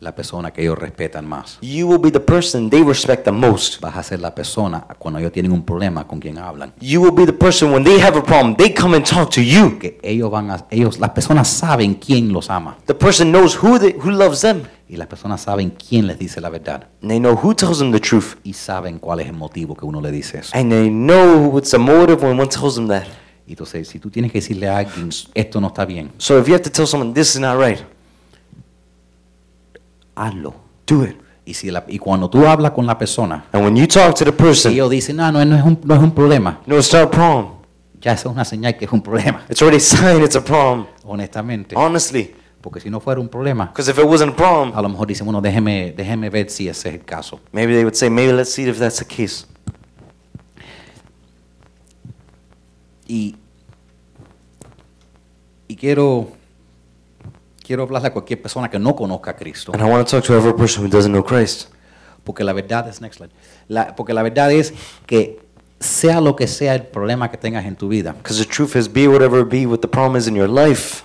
la 0.00 0.14
persona 0.14 0.50
que 0.50 0.62
ellos 0.62 0.78
respetan 0.78 1.26
más. 1.28 1.58
you 1.60 1.86
will 1.86 2.00
be 2.00 2.10
the 2.10 2.18
person 2.18 2.70
they 2.70 2.82
respect 2.82 3.24
the 3.24 3.32
most. 3.32 3.80
Vas 3.80 3.96
a 3.96 4.02
ser 4.02 4.20
la 4.20 4.34
persona 4.34 4.86
cuando 4.98 5.18
ellos 5.20 5.30
tienen 5.30 5.52
un 5.52 5.62
problema 5.62 6.06
con 6.06 6.18
quien 6.18 6.38
hablan. 6.38 6.72
You 6.80 7.02
will 7.02 7.12
be 7.12 7.26
the 7.26 7.32
person 7.32 7.72
when 7.72 7.84
they 7.84 8.00
have 8.00 8.16
a 8.18 8.22
problem, 8.22 8.56
they 8.56 8.72
come 8.72 8.96
and 8.96 9.04
talk 9.04 9.30
to 9.34 9.42
you. 9.42 9.78
Que 9.78 9.98
ellos 10.02 10.30
van 10.30 10.50
a, 10.50 10.64
ellos, 10.70 10.98
las 10.98 11.10
personas 11.10 11.48
saben 11.48 11.94
quién 11.94 12.32
los 12.32 12.48
ama 12.48 12.78
The 12.86 12.94
person 12.94 13.30
knows 13.30 13.56
who 13.62 13.78
they, 13.78 13.94
who 13.94 14.10
loves 14.10 14.40
them, 14.40 14.62
y 14.92 14.96
las 14.96 15.06
personas 15.06 15.40
saben 15.42 15.70
quién 15.70 16.06
les 16.08 16.18
dice 16.18 16.40
la 16.40 16.48
verdad 16.50 16.88
and 17.00 17.10
they 17.10 17.20
know 17.20 17.38
who 17.40 17.54
tells 17.54 17.78
them 17.78 17.92
the 17.92 18.00
truth, 18.00 18.36
y 18.42 18.52
saben 18.54 18.98
cuál 18.98 19.20
es 19.20 19.26
el 19.28 19.34
motivo 19.34 19.76
que 19.76 19.84
uno 19.86 20.00
le 20.00 20.10
dice 20.10 20.38
eso. 20.38 20.50
and 20.54 20.70
they 20.70 20.88
know 20.90 21.48
what's 21.48 21.70
the 21.70 21.78
motive 21.78 22.22
when 22.26 22.38
one 22.38 22.48
tells 22.48 22.74
them 22.74 22.88
that. 22.88 23.04
Y 23.46 23.52
Entonces, 23.54 23.88
si 23.88 23.98
tú 23.98 24.10
tienes 24.10 24.30
que 24.30 24.38
decirle 24.40 24.68
a 24.68 24.78
alguien, 24.78 25.08
esto 25.34 25.60
no 25.60 25.68
está 25.68 25.84
bien, 25.84 26.10
So 26.18 26.38
if 26.38 26.46
you 26.46 26.54
have 26.54 26.62
to 26.62 26.70
tell 26.70 26.86
someone 26.86 27.12
this 27.14 27.34
is 27.34 27.40
not 27.40 27.56
right, 27.60 27.80
hazlo. 30.16 30.54
do 30.86 31.04
it. 31.04 31.16
Y, 31.44 31.54
si 31.54 31.70
la- 31.70 31.84
y 31.88 31.98
cuando 31.98 32.28
tú 32.30 32.46
hablas 32.46 32.72
con 32.72 32.86
la 32.86 32.96
persona, 32.96 33.44
And 33.52 33.64
when 33.64 33.76
you 33.76 33.86
talk 33.86 34.14
to 34.16 34.24
the 34.24 34.32
person, 34.32 34.72
ellos 34.72 34.90
dicen, 34.90 35.16
no, 35.16 35.32
no, 35.32 35.44
no 35.44 35.56
es 35.56 35.64
un, 35.64 35.80
no 35.84 35.94
es 35.94 36.00
un 36.00 36.12
problema, 36.12 36.60
no, 36.66 36.76
it's 36.76 36.92
not 36.92 37.02
a 37.04 37.10
problem. 37.10 37.46
ya 38.00 38.12
es 38.12 38.24
una 38.24 38.44
señal 38.44 38.76
que 38.76 38.84
es 38.84 38.92
un 38.92 39.02
problema, 39.02 39.42
It's 39.48 39.60
already 39.62 39.78
a 39.78 39.80
sign 39.80 40.22
it's 40.22 40.36
a 40.36 40.44
problem. 40.44 40.86
honestamente. 41.04 41.74
Honestly, 41.76 42.34
Porque 42.60 42.78
si 42.80 42.90
no 42.90 43.00
fuera 43.00 43.20
un 43.20 43.28
problema, 43.28 43.66
because 43.66 43.90
if 43.90 43.98
it 43.98 44.04
wasn't 44.04 44.32
a 44.32 44.36
problem, 44.36 44.72
a 44.76 44.82
lo 44.82 44.88
mejor 44.90 45.06
dicen, 45.06 45.24
bueno, 45.24 45.40
déjeme, 45.40 45.92
déjeme 45.96 46.28
ver 46.28 46.50
si 46.50 46.68
ese 46.68 46.88
es 46.90 46.94
el 46.96 47.04
caso. 47.04 47.40
maybe 47.52 47.72
they 47.72 47.84
would 47.84 47.94
say, 47.94 48.10
maybe 48.10 48.32
let's 48.34 48.52
see 48.52 48.68
if 48.68 48.78
that's 48.78 48.98
the 48.98 49.04
case. 49.06 49.46
Y, 53.06 53.34
y 55.68 55.76
quiero, 55.76 56.28
quiero 57.66 57.82
hablarle 57.84 58.08
a 58.08 58.12
cualquier 58.12 58.40
persona 58.40 58.68
que 58.70 58.78
no 58.78 58.94
conozca 58.94 59.32
a 59.32 59.36
Cristo. 59.36 59.72
And 59.74 59.82
I 59.82 59.90
want 59.90 60.06
to 60.06 60.16
talk 60.16 60.24
to 60.26 60.34
every 60.36 60.52
person 60.52 60.84
who 60.84 60.88
doesn't 60.88 61.12
know 61.12 61.24
Christ. 61.24 61.70
Porque 62.24 62.44
la 62.44 62.52
verdad 62.52 62.86
es, 62.88 63.00
next 63.00 63.16
slide. 63.16 63.32
La- 63.68 63.96
porque 63.96 64.12
la 64.12 64.22
verdad 64.22 64.52
es 64.52 64.72
que 65.06 65.40
sea 65.80 66.20
lo 66.20 66.36
que 66.36 66.46
sea 66.46 66.74
el 66.74 66.86
problema 66.86 67.30
que 67.30 67.38
tengas 67.38 67.64
en 67.64 67.74
tu 67.74 67.88
vida, 67.88 68.12
Because 68.12 68.38
the 68.38 68.48
truth 68.48 68.76
is, 68.76 68.86
be 68.92 69.08
whatever 69.08 69.40
it 69.40 69.48
be 69.48 69.66
what 69.66 69.78
the 69.80 69.88
problem 69.88 70.16
is 70.16 70.28
in 70.28 70.36
your 70.36 70.48
life, 70.48 71.02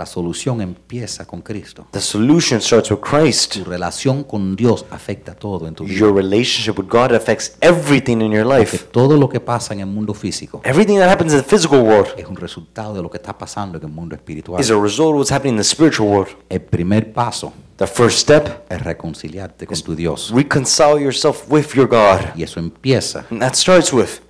la 0.00 0.06
solución 0.06 0.60
empieza 0.60 1.26
con 1.26 1.42
Cristo. 1.42 1.86
the 1.92 2.00
solution 2.00 2.60
starts 2.60 2.90
with 2.90 2.98
Christ. 3.00 3.52
Tu 3.58 3.64
relación 3.64 4.24
con 4.24 4.56
Dios 4.56 4.84
afecta 4.90 5.34
todo 5.34 5.68
en 5.68 5.74
tu 5.74 5.84
vida. 5.84 5.98
Your 5.98 6.14
relationship 6.14 6.78
with 6.80 6.88
God 6.88 7.12
affects 7.14 7.56
everything 7.60 8.20
in 8.22 8.32
your 8.32 8.44
Porque 8.44 8.58
life. 8.60 8.78
todo 8.90 9.16
lo 9.16 9.28
que 9.28 9.38
pasa 9.40 9.74
en 9.74 9.80
el 9.80 9.86
mundo 9.86 10.14
físico 10.14 10.60
Everything 10.64 10.96
that 10.98 11.08
happens 11.10 11.32
in 11.32 11.38
the 11.40 11.44
physical 11.44 11.80
world 11.82 12.08
es 12.16 12.26
un 12.26 12.36
resultado 12.36 12.94
de 12.94 13.02
lo 13.02 13.10
que 13.10 13.18
está 13.18 13.36
pasando 13.36 13.78
en 13.78 13.84
el 13.84 13.90
mundo 13.90 14.14
espiritual. 14.14 14.60
is 14.60 14.70
a 14.70 14.80
result 14.80 15.10
of 15.12 15.16
what's 15.18 15.30
happening 15.30 15.54
in 15.54 15.58
the 15.58 15.64
spiritual 15.64 16.08
world. 16.08 16.28
El 16.48 16.62
primer 16.62 17.12
paso 17.12 17.52
The 17.76 17.86
first 17.86 18.18
step, 18.18 18.64
es 18.68 18.82
reconciliarte 18.82 19.66
con 19.66 19.80
tu 19.80 19.94
Dios. 19.94 20.30
reconcile 20.34 21.00
yourself 21.02 21.44
with 21.48 21.68
your 21.74 21.86
God. 21.88 22.34
Y 22.36 22.42
eso 22.42 22.60
empieza 22.60 23.24
And 23.30 23.40
that 23.40 23.54
starts 23.54 23.92
with 23.92 24.20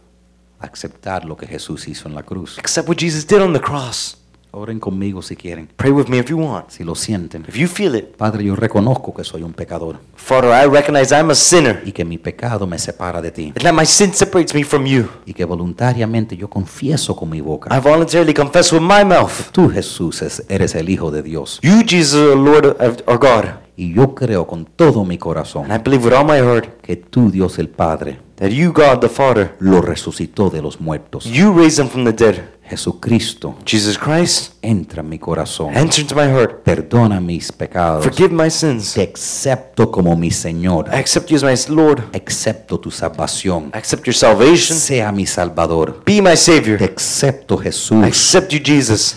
aceptar 0.61 1.25
lo 1.25 1.37
que 1.37 1.47
Jesús 1.47 1.89
hizo 1.89 2.09
en 2.09 2.15
la 2.15 2.23
cruz. 2.23 2.59
accept 2.59 2.89
what 2.89 2.97
Jesus 2.99 3.27
did 3.27 3.41
on 3.41 3.53
the 3.53 3.61
cross. 3.61 4.19
Oren 4.53 4.81
conmigo 4.81 5.23
si 5.23 5.37
quieren, 5.37 5.69
Pray 5.77 5.93
with 5.93 6.07
me 6.09 6.19
if 6.19 6.29
you 6.29 6.37
want. 6.39 6.71
si 6.71 6.83
lo 6.83 6.97
sienten. 6.97 7.45
If 7.49 7.55
you 7.57 7.69
feel 7.69 7.95
it, 7.95 8.17
Padre, 8.17 8.43
yo 8.43 8.57
reconozco 8.57 9.15
que 9.15 9.23
soy 9.23 9.45
un 9.45 9.53
pecador 9.53 9.97
Father, 10.17 10.51
I 10.51 10.67
recognize 10.69 11.15
I'm 11.15 11.31
a 11.31 11.35
sinner 11.37 11.81
y 11.87 11.93
que 11.93 12.05
mi 12.05 12.19
pecado 12.19 12.67
me 12.67 12.77
separa 12.79 13.23
de 13.23 13.31
ti 13.31 13.45
and 13.55 13.63
that 13.63 13.73
my 13.73 13.87
sin 13.87 14.13
separates 14.13 14.53
me 14.55 14.65
from 14.65 14.85
you. 14.87 15.07
y 15.25 15.35
que 15.35 15.45
voluntariamente 15.45 16.37
yo 16.37 16.51
confieso 16.51 17.15
con 17.15 17.31
mi 17.31 17.41
boca. 17.41 17.75
I 17.77 17.81
voluntarily 17.81 18.35
confess 18.35 18.73
with 18.73 18.81
my 18.83 19.05
mouth. 19.05 19.51
Tú, 19.53 19.71
Jesús, 19.71 20.21
es- 20.23 20.45
eres 20.49 20.75
el 20.75 20.89
Hijo 20.91 21.13
de 21.13 21.23
Dios 21.23 21.61
You, 21.63 21.83
Jesus, 21.87 22.15
are 22.33 22.35
Lord 22.35 22.67
of 22.81 22.97
our 23.07 23.19
God. 23.19 23.45
y 23.77 23.95
yo 23.95 24.15
creo 24.17 24.49
con 24.49 24.65
todo 24.65 25.05
mi 25.05 25.17
corazón 25.17 25.71
And 25.71 25.81
I 25.81 25.83
believe 25.83 26.05
with 26.05 26.13
all 26.13 26.25
my 26.27 26.39
heart 26.39 26.81
que 26.83 26.97
tú, 26.97 27.31
Dios 27.31 27.59
el 27.61 27.69
Padre, 27.69 28.19
that 28.37 28.49
you, 28.49 28.73
God 28.73 28.99
the 29.01 29.09
Father, 29.09 29.55
lo 29.61 29.81
resucitó 29.81 30.51
de 30.51 30.61
los 30.61 30.81
muertos. 30.81 31.25
you 31.25 31.53
raised 31.53 31.79
him 31.79 31.89
from 31.89 32.05
the 32.05 32.13
dead. 32.13 32.41
Jesucristo, 32.71 33.57
Jesus 33.67 33.99
Christ, 33.99 34.53
entra 34.63 35.03
en 35.03 35.09
mi 35.09 35.19
corazón. 35.19 35.77
enter 35.77 36.01
into 36.01 36.15
my 36.15 36.23
heart. 36.23 36.63
Perdona 36.63 37.21
mis 37.21 37.51
pecados. 37.51 38.05
Forgive 38.05 38.31
my 38.31 38.49
sins. 38.51 38.95
Te 38.95 39.11
acepto 39.13 39.91
como 39.91 40.15
mi 40.17 40.31
Señor. 40.31 40.87
I 40.93 40.99
accept 40.99 41.29
you 41.31 41.37
as 41.47 41.69
my 41.69 41.75
Lord. 41.75 42.05
Acepto 42.15 42.79
tu 42.79 42.91
salvación. 42.91 43.71
I 43.75 43.79
accept 43.79 44.07
your 44.07 44.15
salvation. 44.15 44.79
Sea 44.79 45.11
mi 45.11 45.27
Salvador. 45.27 46.03
Be 46.07 46.23
my 46.23 46.37
Savior. 46.37 46.79
Te 46.79 46.93
acepto 46.97 47.57
I 47.61 47.65
Jesús. 47.65 48.05
accept 48.05 48.53
you, 48.53 48.61
Jesus. 48.63 49.17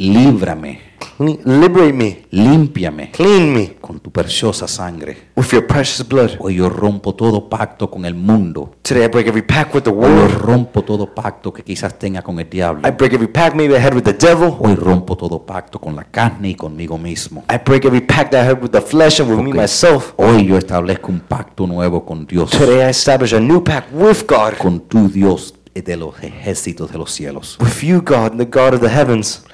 Líbrame. 0.00 0.80
Liberate 1.18 1.92
me. 1.92 2.22
Límpiame 2.30 3.10
Clean 3.10 3.52
me 3.52 3.74
con 3.78 4.00
tu 4.00 4.10
preciosa 4.10 4.66
sangre. 4.66 5.28
with 5.36 5.48
your 5.52 5.66
precious 5.66 6.06
blood. 6.08 6.30
Hoy 6.38 6.54
yo 6.56 6.70
rompo 6.70 7.14
todo 7.14 7.50
pacto 7.50 7.90
con 7.90 8.06
el 8.06 8.14
mundo. 8.14 8.76
Today 8.82 9.04
I 9.04 9.08
break 9.08 9.26
every 9.26 9.42
pact 9.42 9.74
with 9.74 9.82
the 9.82 9.90
Hoy 9.90 10.00
yo 10.00 10.08
world. 10.22 10.38
rompo 10.40 10.82
todo 10.82 11.14
pacto 11.14 11.52
que 11.52 11.62
quizás 11.62 11.98
tenga 11.98 12.22
con 12.22 12.40
el 12.40 12.48
diablo. 12.48 12.88
I 12.88 12.92
break 12.92 13.12
every 13.12 13.28
pact 13.28 13.54
maybe 13.54 13.74
I 13.76 13.78
had 13.78 13.94
with 13.94 14.04
the 14.04 14.14
devil. 14.14 14.56
Hoy 14.58 14.74
rompo 14.74 15.14
todo 15.16 15.44
pacto 15.44 15.78
con 15.78 15.94
la 15.94 16.04
carne 16.04 16.48
y 16.50 16.54
conmigo 16.54 16.96
mismo. 16.96 17.44
I 17.52 17.58
break 17.62 17.84
every 17.84 18.00
pact 18.00 18.30
that 18.32 18.42
I 18.46 18.48
had 18.48 18.62
with 18.62 18.70
the 18.70 18.80
flesh 18.80 19.20
and 19.20 19.28
with 19.28 19.38
me 19.38 19.44
Porque 19.50 19.60
myself. 19.60 20.14
Hoy 20.16 20.46
yo 20.46 20.56
establezco 20.56 21.12
un 21.12 21.20
pacto 21.20 21.66
nuevo 21.66 22.06
con 22.06 22.24
Dios, 22.26 22.50
Today 22.52 22.86
I 22.86 22.90
establish 22.90 23.34
a 23.34 23.40
new 23.40 23.62
pact 23.62 23.92
with 23.92 24.24
God. 24.26 24.54
con 24.58 24.80
tu 24.80 25.10
Dios 25.10 25.54
de 25.74 25.96
los 25.98 26.14
ejércitos 26.22 26.90
de 26.90 26.96
los 26.98 27.10
cielos. 27.12 27.58
With 27.60 27.82
you, 27.82 28.00
God, 28.00 28.38
the 28.38 28.46
God 28.46 28.72
of 28.74 28.80
the 28.80 28.88
heavens. 28.88 29.44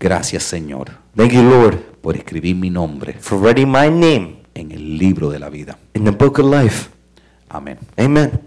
Gracias 0.00 0.42
Señor 0.44 0.88
Thank 1.14 1.32
you, 1.32 1.42
Lord, 1.42 1.76
por 2.00 2.16
escribir 2.16 2.56
mi 2.56 2.70
nombre 2.70 3.12
for 3.20 3.38
writing 3.38 3.68
my 3.68 3.88
name 3.90 4.42
en 4.54 4.72
el 4.72 4.96
libro 4.98 5.28
de 5.30 5.38
la 5.38 5.48
vida. 5.50 5.78
in 5.94 6.04
the 6.04 6.10
book 6.10 6.38
of 6.40 6.46
life. 6.52 6.88
Amén. 7.48 7.78
Amen. 7.98 8.40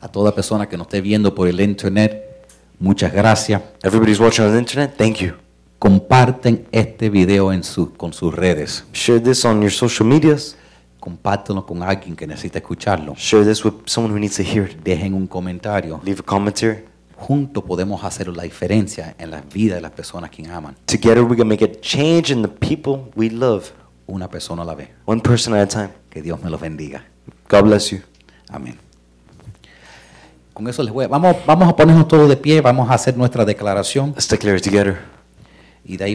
A 0.00 0.08
toda 0.08 0.32
persona 0.34 0.68
que 0.68 0.76
nos 0.76 0.86
esté 0.88 1.00
viendo 1.00 1.34
por 1.34 1.48
el 1.48 1.60
internet, 1.60 2.46
muchas 2.78 3.12
gracias. 3.12 3.62
Everybody's 3.82 4.20
watching 4.20 4.44
on 4.44 4.52
the 4.52 4.58
internet. 4.58 4.94
Thank 4.96 5.16
you. 5.18 5.32
Comparten 5.78 6.66
este 6.72 7.08
video 7.10 7.52
en 7.52 7.62
su- 7.64 7.94
con 7.94 8.12
sus 8.12 8.34
redes. 8.34 8.84
Share 8.92 9.20
this 9.20 9.44
on 9.44 9.60
your 9.62 9.70
social 9.70 10.08
medias. 10.08 10.56
Compártelo 11.00 11.64
con 11.64 11.82
alguien 11.82 12.16
que 12.16 12.26
necesita 12.26 12.58
escucharlo. 12.58 13.14
Share 13.14 13.44
this 13.44 13.64
with 13.64 13.74
someone 13.86 14.12
who 14.12 14.18
needs 14.18 14.36
to 14.36 14.42
hear 14.42 14.68
it. 14.68 14.82
Dejen 14.82 15.14
un 15.14 15.26
comentario. 15.28 16.00
Leave 16.04 16.20
a 16.20 16.24
commentary. 16.24 16.84
Juntos 17.20 17.64
podemos 17.64 18.04
hacer 18.04 18.28
la 18.28 18.44
diferencia 18.44 19.14
en 19.18 19.32
la 19.32 19.40
vida 19.40 19.74
de 19.74 19.80
las 19.80 19.90
personas 19.90 20.30
que 20.30 20.46
aman. 20.46 20.76
Together 20.86 21.22
we 21.24 21.36
can 21.36 21.48
make 21.48 21.64
a 21.64 21.70
change 21.80 22.30
in 22.30 22.42
the 22.42 22.48
people 22.48 23.10
we 23.16 23.28
love, 23.28 23.72
Una 24.06 24.28
persona 24.30 24.62
a 24.62 24.64
la 24.64 24.74
vez. 24.74 24.88
one 25.04 25.20
person 25.20 25.52
at 25.54 25.62
a 25.62 25.66
time. 25.66 25.90
Que 26.10 26.22
Dios 26.22 26.40
me 26.42 26.48
los 26.48 26.60
bendiga. 26.60 27.04
God 27.50 27.64
bless 27.64 27.90
you. 27.90 27.98
Amén. 28.48 28.78
Con 30.54 30.66
eso 30.68 30.82
les 30.82 30.92
voy 30.92 31.04
a, 31.04 31.08
vamos, 31.08 31.36
vamos 31.46 31.68
a 31.68 31.76
ponernos 31.76 32.08
todos 32.08 32.28
de 32.28 32.36
pie, 32.36 32.60
vamos 32.60 32.90
a 32.90 32.94
hacer 32.94 33.16
nuestra 33.16 33.44
declaración 33.44 34.10
Let's 34.10 34.28
declare 34.28 34.56
it 34.58 34.64
together. 34.64 34.98
y 35.84 35.96
de 35.96 36.04
ahí 36.04 36.14